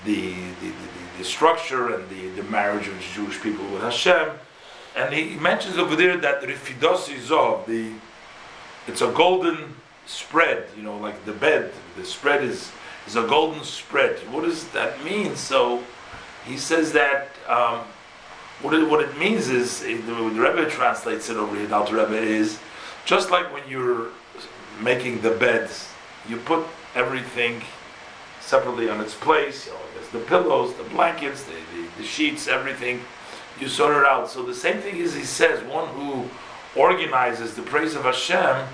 the, 0.05 0.32
the, 0.61 0.72
the, 1.18 1.24
structure 1.24 1.94
and 1.94 2.09
the, 2.09 2.28
the 2.30 2.42
marriage 2.44 2.88
of 2.88 2.94
the 2.94 3.05
Jewish 3.14 3.40
people 3.40 3.64
with 3.66 3.82
Hashem. 3.82 4.28
And 4.96 5.14
he 5.14 5.36
mentions 5.36 5.76
over 5.78 5.94
there 5.94 6.16
that 6.16 6.42
Rifidos 6.42 7.09
Izov, 7.09 7.66
the 7.66 7.92
it's 8.86 9.03
a 9.03 9.12
golden 9.12 9.76
spread, 10.07 10.66
you 10.76 10.82
know, 10.82 10.96
like 10.96 11.24
the 11.24 11.32
bed. 11.32 11.72
The 11.96 12.05
spread 12.05 12.42
is 12.42 12.72
is 13.07 13.16
a 13.16 13.26
golden 13.26 13.64
spread. 13.64 14.18
What 14.32 14.44
does 14.44 14.68
that 14.70 15.03
mean? 15.05 15.36
So 15.36 15.82
he 16.46 16.57
says 16.57 16.92
that 16.92 17.28
um, 17.48 17.80
what, 18.62 18.74
it, 18.74 18.88
what 18.88 19.01
it 19.01 19.16
means 19.18 19.48
is, 19.48 19.80
the, 19.80 19.96
the 19.96 20.14
Rebbe 20.14 20.68
translates 20.68 21.30
it 21.30 21.36
over 21.36 21.57
here, 21.57 21.72
Alter 21.72 21.96
Rebbe, 21.96 22.16
is 22.16 22.59
just 23.05 23.30
like 23.30 23.53
when 23.53 23.62
you're 23.68 24.09
making 24.80 25.22
the 25.22 25.30
beds, 25.30 25.88
you 26.28 26.36
put 26.36 26.66
everything 26.94 27.62
separately 28.51 28.90
on 28.90 29.01
its 29.01 29.14
place. 29.14 29.66
You 29.66 29.72
know, 29.72 29.78
there's 29.94 30.09
the 30.09 30.18
pillows, 30.18 30.74
the 30.74 30.82
blankets, 30.82 31.44
the, 31.44 31.53
the, 31.53 31.88
the 31.98 32.05
sheets, 32.05 32.48
everything. 32.48 33.01
You 33.61 33.68
sort 33.68 33.96
it 33.96 34.05
out. 34.05 34.28
So 34.28 34.42
the 34.42 34.55
same 34.55 34.78
thing 34.78 34.96
is, 34.96 35.14
he 35.14 35.22
says, 35.22 35.62
one 35.64 35.88
who 35.94 36.28
organizes 36.74 37.55
the 37.55 37.62
praise 37.62 37.94
of 37.94 38.03
Hashem, 38.03 38.66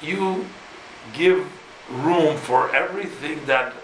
you 0.00 0.46
give 1.12 1.44
room 1.90 2.36
for 2.36 2.74
everything 2.74 3.44
that 3.46 3.74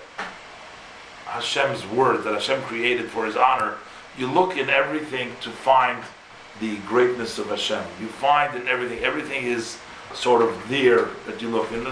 Hashem's 1.24 1.85
word, 1.87 2.22
that 2.22 2.33
Hashem 2.33 2.62
created 2.62 3.11
for 3.11 3.27
His 3.27 3.37
honor. 3.37 3.74
You 4.16 4.31
look 4.31 4.57
in 4.57 4.70
everything 4.70 5.33
to 5.41 5.51
find 5.51 6.05
the 6.61 6.77
greatness 6.87 7.39
of 7.39 7.49
Hashem. 7.49 7.83
You 8.01 8.07
find 8.07 8.57
in 8.57 8.68
everything, 8.68 9.01
everything 9.01 9.45
is 9.45 9.79
sort 10.14 10.41
of 10.41 10.68
there 10.68 11.09
that 11.27 11.43
you 11.43 11.49
look 11.49 11.72
in. 11.72 11.85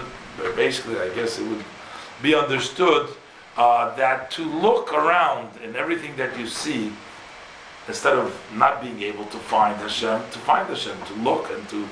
Basically, 0.55 0.97
I 0.97 1.09
guess 1.13 1.37
it 1.37 1.47
would 1.47 1.63
be 2.21 2.33
understood 2.33 3.09
uh, 3.57 3.95
that 3.95 4.31
to 4.31 4.43
look 4.43 4.93
around 4.93 5.49
in 5.63 5.75
everything 5.75 6.15
that 6.17 6.37
you 6.37 6.47
see, 6.47 6.91
instead 7.87 8.13
of 8.13 8.37
not 8.53 8.81
being 8.81 9.01
able 9.01 9.25
to 9.25 9.37
find 9.37 9.75
Hashem, 9.77 10.21
to 10.31 10.39
find 10.39 10.67
Hashem, 10.67 10.97
to 11.07 11.13
look 11.15 11.49
and 11.51 11.67
to 11.69 11.87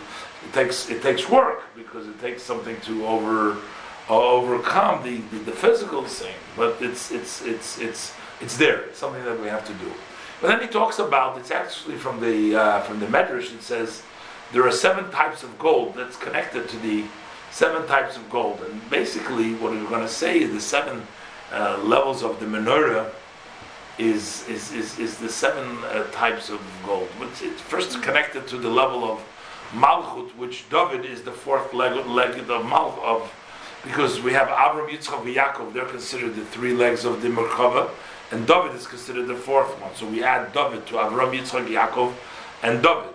it 0.45 0.53
takes 0.53 0.89
it 0.89 1.01
takes 1.01 1.29
work 1.29 1.63
because 1.75 2.07
it 2.07 2.19
takes 2.19 2.43
something 2.43 2.79
to 2.81 3.05
over 3.05 3.57
overcome 4.09 5.01
the, 5.03 5.17
the, 5.31 5.45
the, 5.45 5.51
physical 5.51 6.03
thing, 6.03 6.35
but 6.57 6.75
it's 6.81 7.11
it's 7.11 7.41
it's 7.43 7.79
it's 7.79 8.13
it's 8.41 8.57
there. 8.57 8.81
It's 8.81 8.99
something 8.99 9.23
that 9.23 9.39
we 9.39 9.47
have 9.47 9.65
to 9.65 9.73
do. 9.75 9.91
But 10.41 10.47
then 10.49 10.61
he 10.61 10.67
talks 10.67 10.99
about 10.99 11.37
it's 11.37 11.51
actually 11.51 11.95
from 11.95 12.19
the 12.19 12.55
uh, 12.55 12.81
from 12.81 12.99
the 12.99 13.05
Medrash. 13.05 13.53
It 13.53 13.61
says 13.61 14.03
there 14.51 14.67
are 14.67 14.71
seven 14.71 15.09
types 15.11 15.43
of 15.43 15.57
gold 15.57 15.95
that's 15.95 16.17
connected 16.17 16.67
to 16.69 16.77
the 16.79 17.05
seven 17.51 17.87
types 17.87 18.17
of 18.17 18.29
gold, 18.29 18.59
and 18.67 18.89
basically 18.89 19.53
what 19.55 19.71
we're 19.71 19.89
going 19.89 20.01
to 20.01 20.09
say 20.09 20.39
is 20.39 20.51
the 20.51 20.59
seven 20.59 21.03
uh, 21.53 21.77
levels 21.83 22.23
of 22.23 22.39
the 22.39 22.45
menorah 22.45 23.09
is 23.97 24.47
is, 24.49 24.73
is, 24.73 24.99
is 24.99 25.17
the 25.17 25.29
seven 25.29 25.77
uh, 25.85 26.03
types 26.11 26.49
of 26.49 26.59
gold. 26.85 27.07
Which 27.19 27.41
it's 27.41 27.61
first 27.61 28.01
connected 28.01 28.47
to 28.47 28.57
the 28.57 28.69
level 28.69 29.03
of 29.03 29.19
Malchut, 29.71 30.35
which 30.35 30.69
David 30.69 31.05
is 31.05 31.21
the 31.21 31.31
fourth 31.31 31.73
leg, 31.73 32.05
leg 32.07 32.39
of 32.39 32.47
Malchut 32.47 33.03
of 33.03 33.31
because 33.83 34.21
we 34.21 34.31
have 34.33 34.47
Avram, 34.47 34.89
Yitzchak, 34.89 35.25
and 35.25 35.35
Yaakov. 35.35 35.73
They're 35.73 35.85
considered 35.85 36.35
the 36.35 36.45
three 36.45 36.73
legs 36.73 37.03
of 37.05 37.21
the 37.21 37.27
Merkava, 37.27 37.89
and 38.31 38.47
David 38.47 38.75
is 38.75 38.87
considered 38.87 39.27
the 39.27 39.35
fourth 39.35 39.79
one. 39.81 39.93
So 39.95 40.07
we 40.07 40.23
add 40.23 40.53
David 40.53 40.87
to 40.87 40.93
Avram, 40.93 41.37
Yitzchak, 41.37 41.67
Yaakov, 41.67 42.13
and 42.63 42.81
David, 42.81 43.13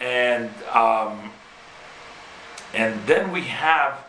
and 0.00 0.50
um, 0.72 1.32
and 2.72 3.04
then 3.06 3.32
we 3.32 3.42
have 3.42 4.04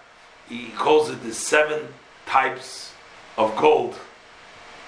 he 0.47 0.69
calls 0.69 1.09
it 1.09 1.21
the 1.23 1.33
seven 1.33 1.87
types 2.25 2.86
of 3.37 3.55
gold 3.55 3.99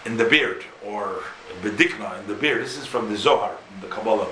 in 0.06 0.18
the 0.18 0.26
beard 0.26 0.64
or 0.86 1.24
bedikna 1.62 2.20
in 2.20 2.28
the 2.28 2.34
beard. 2.34 2.64
This 2.64 2.78
is 2.78 2.86
from 2.86 3.10
the 3.10 3.18
Zohar, 3.18 3.56
the 3.82 3.88
Kabbalah 3.88 4.28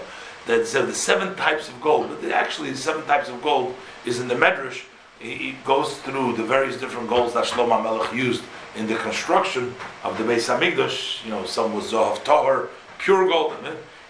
that 0.47 0.65
said 0.65 0.87
the 0.87 0.95
seven 0.95 1.35
types 1.35 1.67
of 1.67 1.79
gold, 1.81 2.09
but 2.09 2.31
actually 2.31 2.71
the 2.71 2.77
seven 2.77 3.05
types 3.05 3.29
of 3.29 3.41
gold 3.41 3.75
is 4.05 4.19
in 4.19 4.27
the 4.27 4.35
Medrash. 4.35 4.85
He 5.19 5.55
goes 5.65 5.97
through 5.97 6.37
the 6.37 6.43
various 6.43 6.77
different 6.77 7.09
golds 7.09 7.33
that 7.33 7.45
Shlomo 7.45 7.83
Melech 7.83 8.13
used 8.13 8.43
in 8.75 8.87
the 8.87 8.95
construction 8.95 9.75
of 10.03 10.17
the 10.17 10.23
Beis 10.23 10.47
Hamikdash. 10.47 11.25
You 11.25 11.31
know, 11.31 11.45
some 11.45 11.73
was 11.73 11.91
Zohav 11.91 12.19
Tahor, 12.19 12.69
pure 12.97 13.27
gold. 13.27 13.55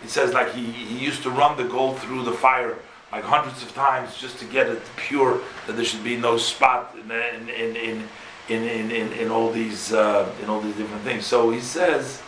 It 0.03 0.09
says 0.09 0.33
like 0.33 0.53
he, 0.53 0.63
he 0.63 1.03
used 1.03 1.23
to 1.23 1.31
run 1.31 1.57
the 1.57 1.63
gold 1.63 1.97
through 1.99 2.23
the 2.23 2.33
fire 2.33 2.77
like 3.11 3.23
hundreds 3.23 3.63
of 3.63 3.73
times 3.73 4.17
just 4.17 4.37
to 4.39 4.45
get 4.45 4.67
it 4.67 4.81
pure, 4.97 5.39
that 5.65 5.77
there 5.77 5.85
should 5.85 6.03
be 6.03 6.17
no 6.17 6.37
spot 6.37 6.93
in 7.01 7.09
in 7.49 7.75
in 7.75 8.03
in, 8.49 8.63
in, 8.63 8.91
in, 8.91 9.13
in 9.13 9.29
all 9.29 9.51
these 9.51 9.93
uh, 9.93 10.31
in 10.41 10.49
all 10.49 10.61
these 10.61 10.75
different 10.75 11.03
things. 11.03 11.25
So 11.25 11.51
he 11.51 11.61
says. 11.61 12.21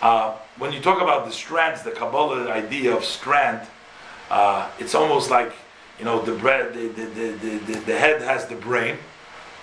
Uh, 0.00 0.36
when 0.58 0.72
you 0.72 0.80
talk 0.80 1.00
about 1.00 1.24
the 1.24 1.32
strands, 1.32 1.82
the 1.82 1.90
Kabbalah 1.90 2.50
idea 2.50 2.94
of 2.94 3.04
strand, 3.04 3.66
uh, 4.30 4.68
it's 4.78 4.94
almost 4.94 5.30
like 5.30 5.52
you 5.98 6.04
know 6.04 6.20
the, 6.20 6.32
bread, 6.32 6.74
the, 6.74 6.88
the, 6.88 7.04
the, 7.06 7.78
the, 7.80 7.98
head 7.98 8.22
has 8.22 8.46
the 8.46 8.54
brain, 8.54 8.98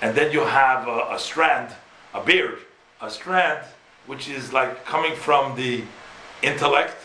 and 0.02 0.16
then 0.16 0.32
you 0.32 0.42
have 0.42 0.88
a, 0.88 1.08
a 1.12 1.20
strand, 1.20 1.74
a 2.14 2.22
beard, 2.22 2.60
a 3.02 3.10
strand 3.10 3.66
which 4.08 4.30
is 4.30 4.54
like 4.54 4.86
coming 4.86 5.16
from 5.16 5.56
the 5.56 5.84
intellect, 6.42 6.98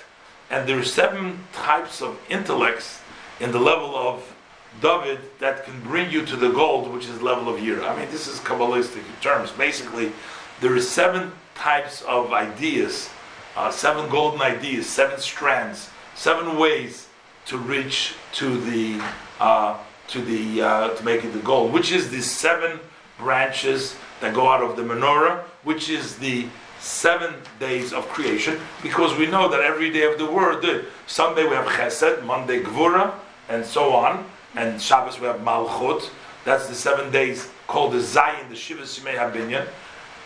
and 0.51 0.69
there 0.69 0.79
are 0.79 0.85
seven 0.85 1.41
types 1.53 2.03
of 2.03 2.19
intellects 2.29 3.01
in 3.41 3.53
the 3.53 3.61
level 3.61 3.97
of 3.97 4.35
David 4.81 5.21
that 5.39 5.65
can 5.65 5.81
bring 5.83 6.11
you 6.11 6.25
to 6.27 6.37
the 6.37 6.51
gold, 6.51 6.93
which 6.93 7.07
is 7.07 7.21
level 7.23 7.53
of 7.53 7.61
year. 7.61 7.83
I 7.83 7.97
mean, 7.99 8.11
this 8.11 8.27
is 8.27 8.39
Kabbalistic 8.41 9.03
terms. 9.21 9.51
Basically, 9.51 10.13
there 10.61 10.75
are 10.75 10.81
seven 10.81 11.33
types 11.55 12.03
of 12.03 12.33
ideas 12.33 13.11
uh, 13.57 13.71
seven 13.71 14.09
golden 14.11 14.41
ideas, 14.41 14.87
seven 14.89 15.19
strands, 15.19 15.91
seven 16.15 16.59
ways 16.59 17.09
to 17.47 17.59
reach 17.59 18.15
to 18.33 18.61
the 18.61 19.03
uh, 19.41 19.77
to 20.09 20.21
the 20.21 20.63
uh, 20.63 20.89
to 20.95 21.05
make 21.05 21.25
it 21.25 21.33
the 21.33 21.41
gold, 21.41 21.73
which 21.73 21.93
is 21.93 22.11
the 22.11 22.21
seven 22.21 22.79
branches 23.19 23.97
that 24.21 24.35
go 24.35 24.49
out 24.49 24.63
of 24.63 24.77
the 24.77 24.83
menorah, 24.83 25.43
which 25.65 25.89
is 25.91 26.17
the 26.17 26.47
seven 26.79 27.35
days 27.59 27.93
of 27.93 28.09
creation, 28.09 28.59
because 28.83 29.17
we 29.19 29.27
know 29.27 29.49
that 29.49 29.61
every 29.61 29.91
day 29.91 30.11
of 30.11 30.19
the 30.19 30.25
word, 30.25 30.87
Sunday 31.07 31.45
we 31.45 31.55
have 31.55 31.67
Chesed, 31.67 32.25
Monday 32.25 32.63
Gvura, 32.63 33.13
and 33.51 33.65
so 33.67 33.93
on, 33.93 34.25
and 34.55 34.81
Shabbos 34.81 35.21
we 35.21 35.27
have 35.27 35.41
Malchut. 35.41 36.11
That's 36.45 36.69
the 36.69 36.75
seven 36.75 37.11
days 37.11 37.49
called 37.67 37.93
the 37.93 37.99
Zayin, 37.99 38.49
the 38.49 38.57
Shiva 38.57 38.83
Simei 38.83 39.17
Habinyan. 39.17 39.67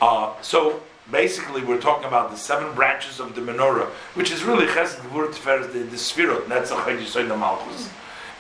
Uh, 0.00 0.32
so 0.42 0.82
basically 1.10 1.62
we're 1.62 1.80
talking 1.80 2.06
about 2.06 2.30
the 2.30 2.36
seven 2.36 2.74
branches 2.74 3.20
of 3.20 3.34
the 3.34 3.40
menorah, 3.40 3.86
which 4.14 4.30
is 4.30 4.42
really 4.44 4.66
Chesed 4.66 4.96
Gvur 4.96 5.28
Tiferes, 5.32 5.72
the, 5.72 5.80
the 5.80 5.96
Sfirot, 5.96 6.46
Netzach 6.46 6.84
Yisoy 6.84 7.26
Malchus. 7.38 7.90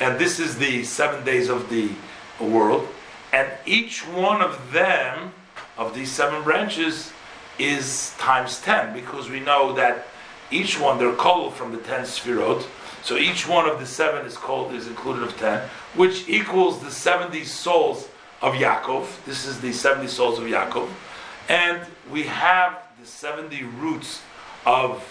And 0.00 0.18
this 0.18 0.40
is 0.40 0.56
the 0.58 0.84
seven 0.84 1.24
days 1.24 1.48
of 1.48 1.68
the 1.68 1.90
world. 2.40 2.88
And 3.32 3.50
each 3.66 4.06
one 4.08 4.40
of 4.40 4.72
them, 4.72 5.32
of 5.76 5.94
these 5.94 6.10
seven 6.10 6.42
branches, 6.42 7.12
is 7.58 8.14
times 8.18 8.60
ten, 8.60 8.92
because 8.92 9.28
we 9.28 9.40
know 9.40 9.72
that 9.74 10.06
each 10.50 10.78
one, 10.80 10.98
they're 10.98 11.14
called 11.14 11.54
from 11.54 11.72
the 11.72 11.78
ten 11.78 12.02
Sfirot. 12.02 12.64
So 13.04 13.16
each 13.16 13.46
one 13.46 13.68
of 13.68 13.78
the 13.78 13.86
seven 13.86 14.24
is 14.24 14.36
called, 14.36 14.72
is 14.72 14.88
included 14.88 15.22
of 15.22 15.36
ten, 15.36 15.68
which 15.94 16.28
equals 16.28 16.80
the 16.80 16.90
70 16.90 17.44
souls 17.44 18.08
of 18.40 18.54
Yaakov. 18.54 19.24
This 19.26 19.44
is 19.46 19.60
the 19.60 19.72
70 19.72 20.08
souls 20.08 20.38
of 20.38 20.46
Yaakov 20.46 20.88
and 21.48 21.80
we 22.10 22.22
have 22.24 22.78
the 23.00 23.06
70 23.06 23.64
roots 23.64 24.22
of 24.66 25.04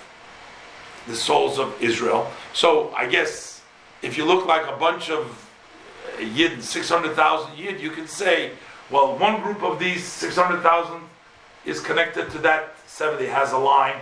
the 1.08 1.16
souls 1.16 1.60
of 1.60 1.82
Israel. 1.82 2.32
So 2.54 2.91
I 2.94 3.08
guess 3.08 3.62
if 4.02 4.18
you 4.18 4.26
look 4.26 4.46
like 4.46 4.68
a 4.68 4.78
bunch 4.78 5.10
of 5.10 5.50
uh, 6.18 6.22
Yid, 6.22 6.64
600,000 6.64 7.58
Yid, 7.58 7.80
you 7.80 7.91
can 7.91 8.08
say, 8.08 8.52
well, 8.89 9.18
one 9.18 9.41
group 9.41 9.62
of 9.64 9.80
these 9.80 10.04
600,000 10.04 11.02
is 11.66 11.80
connected 11.80 12.30
to 12.32 12.38
that 12.39 12.76
70, 12.88 13.26
has 13.28 13.52
a 13.52 13.58
line 13.58 13.96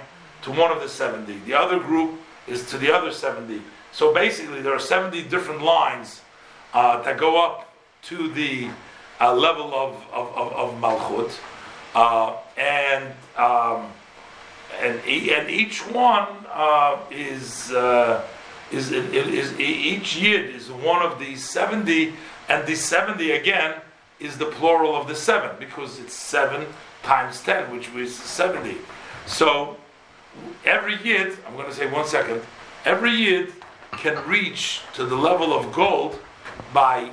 to 0.43 0.51
one 0.51 0.71
of 0.71 0.81
the 0.81 0.89
70. 0.89 1.39
The 1.39 1.53
other 1.53 1.79
group 1.79 2.19
is 2.47 2.69
to 2.69 2.77
the 2.77 2.93
other 2.93 3.11
70. 3.11 3.61
So 3.91 4.13
basically, 4.13 4.61
there 4.61 4.73
are 4.73 4.79
70 4.79 5.23
different 5.23 5.61
lines 5.61 6.21
uh, 6.73 7.01
that 7.03 7.17
go 7.17 7.43
up 7.43 7.73
to 8.03 8.29
the 8.29 8.69
uh, 9.19 9.35
level 9.35 9.73
of, 9.75 9.95
of, 10.11 10.27
of, 10.35 10.53
of 10.53 10.81
Malchut. 10.81 11.37
Uh, 11.93 12.37
and 12.57 13.13
um, 13.37 13.91
and 14.81 14.99
and 15.05 15.49
each 15.49 15.85
one 15.87 16.27
uh, 16.49 16.97
is, 17.11 17.71
uh, 17.71 18.25
is, 18.71 18.91
is 18.91 19.59
each 19.59 20.15
yid 20.15 20.55
is 20.55 20.71
one 20.71 21.01
of 21.01 21.19
these 21.19 21.47
seventy, 21.47 22.13
and 22.47 22.65
the 22.65 22.75
seventy 22.75 23.31
again 23.31 23.75
is 24.19 24.37
the 24.37 24.45
plural 24.45 24.95
of 24.95 25.07
the 25.07 25.15
seven 25.15 25.55
because 25.59 25.99
it's 25.99 26.13
seven 26.13 26.65
times 27.03 27.41
ten, 27.41 27.69
which 27.75 27.89
is 27.89 28.15
seventy. 28.15 28.77
So 29.25 29.75
every 30.63 30.95
yid, 31.03 31.37
I'm 31.45 31.55
going 31.55 31.67
to 31.67 31.75
say 31.75 31.91
one 31.91 32.07
second, 32.07 32.41
every 32.85 33.11
yid 33.11 33.53
can 33.93 34.27
reach 34.27 34.81
to 34.93 35.05
the 35.05 35.15
level 35.15 35.53
of 35.53 35.71
gold 35.71 36.19
by 36.73 37.11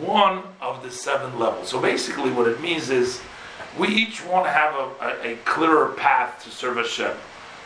one 0.00 0.42
of 0.60 0.82
the 0.82 0.90
seven 0.90 1.38
levels. 1.38 1.68
So 1.68 1.80
basically, 1.80 2.30
what 2.30 2.48
it 2.48 2.60
means 2.60 2.90
is 2.90 3.20
we 3.78 3.88
each 3.88 4.24
want 4.24 4.46
to 4.46 4.50
have 4.50 4.74
a, 4.74 5.28
a, 5.28 5.32
a 5.32 5.36
clearer 5.44 5.90
path 5.90 6.42
to 6.44 6.50
serve 6.50 6.76
Hashem. 6.76 7.12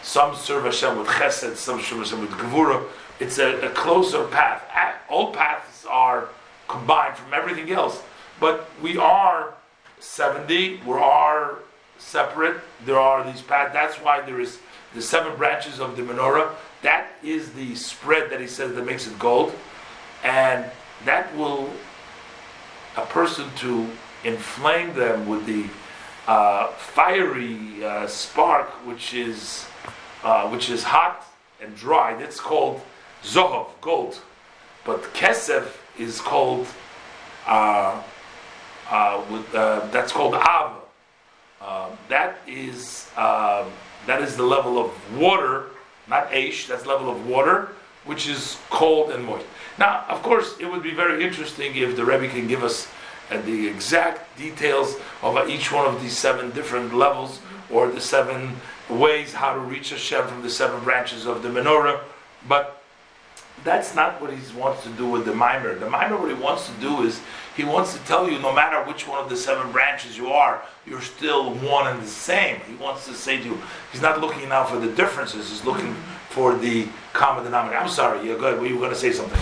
Some 0.03 0.35
serve 0.35 0.65
Hashem 0.65 0.99
with 0.99 1.09
chesed, 1.09 1.57
some 1.57 1.81
serve 1.81 1.99
Hashem 1.99 2.21
with 2.21 2.31
gevura. 2.31 2.85
It's 3.21 3.39
a, 3.39 3.61
a 3.67 3.71
closer 3.71 4.27
path. 4.27 4.63
All 5.09 5.33
paths 5.33 5.87
are 5.89 6.29
combined 6.69 7.17
from 7.17 7.33
everything 7.33 7.71
else, 7.71 8.03
but 8.41 8.69
we 8.83 8.99
are 8.99 9.55
70, 10.01 10.81
we 10.85 10.93
are 10.93 11.59
separate. 11.99 12.61
There 12.85 12.99
are 12.99 13.25
these 13.25 13.43
paths. 13.43 13.73
That's 13.73 13.97
why 13.97 14.21
there 14.21 14.41
is 14.41 14.59
the 14.95 15.03
seven 15.03 15.37
branches 15.37 15.81
of 15.81 15.97
the 15.97 16.03
menorah. 16.03 16.55
That 16.85 17.09
is 17.23 17.53
the 17.55 17.75
spread 17.75 18.31
that 18.31 18.41
he 18.41 18.47
says 18.47 18.75
that 18.75 18.85
makes 18.85 19.07
it 19.07 19.19
gold. 19.19 19.55
And 20.23 20.67
that 21.07 21.35
will, 21.35 21.71
a 22.97 23.07
person 23.07 23.47
to 23.57 23.89
inflame 24.23 24.93
them 24.93 25.27
with 25.27 25.47
the 25.47 25.65
uh, 26.31 26.69
fiery 26.73 27.83
uh, 27.83 28.07
spark, 28.07 28.69
which 28.87 29.15
is, 29.15 29.67
uh, 30.23 30.49
which 30.51 30.69
is 30.69 30.83
hot 30.83 31.27
and 31.63 31.75
dry. 31.75 32.15
That's 32.21 32.39
called 32.39 32.83
zohov, 33.23 33.69
gold. 33.81 34.21
But 34.85 35.03
kesef 35.15 35.67
is 35.99 36.21
called, 36.21 36.67
uh, 37.47 38.03
uh, 38.91 39.25
with, 39.31 39.55
uh, 39.55 39.89
that's 39.91 40.13
called. 40.13 40.35
Uh, 40.35 41.89
that 42.11 42.37
is 42.47 43.09
um, 43.17 43.73
that 44.07 44.21
is 44.21 44.37
the 44.37 44.43
level 44.43 44.79
of 44.79 44.91
water, 45.19 45.71
not 46.09 46.31
aish. 46.31 46.67
That's 46.67 46.87
level 46.87 47.11
of 47.11 47.27
water, 47.27 47.71
which 48.05 48.29
is 48.29 48.59
cold 48.71 49.11
and 49.11 49.25
moist. 49.25 49.47
Now, 49.79 50.05
of 50.09 50.23
course, 50.23 50.57
it 50.61 50.67
would 50.67 50.83
be 50.83 50.93
very 50.93 51.25
interesting 51.25 51.75
if 51.75 51.97
the 51.97 52.05
Rebbe 52.05 52.29
can 52.29 52.47
give 52.47 52.63
us 52.63 52.89
uh, 53.31 53.41
the 53.43 53.67
exact 53.67 54.37
details 54.39 54.97
of 55.23 55.49
each 55.49 55.73
one 55.73 55.87
of 55.87 56.01
these 56.01 56.17
seven 56.17 56.51
different 56.51 56.95
levels, 56.95 57.41
or 57.71 57.89
the 57.89 58.01
seven 58.01 58.57
ways 58.89 59.33
how 59.33 59.55
to 59.55 59.61
reach 59.61 59.91
Hashem 59.91 60.27
from 60.29 60.43
the 60.43 60.51
seven 60.51 60.85
branches 60.85 61.27
of 61.27 61.43
the 61.43 61.49
menorah. 61.49 62.01
But 62.47 62.84
that's 63.63 63.95
not 63.95 64.21
what 64.21 64.33
he 64.33 64.59
wants 64.59 64.83
to 64.83 64.91
do 64.91 65.07
with 65.07 65.25
the 65.25 65.35
mimer. 65.35 65.75
The 65.75 65.89
mimer, 65.89 66.17
what 66.17 66.29
he 66.29 66.43
wants 66.43 66.67
to 66.69 66.73
do 66.81 67.03
is 67.03 67.21
he 67.57 67.65
wants 67.65 67.95
to 67.95 68.01
tell 68.05 68.29
you 68.29 68.39
no 68.41 68.53
matter 68.53 68.83
which 68.85 69.07
one 69.07 69.23
of 69.23 69.31
the 69.31 69.37
seven 69.37 69.71
branches 69.71 70.19
you 70.19 70.29
are, 70.29 70.63
you're 70.87 71.01
still 71.01 71.55
one 71.55 71.87
and 71.87 72.03
the 72.03 72.07
same. 72.07 72.61
He 72.69 72.75
wants 72.75 73.07
to 73.07 73.15
say 73.15 73.39
to 73.39 73.45
you, 73.45 73.59
he's 73.93 74.03
not 74.03 74.21
looking 74.21 74.49
now 74.49 74.65
for 74.65 74.79
the 74.79 74.93
differences, 74.93 75.49
he's 75.51 75.65
looking 75.65 75.95
for 76.31 76.57
the 76.57 76.89
common 77.13 77.45
denominator. 77.45 77.81
I'm 77.81 77.89
sorry, 77.89 78.27
you're 78.27 78.39
good. 78.39 78.61
You 78.69 78.75
were 78.75 78.81
going 78.81 78.93
to 78.93 78.99
say 78.99 79.13
something. 79.13 79.41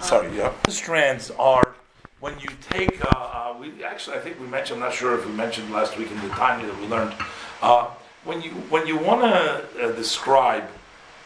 Sorry, 0.00 0.34
yeah. 0.36 0.52
The 0.64 0.70
strands 0.70 1.30
are 1.32 1.74
when 2.20 2.38
you 2.38 2.48
take, 2.70 3.04
uh, 3.04 3.08
uh, 3.18 3.56
we 3.58 3.84
actually, 3.84 4.16
I 4.16 4.20
think 4.20 4.40
we 4.40 4.46
mentioned, 4.46 4.82
I'm 4.82 4.88
not 4.88 4.94
sure 4.94 5.18
if 5.18 5.26
we 5.26 5.32
mentioned 5.32 5.72
last 5.72 5.98
week 5.98 6.10
in 6.10 6.20
the 6.20 6.28
time 6.30 6.64
that 6.66 6.80
we 6.80 6.86
learned, 6.86 7.14
uh, 7.62 7.88
when 8.24 8.42
you 8.42 8.50
when 8.70 8.86
you 8.86 8.96
want 8.98 9.22
to 9.22 9.84
uh, 9.84 9.92
describe 9.92 10.64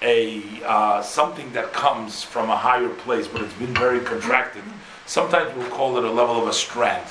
a 0.03 0.43
uh, 0.65 1.03
something 1.03 1.53
that 1.53 1.73
comes 1.73 2.23
from 2.23 2.51
a 2.51 2.57
higher 2.57 2.89
place, 2.89 3.29
but 3.29 3.41
it's 3.43 3.55
been 3.55 3.75
very 3.75 4.01
contracted. 4.01 4.63
Sometimes 5.07 5.55
we'll 5.57 5.71
call 5.71 5.97
it 5.99 6.05
a 6.05 6.11
level 6.11 6.43
of 6.43 6.49
a 6.49 6.53
strand. 6.53 7.07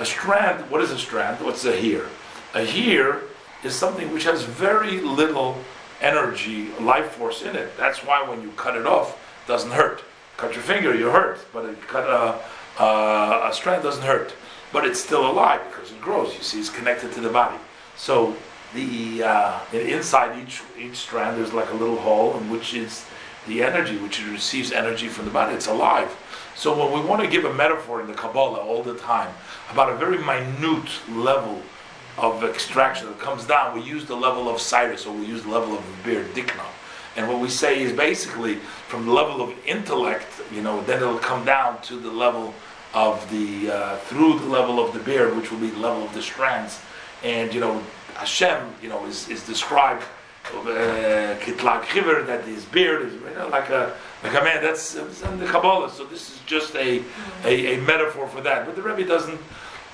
A 0.00 0.04
strand, 0.04 0.68
what 0.70 0.80
is 0.80 0.90
a 0.90 0.98
strand? 0.98 1.44
What's 1.44 1.64
a 1.64 1.80
hair? 1.80 2.06
A 2.54 2.64
hair 2.64 3.22
is 3.62 3.74
something 3.74 4.12
which 4.12 4.24
has 4.24 4.42
very 4.42 5.00
little 5.00 5.56
energy, 6.00 6.68
life 6.80 7.12
force 7.12 7.42
in 7.42 7.54
it. 7.56 7.76
That's 7.76 8.04
why 8.04 8.22
when 8.28 8.42
you 8.42 8.50
cut 8.52 8.76
it 8.76 8.86
off, 8.86 9.12
it 9.44 9.48
doesn't 9.48 9.70
hurt. 9.70 10.02
Cut 10.36 10.54
your 10.54 10.62
finger, 10.62 10.94
you 10.94 11.10
hurt, 11.10 11.46
but 11.52 11.80
cut 11.86 12.08
a, 12.08 12.82
a, 12.82 13.48
a 13.48 13.52
strand 13.52 13.82
doesn't 13.82 14.02
hurt. 14.02 14.34
But 14.72 14.84
it's 14.84 15.00
still 15.00 15.30
alive 15.30 15.60
because 15.70 15.92
it 15.92 16.00
grows. 16.00 16.34
You 16.34 16.42
see, 16.42 16.58
it's 16.58 16.68
connected 16.68 17.12
to 17.12 17.20
the 17.20 17.28
body. 17.28 17.56
So 17.96 18.36
the 18.74 19.22
uh, 19.22 19.60
inside 19.72 20.38
each 20.42 20.62
each 20.78 20.96
strand 20.96 21.38
there's 21.38 21.52
like 21.52 21.70
a 21.70 21.74
little 21.74 21.96
hole 21.96 22.36
in 22.36 22.50
which 22.50 22.74
is 22.74 23.06
the 23.46 23.62
energy 23.62 23.96
which 23.98 24.20
it 24.20 24.30
receives 24.30 24.72
energy 24.72 25.08
from 25.08 25.24
the 25.24 25.30
body. 25.30 25.54
It's 25.54 25.66
alive. 25.66 26.14
So 26.54 26.76
when 26.78 26.92
we 26.92 27.08
want 27.08 27.22
to 27.22 27.28
give 27.28 27.44
a 27.44 27.52
metaphor 27.52 28.00
in 28.00 28.06
the 28.06 28.14
kabbalah 28.14 28.58
all 28.58 28.82
the 28.82 28.96
time 28.96 29.32
about 29.70 29.92
a 29.92 29.96
very 29.96 30.18
minute 30.18 30.90
level 31.10 31.62
of 32.16 32.44
extraction 32.44 33.08
that 33.08 33.18
comes 33.18 33.44
down 33.44 33.74
we 33.74 33.82
use 33.82 34.04
the 34.04 34.14
level 34.14 34.48
of 34.48 34.60
cyrus 34.60 35.04
or 35.04 35.12
we 35.12 35.26
use 35.26 35.42
the 35.42 35.48
level 35.48 35.76
of 35.76 35.82
beard 36.04 36.32
dikna 36.32 36.64
and 37.16 37.28
what 37.28 37.40
we 37.40 37.48
say 37.48 37.82
is 37.82 37.92
basically 37.92 38.54
from 38.86 39.04
the 39.04 39.12
level 39.12 39.42
of 39.42 39.52
intellect 39.66 40.28
you 40.52 40.62
know 40.62 40.80
then 40.82 40.98
it'll 40.98 41.18
come 41.18 41.44
down 41.44 41.80
to 41.82 41.98
the 41.98 42.10
level 42.10 42.54
of 42.94 43.28
the 43.30 43.70
uh, 43.70 43.96
through 43.98 44.38
the 44.38 44.46
level 44.46 44.82
of 44.82 44.94
the 44.94 45.00
beard 45.00 45.36
which 45.36 45.50
will 45.50 45.58
be 45.58 45.68
the 45.68 45.78
level 45.78 46.04
of 46.04 46.14
the 46.14 46.22
strands. 46.22 46.80
And 47.22 47.52
you 47.52 47.60
know 47.60 47.82
Hashem, 48.14 48.74
you 48.82 48.88
know, 48.88 49.04
is, 49.06 49.28
is 49.28 49.46
described 49.46 50.04
uh, 50.52 51.36
kitlag 51.40 51.82
chiver 51.84 52.26
that 52.26 52.44
his 52.44 52.64
beard 52.66 53.06
is 53.06 53.14
you 53.14 53.20
know, 53.36 53.48
like 53.48 53.70
a 53.70 53.94
like 54.22 54.34
a 54.34 54.44
man. 54.44 54.62
That's 54.62 54.94
in 54.94 55.38
the 55.38 55.46
Kabbalah. 55.46 55.90
So 55.90 56.04
this 56.04 56.30
is 56.30 56.40
just 56.46 56.74
a, 56.76 57.02
a, 57.44 57.74
a 57.74 57.80
metaphor 57.82 58.28
for 58.28 58.40
that. 58.42 58.66
But 58.66 58.76
the 58.76 58.82
Rebbe 58.82 59.06
doesn't. 59.06 59.40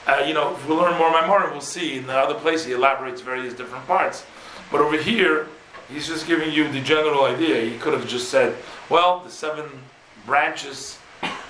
Uh, 0.07 0.25
you 0.27 0.35
know, 0.35 0.55
if 0.55 0.67
we 0.67 0.75
learn 0.75 0.97
more 0.99 1.11
Maimorim, 1.11 1.53
we'll 1.53 1.61
see 1.61 1.99
in 1.99 2.07
the 2.07 2.17
other 2.17 2.35
place 2.35 2.65
he 2.65 2.73
elaborates 2.73 3.21
various 3.21 3.55
different 3.55 3.87
parts. 3.87 4.25
But 4.73 4.81
over 4.81 4.97
here, 4.97 5.47
he's 5.89 6.07
just 6.07 6.27
giving 6.27 6.51
you 6.53 6.69
the 6.73 6.81
general 6.81 7.25
idea. 7.25 7.61
He 7.61 7.77
could 7.79 7.93
have 7.93 8.09
just 8.09 8.31
said, 8.31 8.57
well, 8.89 9.21
the 9.21 9.31
seven 9.31 9.67
branches 10.25 10.99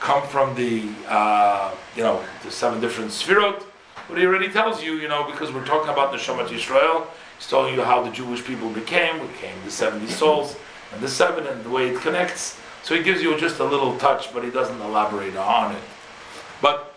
come 0.01 0.27
from 0.27 0.55
the, 0.57 0.89
uh, 1.07 1.73
you 1.95 2.03
know, 2.03 2.25
the 2.43 2.51
seven 2.51 2.81
different 2.81 3.13
sfirot 3.13 3.63
but 4.11 4.19
he 4.19 4.27
already 4.27 4.51
tells 4.51 4.83
you, 4.83 4.95
you 4.95 5.09
know, 5.09 5.25
because 5.31 5.53
we're 5.53 5.65
talking 5.65 5.89
about 5.89 6.11
the 6.11 6.19
Shemat 6.19 6.49
Yisrael, 6.49 7.07
he's 7.39 7.47
telling 7.49 7.75
you 7.75 7.83
how 7.83 8.03
the 8.03 8.11
Jewish 8.11 8.45
people 8.45 8.69
became, 8.71 9.25
became 9.29 9.57
the 9.65 9.71
70 9.71 10.09
souls, 10.09 10.57
and 10.93 11.01
the 11.01 11.09
seven, 11.09 11.47
and 11.47 11.65
the 11.65 11.71
way 11.71 11.91
it 11.91 12.01
connects. 12.01 12.59
So 12.83 12.97
he 12.97 13.03
gives 13.03 13.23
you 13.23 13.39
just 13.39 13.61
a 13.61 13.65
little 13.65 13.97
touch, 13.99 14.35
but 14.35 14.43
he 14.43 14.51
doesn't 14.51 14.81
elaborate 14.81 15.37
on 15.37 15.75
it. 15.77 15.83
But 16.61 16.95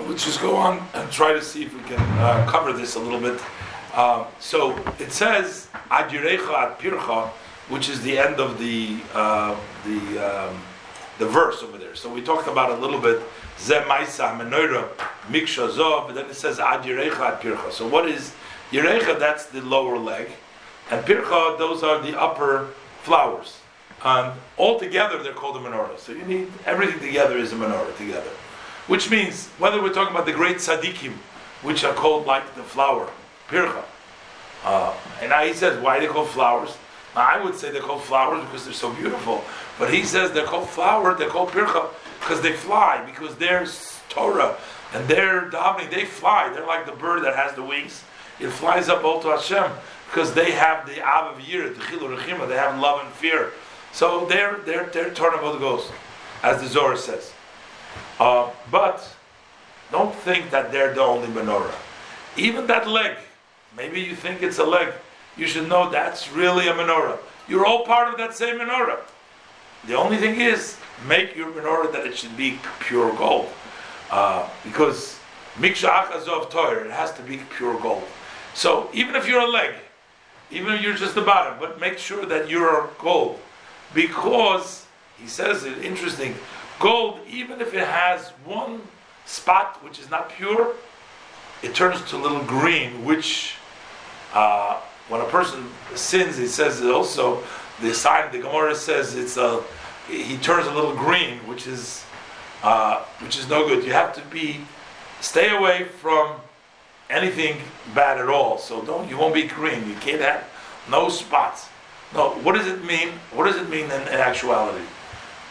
we'll 0.00 0.16
just 0.16 0.40
go 0.40 0.56
on 0.56 0.86
and 0.94 1.10
try 1.12 1.32
to 1.32 1.40
see 1.40 1.62
if 1.62 1.72
we 1.72 1.80
can 1.84 2.00
uh, 2.18 2.44
cover 2.50 2.72
this 2.72 2.96
a 2.96 2.98
little 2.98 3.20
bit. 3.20 3.40
Uh, 3.94 4.26
so 4.40 4.76
it 4.98 5.12
says 5.12 5.68
Adirecha 5.90 6.52
at 6.52 6.78
Pircha, 6.78 7.28
which 7.68 7.88
is 7.88 8.02
the 8.02 8.18
end 8.18 8.40
of 8.40 8.58
the 8.58 8.98
uh, 9.14 9.56
the 9.84 10.18
um, 10.18 10.60
the 11.18 11.26
verse 11.26 11.62
over 11.62 11.78
there. 11.78 11.94
So 11.94 12.12
we 12.12 12.20
talked 12.20 12.48
about 12.48 12.70
a 12.70 12.76
little 12.76 13.00
bit 13.00 13.22
Zeh 13.58 13.82
Maisa 13.84 14.38
Menorah 14.38 14.88
Miksha 15.28 15.70
Zov, 15.70 16.14
then 16.14 16.26
it 16.26 16.34
says 16.34 16.60
Ad 16.60 16.82
Yerecha 16.82 17.20
Ad 17.20 17.40
Pircha. 17.40 17.72
So 17.72 17.86
what 17.86 18.08
is 18.08 18.34
Yerecha? 18.70 19.18
That's 19.18 19.46
the 19.46 19.60
lower 19.62 19.98
leg, 19.98 20.28
and 20.90 21.04
Pircha, 21.04 21.58
those 21.58 21.82
are 21.82 22.00
the 22.00 22.18
upper 22.18 22.68
flowers. 23.02 23.60
And 24.04 24.38
all 24.56 24.78
together 24.78 25.22
they're 25.22 25.32
called 25.32 25.56
a 25.56 25.60
menorah. 25.60 25.98
So 25.98 26.12
you 26.12 26.24
need 26.24 26.52
everything 26.64 27.00
together 27.00 27.38
is 27.38 27.52
a 27.52 27.56
menorah 27.56 27.96
together. 27.96 28.30
Which 28.86 29.10
means 29.10 29.48
whether 29.58 29.82
we're 29.82 29.92
talking 29.92 30.14
about 30.14 30.26
the 30.26 30.32
great 30.32 30.58
tzaddikim, 30.58 31.12
which 31.62 31.82
are 31.82 31.94
called 31.94 32.26
like 32.26 32.54
the 32.54 32.62
flower, 32.62 33.10
Pircha. 33.48 33.82
Uh, 34.64 34.94
and 35.20 35.30
now 35.30 35.44
he 35.44 35.54
says, 35.54 35.80
why 35.82 35.98
they 35.98 36.06
call 36.06 36.24
flowers? 36.24 36.76
Now 37.14 37.22
I 37.22 37.42
would 37.42 37.56
say 37.56 37.72
they're 37.72 37.82
called 37.82 38.02
flowers 38.02 38.44
because 38.44 38.64
they're 38.64 38.74
so 38.74 38.92
beautiful. 38.92 39.42
But 39.78 39.92
he 39.92 40.02
says 40.04 40.32
they're 40.32 40.44
called 40.44 40.68
flower, 40.68 41.14
they're 41.14 41.28
called 41.30 41.48
Pircha 41.48 41.88
because 42.20 42.40
they 42.40 42.52
fly, 42.52 43.04
because 43.04 43.36
they're 43.36 43.66
Torah 44.08 44.56
and 44.92 45.06
they're 45.08 45.50
davening, 45.50 45.90
they 45.90 46.04
fly. 46.04 46.50
They're 46.52 46.66
like 46.66 46.86
the 46.86 46.92
bird 46.92 47.24
that 47.24 47.36
has 47.36 47.54
the 47.54 47.62
wings. 47.62 48.02
It 48.40 48.50
flies 48.50 48.88
up 48.88 49.04
all 49.04 49.20
to 49.22 49.28
Hashem 49.28 49.70
because 50.06 50.34
they 50.34 50.52
have 50.52 50.86
the 50.86 51.06
Av 51.06 51.36
of 51.36 51.40
Yir, 51.46 51.70
the 51.70 51.80
Chilur 51.80 52.16
Rechima, 52.16 52.48
they 52.48 52.56
have 52.56 52.78
love 52.80 53.04
and 53.04 53.12
fear. 53.14 53.52
So 53.92 54.26
they're 54.26 54.58
they're 54.58 54.86
they're 54.86 55.12
Torah 55.12 55.38
of 55.38 55.54
the 55.54 55.58
Ghost, 55.58 55.90
as 56.42 56.60
the 56.60 56.68
Zohar 56.68 56.96
says. 56.96 57.32
Uh, 58.18 58.50
but 58.70 59.08
don't 59.90 60.14
think 60.14 60.50
that 60.50 60.72
they're 60.72 60.94
the 60.94 61.00
only 61.00 61.28
menorah. 61.28 61.74
Even 62.36 62.66
that 62.66 62.88
leg, 62.88 63.16
maybe 63.76 64.00
you 64.00 64.14
think 64.14 64.42
it's 64.42 64.58
a 64.58 64.64
leg, 64.64 64.92
you 65.36 65.46
should 65.46 65.68
know 65.68 65.90
that's 65.90 66.30
really 66.32 66.68
a 66.68 66.72
menorah. 66.72 67.18
You're 67.48 67.64
all 67.64 67.84
part 67.84 68.08
of 68.08 68.18
that 68.18 68.34
same 68.34 68.58
menorah. 68.58 69.00
The 69.86 69.94
only 69.94 70.16
thing 70.16 70.40
is, 70.40 70.76
make 71.06 71.36
your 71.36 71.50
menorah 71.50 71.92
that 71.92 72.06
it 72.06 72.16
should 72.16 72.36
be 72.36 72.58
pure 72.80 73.14
gold. 73.16 73.48
Uh, 74.10 74.48
because 74.64 75.18
Miksha 75.56 75.88
Achazov 75.88 76.50
Torah, 76.50 76.84
it 76.84 76.90
has 76.90 77.12
to 77.14 77.22
be 77.22 77.40
pure 77.56 77.78
gold. 77.80 78.04
So 78.54 78.88
even 78.92 79.16
if 79.16 79.28
you're 79.28 79.40
a 79.40 79.48
leg, 79.48 79.74
even 80.50 80.74
if 80.74 80.82
you're 80.82 80.94
just 80.94 81.14
the 81.14 81.22
bottom, 81.22 81.58
but 81.58 81.80
make 81.80 81.98
sure 81.98 82.24
that 82.26 82.48
you're 82.48 82.88
gold. 82.98 83.40
Because, 83.94 84.86
he 85.18 85.26
says 85.26 85.64
it 85.64 85.78
interesting, 85.84 86.34
gold, 86.78 87.20
even 87.28 87.60
if 87.60 87.74
it 87.74 87.86
has 87.86 88.30
one 88.44 88.82
spot 89.24 89.82
which 89.82 89.98
is 89.98 90.10
not 90.10 90.30
pure, 90.30 90.74
it 91.62 91.74
turns 91.74 92.02
to 92.10 92.16
a 92.16 92.18
little 92.18 92.44
green, 92.44 93.04
which 93.04 93.56
uh, 94.34 94.80
when 95.08 95.20
a 95.20 95.24
person 95.24 95.68
sins, 95.94 96.36
he 96.36 96.46
says 96.46 96.80
it 96.80 96.90
also 96.90 97.42
the 97.80 97.92
sign 97.92 98.30
the 98.32 98.38
Gemara 98.38 98.74
says 98.74 99.14
it's 99.14 99.36
a 99.36 99.62
he 100.08 100.36
turns 100.38 100.66
a 100.66 100.72
little 100.72 100.94
green, 100.94 101.38
which 101.48 101.66
is 101.66 102.04
uh, 102.62 103.04
which 103.20 103.38
is 103.38 103.48
no 103.48 103.66
good. 103.66 103.84
You 103.84 103.92
have 103.92 104.14
to 104.14 104.22
be 104.22 104.60
stay 105.20 105.54
away 105.54 105.84
from 105.84 106.36
anything 107.10 107.58
bad 107.94 108.18
at 108.18 108.28
all. 108.28 108.58
So 108.58 108.82
don't 108.82 109.08
you 109.08 109.18
won't 109.18 109.34
be 109.34 109.44
green. 109.44 109.88
You 109.88 109.94
can't 109.96 110.20
have 110.20 110.44
no 110.90 111.08
spots. 111.08 111.68
No. 112.14 112.30
What 112.42 112.54
does 112.54 112.66
it 112.66 112.84
mean? 112.84 113.10
What 113.32 113.44
does 113.44 113.56
it 113.56 113.68
mean 113.68 113.86
in, 113.86 114.02
in 114.02 114.20
actuality? 114.30 114.84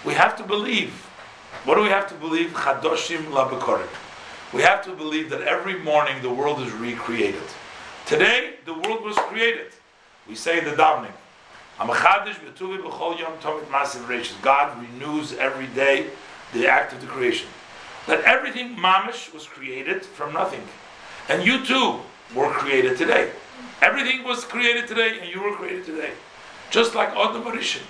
We 0.05 0.13
have 0.13 0.35
to 0.37 0.43
believe. 0.43 0.93
What 1.63 1.75
do 1.75 1.81
we 1.81 1.89
have 1.89 2.07
to 2.09 2.15
believe? 2.15 2.51
Chadoshim 2.51 3.25
labekorim. 3.31 3.87
We 4.53 4.61
have 4.61 4.83
to 4.85 4.91
believe 4.91 5.29
that 5.31 5.41
every 5.41 5.79
morning 5.79 6.21
the 6.21 6.29
world 6.29 6.61
is 6.61 6.71
recreated. 6.71 7.43
Today 8.05 8.55
the 8.65 8.73
world 8.73 9.03
was 9.03 9.17
created. 9.17 9.71
We 10.27 10.35
say 10.35 10.59
the 10.59 10.71
davening. 10.71 11.11
God 14.41 14.81
renews 14.81 15.33
every 15.33 15.67
day 15.67 16.07
the 16.53 16.67
act 16.67 16.93
of 16.93 17.01
the 17.01 17.07
creation. 17.07 17.47
That 18.07 18.21
everything 18.21 18.75
mamish 18.75 19.33
was 19.33 19.45
created 19.45 20.05
from 20.05 20.33
nothing. 20.33 20.61
And 21.27 21.43
you 21.43 21.65
too 21.65 21.99
were 22.33 22.49
created 22.51 22.97
today. 22.97 23.31
Everything 23.81 24.23
was 24.23 24.43
created 24.43 24.87
today 24.87 25.19
and 25.19 25.29
you 25.29 25.41
were 25.41 25.53
created 25.55 25.85
today. 25.85 26.11
Just 26.69 26.95
like 26.95 27.09
Adam 27.09 27.43
HaRishon, 27.43 27.83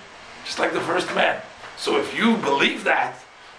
just 0.44 0.58
like 0.58 0.72
the 0.72 0.80
first 0.80 1.14
man. 1.14 1.40
So 1.76 1.98
if 1.98 2.16
you 2.16 2.36
believe 2.38 2.84
that, 2.84 3.16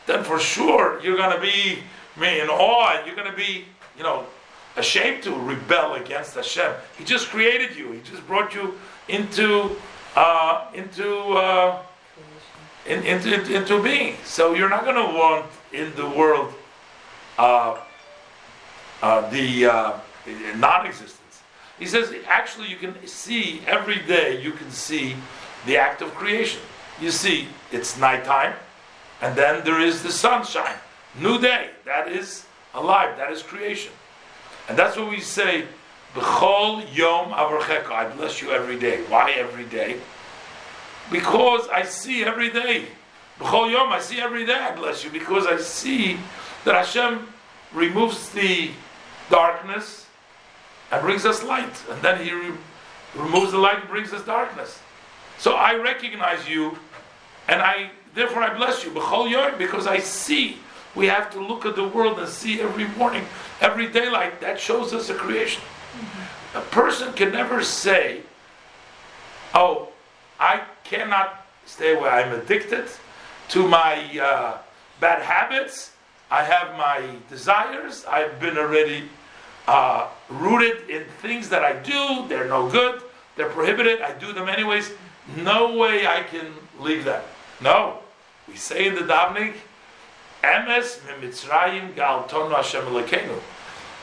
then 0.07 0.23
for 0.23 0.39
sure 0.39 0.99
you're 1.01 1.17
going 1.17 1.35
to 1.35 1.41
be 1.41 1.79
in 2.21 2.49
awe 2.49 2.97
and 2.97 3.05
you're 3.05 3.15
going 3.15 3.29
to 3.29 3.37
be, 3.37 3.65
you 3.95 4.03
know, 4.03 4.25
ashamed 4.75 5.23
to 5.23 5.31
rebel 5.31 5.95
against 5.95 6.35
Hashem. 6.35 6.73
He 6.97 7.03
just 7.03 7.29
created 7.29 7.75
you. 7.75 7.91
He 7.91 8.01
just 8.01 8.25
brought 8.27 8.53
you 8.53 8.77
into 9.07 9.75
uh, 10.17 10.65
into, 10.73 11.15
uh, 11.33 11.79
in, 12.87 13.03
into 13.03 13.55
into 13.55 13.83
being. 13.83 14.15
So 14.23 14.55
you're 14.55 14.69
not 14.69 14.83
going 14.83 14.95
to 14.95 15.13
want 15.13 15.45
in 15.71 15.95
the 15.95 16.09
world 16.09 16.53
uh, 17.37 17.77
uh 19.03 19.29
the 19.29 19.93
non-existence. 20.55 21.43
He 21.77 21.85
says 21.85 22.11
actually 22.25 22.67
you 22.67 22.77
can 22.77 22.95
see 23.05 23.61
every 23.67 23.99
day. 24.07 24.41
You 24.41 24.53
can 24.53 24.71
see 24.71 25.15
the 25.67 25.77
act 25.77 26.01
of 26.01 26.13
creation. 26.15 26.61
You 26.99 27.11
see 27.11 27.47
it's 27.71 27.99
nighttime, 27.99 28.55
and 29.21 29.35
then 29.35 29.63
there 29.63 29.79
is 29.79 30.01
the 30.01 30.11
sunshine, 30.11 30.77
new 31.21 31.39
day. 31.39 31.69
That 31.85 32.07
is 32.07 32.47
alive. 32.73 33.17
That 33.17 33.31
is 33.31 33.43
creation, 33.43 33.93
and 34.67 34.75
that's 34.79 34.97
what 34.97 35.11
we 35.11 35.19
say 35.19 35.65
B'chol 36.17 36.83
yom 36.97 37.29
avarcheka. 37.29 37.91
I 37.91 38.09
bless 38.09 38.41
you 38.41 38.49
every 38.49 38.79
day. 38.79 39.03
Why 39.07 39.33
every 39.33 39.65
day? 39.65 39.99
Because 41.11 41.69
I 41.69 41.83
see 41.83 42.23
every 42.23 42.49
day. 42.49 42.85
B'chol 43.39 43.71
yom, 43.71 43.91
I 43.91 43.99
see 43.99 44.19
every 44.19 44.43
day 44.43 44.55
I 44.55 44.75
bless 44.75 45.03
you. 45.03 45.11
Because 45.11 45.45
I 45.45 45.57
see 45.57 46.17
that 46.65 46.73
Hashem 46.73 47.27
removes 47.71 48.29
the 48.29 48.71
darkness 49.29 50.07
and 50.91 51.03
brings 51.03 51.23
us 51.23 51.43
light. 51.43 51.83
And 51.91 52.01
then 52.01 52.23
He 52.23 52.33
re- 52.33 52.57
removes 53.15 53.51
the 53.51 53.59
light 53.59 53.81
and 53.81 53.89
brings 53.89 54.11
us 54.11 54.25
darkness. 54.25 54.79
So 55.37 55.53
I 55.53 55.75
recognize 55.75 56.49
you 56.49 56.79
and 57.47 57.61
I 57.61 57.91
therefore 58.15 58.41
I 58.41 58.57
bless 58.57 58.83
you. 58.83 58.89
B'chol 58.89 59.29
yom, 59.29 59.55
because 59.59 59.85
I 59.85 59.99
see. 59.99 60.57
We 60.95 61.05
have 61.05 61.29
to 61.33 61.39
look 61.39 61.63
at 61.67 61.75
the 61.75 61.87
world 61.87 62.17
and 62.17 62.27
see 62.27 62.59
every 62.59 62.87
morning, 62.97 63.23
every 63.61 63.87
daylight. 63.87 64.41
That 64.41 64.59
shows 64.59 64.93
us 64.93 65.11
a 65.11 65.13
creation. 65.13 65.61
A 66.55 66.61
person 66.61 67.13
can 67.13 67.31
never 67.31 67.63
say, 67.63 68.21
"Oh, 69.53 69.89
I 70.39 70.63
cannot 70.83 71.45
stay 71.65 71.95
away. 71.95 72.09
I'm 72.09 72.33
addicted 72.33 72.87
to 73.49 73.67
my 73.67 73.95
uh, 74.19 74.57
bad 74.99 75.21
habits. 75.21 75.91
I 76.29 76.43
have 76.43 76.77
my 76.77 77.15
desires. 77.29 78.05
I've 78.05 78.39
been 78.39 78.57
already 78.57 79.09
uh, 79.67 80.07
rooted 80.29 80.89
in 80.89 81.05
things 81.21 81.49
that 81.49 81.63
I 81.63 81.73
do. 81.73 82.27
They're 82.27 82.47
no 82.47 82.69
good. 82.69 83.01
They're 83.35 83.49
prohibited. 83.49 84.01
I 84.01 84.13
do 84.13 84.33
them 84.33 84.49
anyways. 84.49 84.91
No 85.35 85.77
way 85.77 86.07
I 86.07 86.23
can 86.23 86.53
leave 86.79 87.05
them. 87.05 87.23
No, 87.61 87.99
we 88.47 88.55
say 88.55 88.87
in 88.87 88.95
the 88.95 89.01
davening, 89.01 89.53
"Emes 90.43 90.99
mimitzrayim 90.99 91.93
galtonu 91.95 92.55
Hashem 92.55 92.85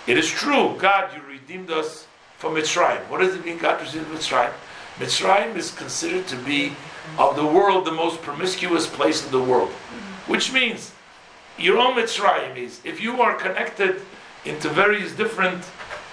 It 0.06 0.18
is 0.18 0.28
true, 0.28 0.76
God, 0.78 1.14
you 1.14 1.22
redeemed 1.46 1.70
us 1.70 2.06
from 2.38 2.54
Mitzrayim. 2.54 3.00
What 3.10 3.18
does 3.18 3.34
it 3.34 3.44
mean 3.44 3.58
God 3.58 3.78
redeemed 3.78 4.06
Mitzrayim? 4.06 4.50
Mitzrayim 4.96 5.54
is 5.56 5.72
considered 5.72 6.26
to 6.28 6.36
be 6.36 6.72
of 7.18 7.36
the 7.36 7.44
world 7.44 7.84
the 7.84 7.92
most 7.92 8.22
promiscuous 8.22 8.86
place 8.86 9.26
in 9.26 9.30
the 9.30 9.42
world, 9.42 9.68
which 10.26 10.54
means 10.54 10.92
your 11.58 11.78
own 11.78 11.96
Mitzrayim 11.96 12.56
is 12.56 12.80
if 12.82 12.98
you 12.98 13.20
are 13.20 13.34
connected 13.34 14.00
into 14.46 14.70
various 14.70 15.12
different 15.12 15.62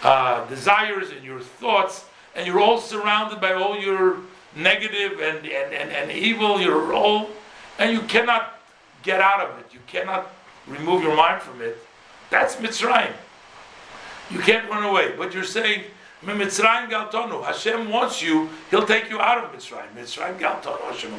uh, 0.04 0.46
desires 0.48 1.12
and 1.12 1.24
your 1.24 1.40
thoughts, 1.40 2.06
and 2.36 2.46
you're 2.46 2.60
all 2.60 2.80
surrounded 2.80 3.40
by 3.40 3.54
all 3.54 3.78
your 3.78 4.18
negative 4.54 5.22
and, 5.22 5.46
and, 5.46 5.74
and, 5.74 5.92
and 5.92 6.12
evil, 6.12 6.60
you're 6.60 6.94
all, 6.94 7.30
and 7.80 7.94
you 7.94 8.02
cannot 8.02 8.60
get 9.02 9.22
out 9.22 9.40
of 9.40 9.58
it, 9.60 9.74
you 9.74 9.80
cannot 9.88 10.34
remove 10.68 11.02
your 11.02 11.16
mind 11.16 11.42
from 11.42 11.62
it. 11.62 11.78
That's 12.30 12.58
Mitzrayim. 12.58 13.14
You 14.32 14.40
can't 14.40 14.70
run 14.70 14.84
away. 14.84 15.14
But 15.18 15.34
you're 15.34 15.44
saying, 15.44 15.84
Mitzrayim 16.24 16.90
galtonu. 16.90 17.44
Hashem 17.44 17.90
wants 17.90 18.22
you, 18.22 18.50
He'll 18.70 18.86
take 18.86 19.10
you 19.10 19.20
out 19.20 19.44
of 19.44 19.52
Mitzrayim. 19.52 19.94
Mitzrayim 19.96 20.40
galtonu. 20.40 20.82
Hashem 20.82 21.12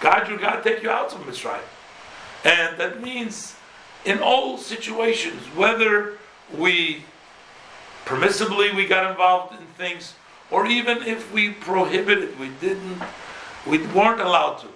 God, 0.00 0.28
you 0.28 0.38
got 0.38 0.62
to 0.62 0.68
take 0.68 0.82
you 0.82 0.90
out 0.90 1.12
of 1.12 1.20
Mitzrayim. 1.20 1.62
And 2.44 2.76
that 2.78 3.02
means 3.02 3.56
in 4.04 4.18
all 4.18 4.58
situations, 4.58 5.40
whether 5.56 6.18
we 6.56 7.04
permissibly 8.04 8.74
we 8.74 8.86
got 8.86 9.10
involved 9.10 9.58
in 9.58 9.66
things, 9.78 10.14
or 10.50 10.66
even 10.66 10.98
if 10.98 11.32
we 11.32 11.50
prohibited, 11.50 12.38
we 12.38 12.50
didn't, 12.60 13.00
we 13.66 13.78
weren't 13.78 14.20
allowed 14.20 14.58
to. 14.58 14.68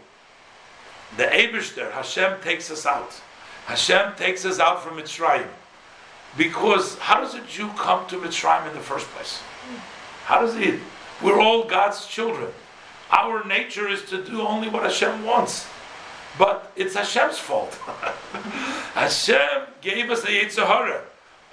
The 1.16 1.24
Eberster, 1.24 1.92
Hashem 1.92 2.40
takes 2.42 2.70
us 2.70 2.86
out. 2.86 3.20
Hashem 3.66 4.14
takes 4.16 4.44
us 4.44 4.58
out 4.58 4.82
from 4.82 4.96
Mitzrayim. 4.96 5.46
Because 6.36 6.98
how 6.98 7.20
does 7.20 7.34
a 7.34 7.40
Jew 7.42 7.68
come 7.76 8.06
to 8.08 8.16
Mitzrayim 8.18 8.68
in 8.68 8.74
the 8.74 8.80
first 8.80 9.06
place? 9.08 9.40
How 10.24 10.40
does 10.40 10.54
he? 10.54 10.78
We're 11.22 11.40
all 11.40 11.64
God's 11.64 12.06
children. 12.06 12.48
Our 13.10 13.44
nature 13.44 13.88
is 13.88 14.04
to 14.06 14.22
do 14.22 14.42
only 14.42 14.68
what 14.68 14.82
Hashem 14.82 15.24
wants. 15.24 15.66
But 16.38 16.70
it's 16.76 16.94
Hashem's 16.94 17.38
fault. 17.38 17.74
Hashem 18.94 19.66
gave 19.80 20.10
us 20.10 20.22
the 20.22 20.28
Yetzer 20.28 20.66
Hara. 20.66 21.02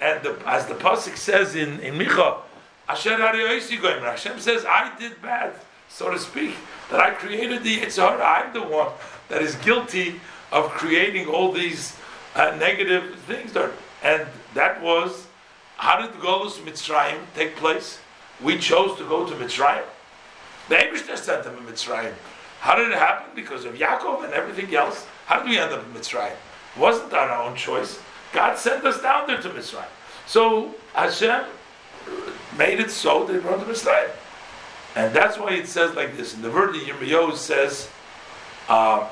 And 0.00 0.22
the, 0.22 0.36
as 0.46 0.66
the 0.66 0.74
Pasuk 0.74 1.16
says 1.16 1.56
in, 1.56 1.80
in 1.80 1.94
Micha, 1.94 2.38
Hashem 2.86 4.38
says, 4.38 4.64
I 4.64 4.92
did 4.98 5.20
bad, 5.20 5.54
so 5.88 6.10
to 6.10 6.18
speak, 6.18 6.54
that 6.90 7.00
I 7.00 7.10
created 7.10 7.64
the 7.64 7.78
Yetzer 7.78 8.08
Hara. 8.08 8.24
I'm 8.24 8.52
the 8.52 8.62
one 8.62 8.92
that 9.28 9.42
is 9.42 9.56
guilty 9.56 10.20
of 10.52 10.68
creating 10.70 11.26
all 11.26 11.50
these 11.50 11.96
uh, 12.34 12.54
negative 12.60 13.16
things. 13.26 13.56
And 14.02 14.26
that 14.56 14.82
was 14.82 15.26
how 15.76 16.00
did 16.00 16.12
the 16.12 16.24
Golus 16.24 16.58
Mitzrayim 16.58 17.18
take 17.34 17.56
place? 17.56 17.98
We 18.42 18.58
chose 18.58 18.96
to 18.98 19.04
go 19.04 19.26
to 19.26 19.34
Mitzrayim. 19.34 19.84
The 20.68 20.76
Abishter 20.76 21.16
sent 21.16 21.44
them 21.44 21.56
to 21.56 21.72
Mitzrayim. 21.72 22.14
How 22.60 22.76
did 22.76 22.88
it 22.88 22.98
happen? 22.98 23.30
Because 23.34 23.64
of 23.64 23.74
Yaakov 23.74 24.24
and 24.24 24.32
everything 24.32 24.74
else. 24.74 25.06
How 25.26 25.40
did 25.40 25.50
we 25.50 25.58
end 25.58 25.72
up 25.72 25.84
in 25.84 25.92
Mitzrayim? 25.92 26.32
It 26.32 26.80
wasn't 26.80 27.12
our 27.12 27.42
own 27.42 27.56
choice. 27.56 28.00
God 28.32 28.56
sent 28.58 28.84
us 28.84 29.00
down 29.02 29.26
there 29.26 29.40
to 29.40 29.50
Mitzrayim. 29.50 29.84
So 30.26 30.74
Hashem 30.94 31.44
made 32.56 32.80
it 32.80 32.90
so 32.90 33.24
that 33.26 33.32
we 33.32 33.38
brought 33.40 33.60
to 33.60 33.66
Mitzrayim. 33.66 34.10
And 34.96 35.14
that's 35.14 35.38
why 35.38 35.52
it 35.52 35.68
says 35.68 35.94
like 35.94 36.16
this. 36.16 36.34
In 36.34 36.40
the 36.40 36.48
of 36.48 36.74
Yirmiyahu 36.74 37.36
says, 37.36 37.88
uh, 38.68 39.08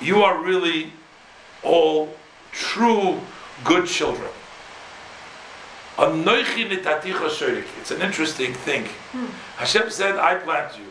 you 0.00 0.22
are 0.22 0.40
really 0.40 0.92
all 1.64 2.14
true 2.52 3.20
good 3.64 3.86
children. 3.88 4.30
It's 7.80 7.90
an 7.90 8.02
interesting 8.02 8.54
thing. 8.54 8.84
Hmm. 9.12 9.26
Hashem 9.56 9.90
said, 9.90 10.16
I 10.16 10.36
plant 10.36 10.78
you. 10.78 10.84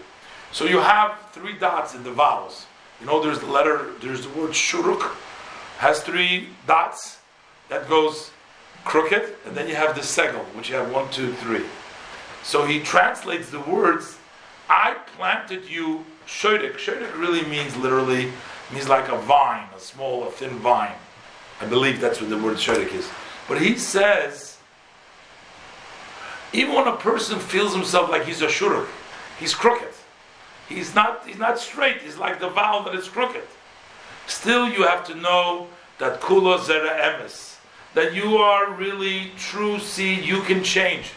So 0.51 0.65
you 0.65 0.79
have 0.79 1.17
three 1.31 1.57
dots 1.57 1.95
in 1.95 2.03
the 2.03 2.11
vowels. 2.11 2.65
You 2.99 3.05
know, 3.05 3.23
there's 3.23 3.39
the 3.39 3.45
letter, 3.45 3.91
there's 4.01 4.23
the 4.23 4.29
word 4.29 4.51
shuruk, 4.51 5.15
has 5.77 6.01
three 6.01 6.49
dots 6.65 7.19
that 7.69 7.87
goes 7.87 8.31
crooked, 8.85 9.35
and 9.45 9.55
then 9.55 9.67
you 9.67 9.75
have 9.75 9.95
the 9.95 10.01
segel, 10.01 10.43
which 10.55 10.69
you 10.69 10.75
have 10.75 10.91
one, 10.91 11.09
two, 11.11 11.33
three. 11.33 11.65
So 12.43 12.65
he 12.65 12.79
translates 12.79 13.49
the 13.49 13.59
words, 13.59 14.17
I 14.69 14.95
planted 15.15 15.65
you 15.69 16.05
shodik. 16.25 16.77
Shodik 16.77 17.17
really 17.17 17.43
means 17.45 17.75
literally, 17.77 18.31
means 18.73 18.89
like 18.89 19.09
a 19.09 19.17
vine, 19.17 19.67
a 19.75 19.79
small, 19.79 20.27
a 20.27 20.31
thin 20.31 20.57
vine. 20.59 20.95
I 21.61 21.65
believe 21.65 21.99
that's 21.99 22.21
what 22.21 22.29
the 22.29 22.37
word 22.37 22.57
shodik 22.57 22.93
is. 22.93 23.09
But 23.47 23.61
he 23.61 23.77
says, 23.77 24.46
even 26.53 26.73
when 26.73 26.87
a 26.87 26.95
person 26.95 27.39
feels 27.39 27.73
himself 27.73 28.09
like 28.09 28.25
he's 28.25 28.41
a 28.41 28.47
shuruk, 28.47 28.87
he's 29.39 29.53
crooked. 29.53 29.93
He's 30.69 30.93
not, 30.93 31.25
he's 31.25 31.37
not 31.37 31.59
straight. 31.59 32.01
He's 32.01 32.17
like 32.17 32.39
the 32.39 32.49
vowel 32.49 32.83
that 32.83 32.95
is 32.95 33.07
crooked. 33.07 33.43
Still, 34.27 34.67
you 34.69 34.83
have 34.83 35.05
to 35.07 35.15
know 35.15 35.67
that 35.99 36.19
kula 36.19 36.59
zera 36.59 36.99
emes, 36.99 37.57
that 37.93 38.13
you 38.13 38.37
are 38.37 38.71
really 38.73 39.31
true 39.37 39.79
seed, 39.79 40.25
you 40.25 40.41
can 40.41 40.63
change, 40.63 41.11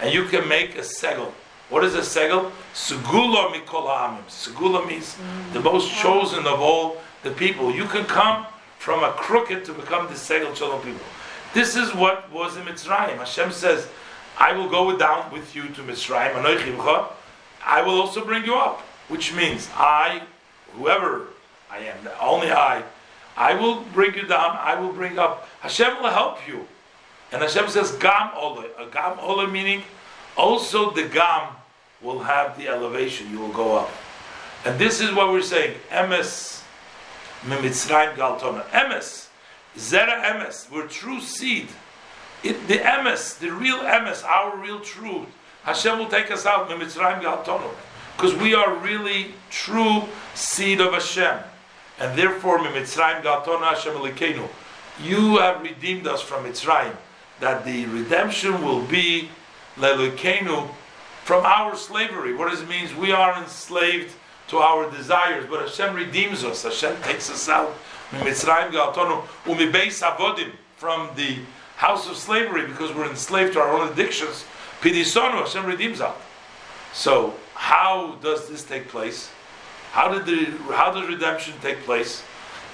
and 0.00 0.12
you 0.12 0.24
can 0.24 0.48
make 0.48 0.76
a 0.76 0.80
segel. 0.80 1.32
What 1.68 1.84
is 1.84 1.94
a 1.94 2.00
segel? 2.00 2.50
Segula 2.74 3.52
mikol 3.52 3.86
ha'amim. 3.86 4.24
Segula 4.28 4.86
means 4.86 5.14
mm. 5.16 5.52
the 5.52 5.60
most 5.60 5.92
chosen 5.94 6.46
of 6.46 6.60
all 6.60 6.98
the 7.22 7.30
people. 7.30 7.72
You 7.72 7.84
can 7.84 8.04
come 8.04 8.46
from 8.78 9.02
a 9.02 9.12
crooked 9.12 9.64
to 9.64 9.72
become 9.72 10.06
the 10.06 10.14
segel 10.14 10.54
shalom 10.54 10.82
people. 10.82 11.00
This 11.54 11.76
is 11.76 11.94
what 11.94 12.30
was 12.30 12.56
in 12.56 12.64
Mitzrayim. 12.64 13.16
Hashem 13.18 13.50
says, 13.50 13.88
I 14.38 14.52
will 14.52 14.68
go 14.68 14.96
down 14.96 15.32
with 15.32 15.54
you 15.54 15.68
to 15.68 15.82
Mitzrayim. 15.82 16.34
I 17.64 17.82
will 17.82 18.00
also 18.00 18.24
bring 18.24 18.44
you 18.44 18.54
up, 18.54 18.80
which 19.08 19.34
means 19.34 19.68
I, 19.74 20.22
whoever 20.74 21.28
I 21.70 21.78
am, 21.78 21.96
only 22.20 22.50
I, 22.50 22.82
I 23.36 23.54
will 23.54 23.82
bring 23.92 24.14
you 24.14 24.26
down, 24.26 24.56
I 24.58 24.78
will 24.80 24.92
bring 24.92 25.18
up. 25.18 25.48
Hashem 25.60 26.02
will 26.02 26.10
help 26.10 26.46
you. 26.48 26.66
And 27.32 27.42
Hashem 27.42 27.68
says, 27.68 27.92
Gam 27.92 28.30
Ola. 28.34 28.66
A 28.78 28.86
Gam 28.86 29.18
Ola 29.20 29.48
meaning 29.48 29.82
also 30.36 30.90
the 30.90 31.08
Gam 31.08 31.54
will 32.00 32.20
have 32.20 32.56
the 32.56 32.68
elevation, 32.68 33.30
you 33.30 33.40
will 33.40 33.52
go 33.52 33.76
up. 33.76 33.90
And 34.64 34.78
this 34.78 35.00
is 35.00 35.12
what 35.14 35.30
we're 35.30 35.42
saying. 35.42 35.76
Emes 35.90 36.62
Mimitzrayim 37.42 38.14
Galtona. 38.16 38.64
Emes. 38.70 39.28
Zera 39.76 40.22
Emes. 40.22 40.70
We're 40.70 40.88
true 40.88 41.20
seed. 41.20 41.68
It, 42.42 42.68
the 42.68 42.78
Emes, 42.78 43.38
the 43.38 43.50
real 43.50 43.78
Emes, 43.78 44.24
our 44.24 44.56
real 44.56 44.80
truth. 44.80 45.28
Hashem 45.64 45.98
will 45.98 46.08
take 46.08 46.30
us 46.30 46.46
out. 46.46 46.68
Because 46.68 48.34
we 48.34 48.54
are 48.54 48.74
really 48.76 49.34
true 49.50 50.02
seed 50.34 50.80
of 50.80 50.92
Hashem. 50.92 51.38
And 51.98 52.16
therefore, 52.18 52.58
Hashem. 52.58 54.48
You 55.02 55.36
have 55.38 55.62
redeemed 55.62 56.06
us 56.06 56.22
from 56.22 56.44
Mitzrayim. 56.44 56.94
That 57.40 57.64
the 57.64 57.86
redemption 57.86 58.62
will 58.64 58.82
be 58.82 59.28
Lelikenu 59.76 60.68
from 61.24 61.44
our 61.44 61.74
slavery. 61.76 62.34
What 62.34 62.50
does 62.50 62.62
it 62.62 62.68
mean? 62.68 62.88
We 62.98 63.12
are 63.12 63.36
enslaved 63.42 64.14
to 64.48 64.58
our 64.58 64.88
desires, 64.90 65.44
but 65.50 65.60
Hashem 65.60 65.94
redeems 65.94 66.44
us. 66.44 66.62
Hashem 66.62 67.02
takes 67.02 67.28
us 67.28 67.48
out. 67.48 67.74
From 70.76 71.10
the 71.16 71.38
house 71.76 72.08
of 72.08 72.16
slavery 72.16 72.66
because 72.66 72.94
we're 72.94 73.08
enslaved 73.08 73.52
to 73.54 73.60
our 73.60 73.72
own 73.72 73.88
addictions. 73.92 74.44
Pidisonu 74.80 75.40
Hashem 75.40 75.64
redeems 75.66 76.00
us. 76.00 76.16
So 76.92 77.34
how 77.54 78.18
does 78.22 78.48
this 78.48 78.64
take 78.64 78.88
place? 78.88 79.30
How 79.92 80.12
did 80.12 80.26
the 80.26 80.44
how 80.72 80.92
does 80.92 81.08
redemption 81.08 81.54
take 81.62 81.80
place? 81.80 82.22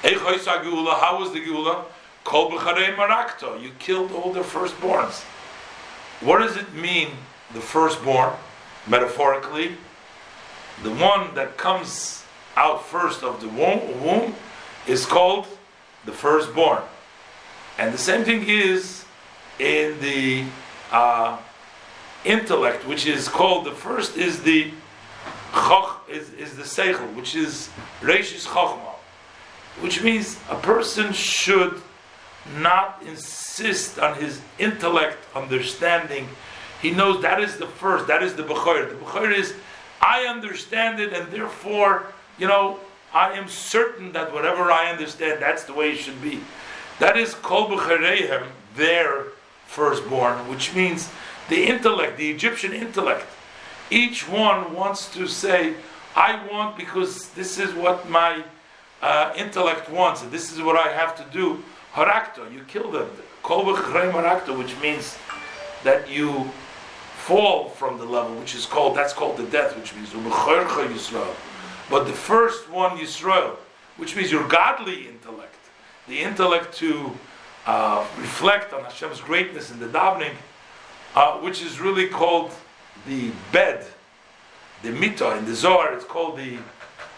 How 0.02 1.18
was 1.18 1.32
the 1.32 1.40
geula? 1.40 1.84
Kol 2.24 2.50
marakto. 2.50 3.60
You 3.60 3.70
killed 3.78 4.12
all 4.12 4.32
the 4.32 4.40
firstborns. 4.40 5.22
What 6.20 6.38
does 6.38 6.56
it 6.56 6.72
mean, 6.72 7.08
the 7.52 7.60
firstborn, 7.60 8.32
metaphorically? 8.86 9.72
The 10.82 10.90
one 10.90 11.34
that 11.34 11.56
comes 11.56 12.24
out 12.56 12.84
first 12.86 13.22
of 13.22 13.40
the 13.40 13.48
womb, 13.48 14.02
womb 14.02 14.34
is 14.86 15.04
called 15.04 15.46
the 16.04 16.12
firstborn. 16.12 16.82
And 17.78 17.92
the 17.92 17.98
same 17.98 18.24
thing 18.24 18.44
is 18.48 19.04
in 19.58 19.98
the 20.00 20.44
uh, 20.90 21.38
intellect, 22.24 22.86
which 22.86 23.06
is 23.06 23.28
called 23.28 23.64
the 23.64 23.72
first 23.72 24.16
is 24.16 24.42
the 24.42 24.72
choch, 25.52 26.08
is, 26.08 26.32
is 26.34 26.56
the 26.56 26.62
seichel, 26.62 27.14
which 27.14 27.34
is 27.34 27.70
reishis 28.00 28.46
chochma, 28.46 28.94
which 29.80 30.02
means 30.02 30.38
a 30.50 30.56
person 30.56 31.12
should 31.12 31.80
not 32.58 33.02
insist 33.06 33.98
on 33.98 34.20
his 34.20 34.40
intellect, 34.58 35.18
understanding. 35.34 36.28
He 36.80 36.90
knows 36.90 37.22
that 37.22 37.40
is 37.40 37.58
the 37.58 37.66
first, 37.66 38.06
that 38.08 38.22
is 38.22 38.34
the 38.34 38.42
Bechor. 38.42 38.88
The 38.88 38.96
Bechor 38.96 39.32
is, 39.32 39.54
I 40.00 40.24
understand 40.24 41.00
it, 41.00 41.12
and 41.12 41.30
therefore, 41.32 42.12
you 42.38 42.48
know, 42.48 42.80
I 43.14 43.32
am 43.34 43.46
certain 43.46 44.12
that 44.12 44.32
whatever 44.32 44.72
I 44.72 44.90
understand, 44.90 45.40
that's 45.40 45.64
the 45.64 45.74
way 45.74 45.92
it 45.92 45.98
should 45.98 46.20
be. 46.20 46.40
That 47.02 47.16
is 47.16 47.34
Kol 47.34 47.66
Bechareihem, 47.66 48.46
their 48.76 49.24
firstborn, 49.66 50.48
which 50.48 50.72
means 50.72 51.10
the 51.48 51.64
intellect, 51.64 52.16
the 52.16 52.30
Egyptian 52.30 52.72
intellect. 52.72 53.26
Each 53.90 54.28
one 54.28 54.72
wants 54.72 55.12
to 55.14 55.26
say, 55.26 55.74
I 56.14 56.46
want 56.46 56.76
because 56.76 57.30
this 57.30 57.58
is 57.58 57.74
what 57.74 58.08
my 58.08 58.44
uh, 59.02 59.34
intellect 59.36 59.90
wants, 59.90 60.22
and 60.22 60.30
this 60.30 60.52
is 60.52 60.62
what 60.62 60.76
I 60.76 60.92
have 60.92 61.16
to 61.16 61.24
do. 61.36 61.64
Harakto, 61.92 62.48
you 62.52 62.62
kill 62.68 62.92
them. 62.92 63.10
Kol 63.42 63.64
Bechareihem 63.64 64.12
Harakta, 64.12 64.56
which 64.56 64.80
means 64.80 65.18
that 65.82 66.08
you 66.08 66.48
fall 67.16 67.68
from 67.70 67.98
the 67.98 68.04
level, 68.04 68.36
which 68.36 68.54
is 68.54 68.64
called, 68.64 68.96
that's 68.96 69.12
called 69.12 69.38
the 69.38 69.46
death, 69.46 69.76
which 69.76 69.92
means 69.96 70.10
Ubechercha 70.10 70.86
Yisrael. 70.86 71.34
But 71.90 72.04
the 72.04 72.12
first 72.12 72.70
one, 72.70 72.96
Yisrael, 72.96 73.56
which 73.96 74.14
means 74.14 74.30
your 74.30 74.46
godly 74.46 75.08
intellect, 75.08 75.56
the 76.08 76.18
intellect 76.18 76.74
to 76.78 77.12
uh, 77.66 78.06
reflect 78.18 78.72
on 78.72 78.84
Hashem's 78.84 79.20
greatness 79.20 79.70
in 79.70 79.78
the 79.78 79.86
davening, 79.86 80.34
uh, 81.14 81.38
which 81.38 81.62
is 81.62 81.80
really 81.80 82.08
called 82.08 82.52
the 83.06 83.30
bed, 83.52 83.86
the 84.82 84.90
mita 84.90 85.36
in 85.36 85.44
the 85.44 85.54
Zohar. 85.54 85.92
It's 85.94 86.04
called 86.04 86.36
the 86.36 86.58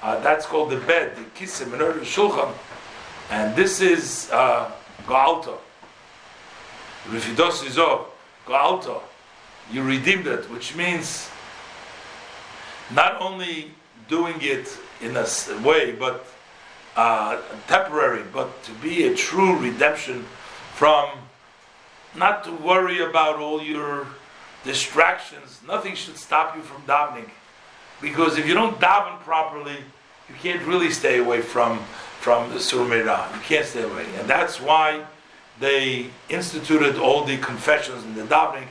uh, 0.02 0.20
that's 0.20 0.44
called 0.44 0.70
the 0.70 0.80
bed, 0.80 1.16
the 1.16 1.22
kisim 1.38 1.72
and 1.72 1.80
the 1.80 2.04
shulchan, 2.04 2.52
and 3.30 3.56
this 3.56 3.80
is 3.80 4.28
uh, 4.32 4.70
Gaalta. 5.06 5.56
Rifidos 7.06 7.64
Izor, 7.64 8.04
Gaalta. 8.46 9.00
You 9.72 9.82
redeemed 9.82 10.26
it, 10.26 10.50
which 10.50 10.76
means 10.76 11.30
not 12.94 13.20
only 13.20 13.72
doing 14.08 14.36
it 14.40 14.76
in 15.00 15.16
a 15.16 15.26
way, 15.62 15.92
but 15.92 16.26
uh, 16.96 17.40
temporary, 17.66 18.22
but 18.32 18.62
to 18.64 18.72
be 18.72 19.04
a 19.04 19.14
true 19.14 19.56
redemption 19.56 20.24
from 20.74 21.08
not 22.14 22.44
to 22.44 22.52
worry 22.52 23.02
about 23.02 23.36
all 23.36 23.62
your 23.62 24.06
distractions. 24.64 25.60
Nothing 25.66 25.94
should 25.94 26.16
stop 26.16 26.56
you 26.56 26.62
from 26.62 26.82
davening, 26.82 27.28
because 28.00 28.38
if 28.38 28.46
you 28.46 28.54
don't 28.54 28.80
daven 28.80 29.18
properly, 29.20 29.78
you 30.28 30.34
can't 30.42 30.62
really 30.62 30.90
stay 30.90 31.18
away 31.18 31.42
from 31.42 31.80
from 32.20 32.48
the 32.50 32.56
surmira. 32.56 33.30
You 33.34 33.40
can't 33.42 33.66
stay 33.66 33.82
away, 33.82 34.06
and 34.18 34.28
that's 34.28 34.60
why 34.60 35.04
they 35.60 36.06
instituted 36.30 36.96
all 36.96 37.24
the 37.24 37.36
confessions 37.36 38.02
in 38.04 38.14
the 38.14 38.22
davening, 38.22 38.66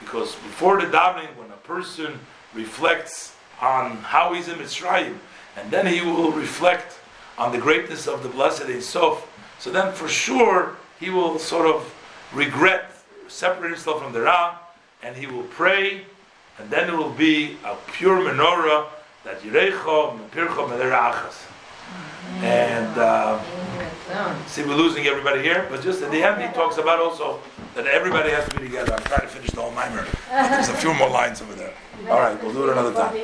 because 0.00 0.34
before 0.34 0.80
the 0.80 0.86
davening, 0.88 1.28
when 1.36 1.50
a 1.50 1.56
person 1.58 2.18
reflects 2.54 3.36
on 3.60 3.98
how 3.98 4.34
he's 4.34 4.48
in 4.48 4.58
Mitzrayim, 4.58 5.16
and 5.56 5.70
then 5.70 5.86
he 5.86 6.00
will 6.00 6.32
reflect 6.32 6.98
on 7.38 7.52
the 7.52 7.58
greatness 7.58 8.06
of 8.06 8.22
the 8.22 8.28
blessed 8.28 8.64
Ein. 8.64 8.80
So 8.80 9.22
then, 9.66 9.92
for 9.92 10.08
sure, 10.08 10.76
he 11.00 11.10
will 11.10 11.38
sort 11.38 11.66
of 11.66 11.92
regret 12.32 12.92
separating 13.28 13.74
himself 13.74 14.02
from 14.02 14.12
the 14.12 14.20
Ra, 14.20 14.58
and 15.02 15.16
he 15.16 15.26
will 15.26 15.44
pray, 15.44 16.02
and 16.58 16.70
then 16.70 16.88
it 16.88 16.96
will 16.96 17.10
be 17.10 17.56
a 17.64 17.76
pure 17.92 18.18
menorah 18.20 18.86
that 19.24 19.40
Yirecho 19.42 20.18
Mepircho 20.18 20.68
Melerachas. 20.68 21.42
And 22.42 22.98
uh, 22.98 23.40
see, 24.46 24.62
we're 24.64 24.74
losing 24.74 25.06
everybody 25.06 25.42
here, 25.42 25.66
but 25.70 25.82
just 25.82 26.02
at 26.02 26.10
the 26.10 26.22
end, 26.22 26.42
he 26.42 26.48
talks 26.54 26.78
about 26.78 26.98
also 26.98 27.40
that 27.74 27.86
everybody 27.86 28.30
has 28.30 28.48
to 28.48 28.56
be 28.58 28.66
together. 28.66 28.94
I'm 28.94 29.02
trying 29.04 29.20
to 29.20 29.26
finish 29.28 29.50
the 29.50 29.60
whole 29.60 29.70
mimer. 29.72 30.06
There's 30.30 30.68
a 30.68 30.74
few 30.74 30.92
more 30.94 31.08
lines 31.10 31.40
over 31.40 31.54
there. 31.54 31.72
All 32.10 32.18
right, 32.18 32.40
we'll 32.42 32.52
do 32.52 32.64
it 32.64 32.70
another 32.72 32.92
time. 32.92 33.14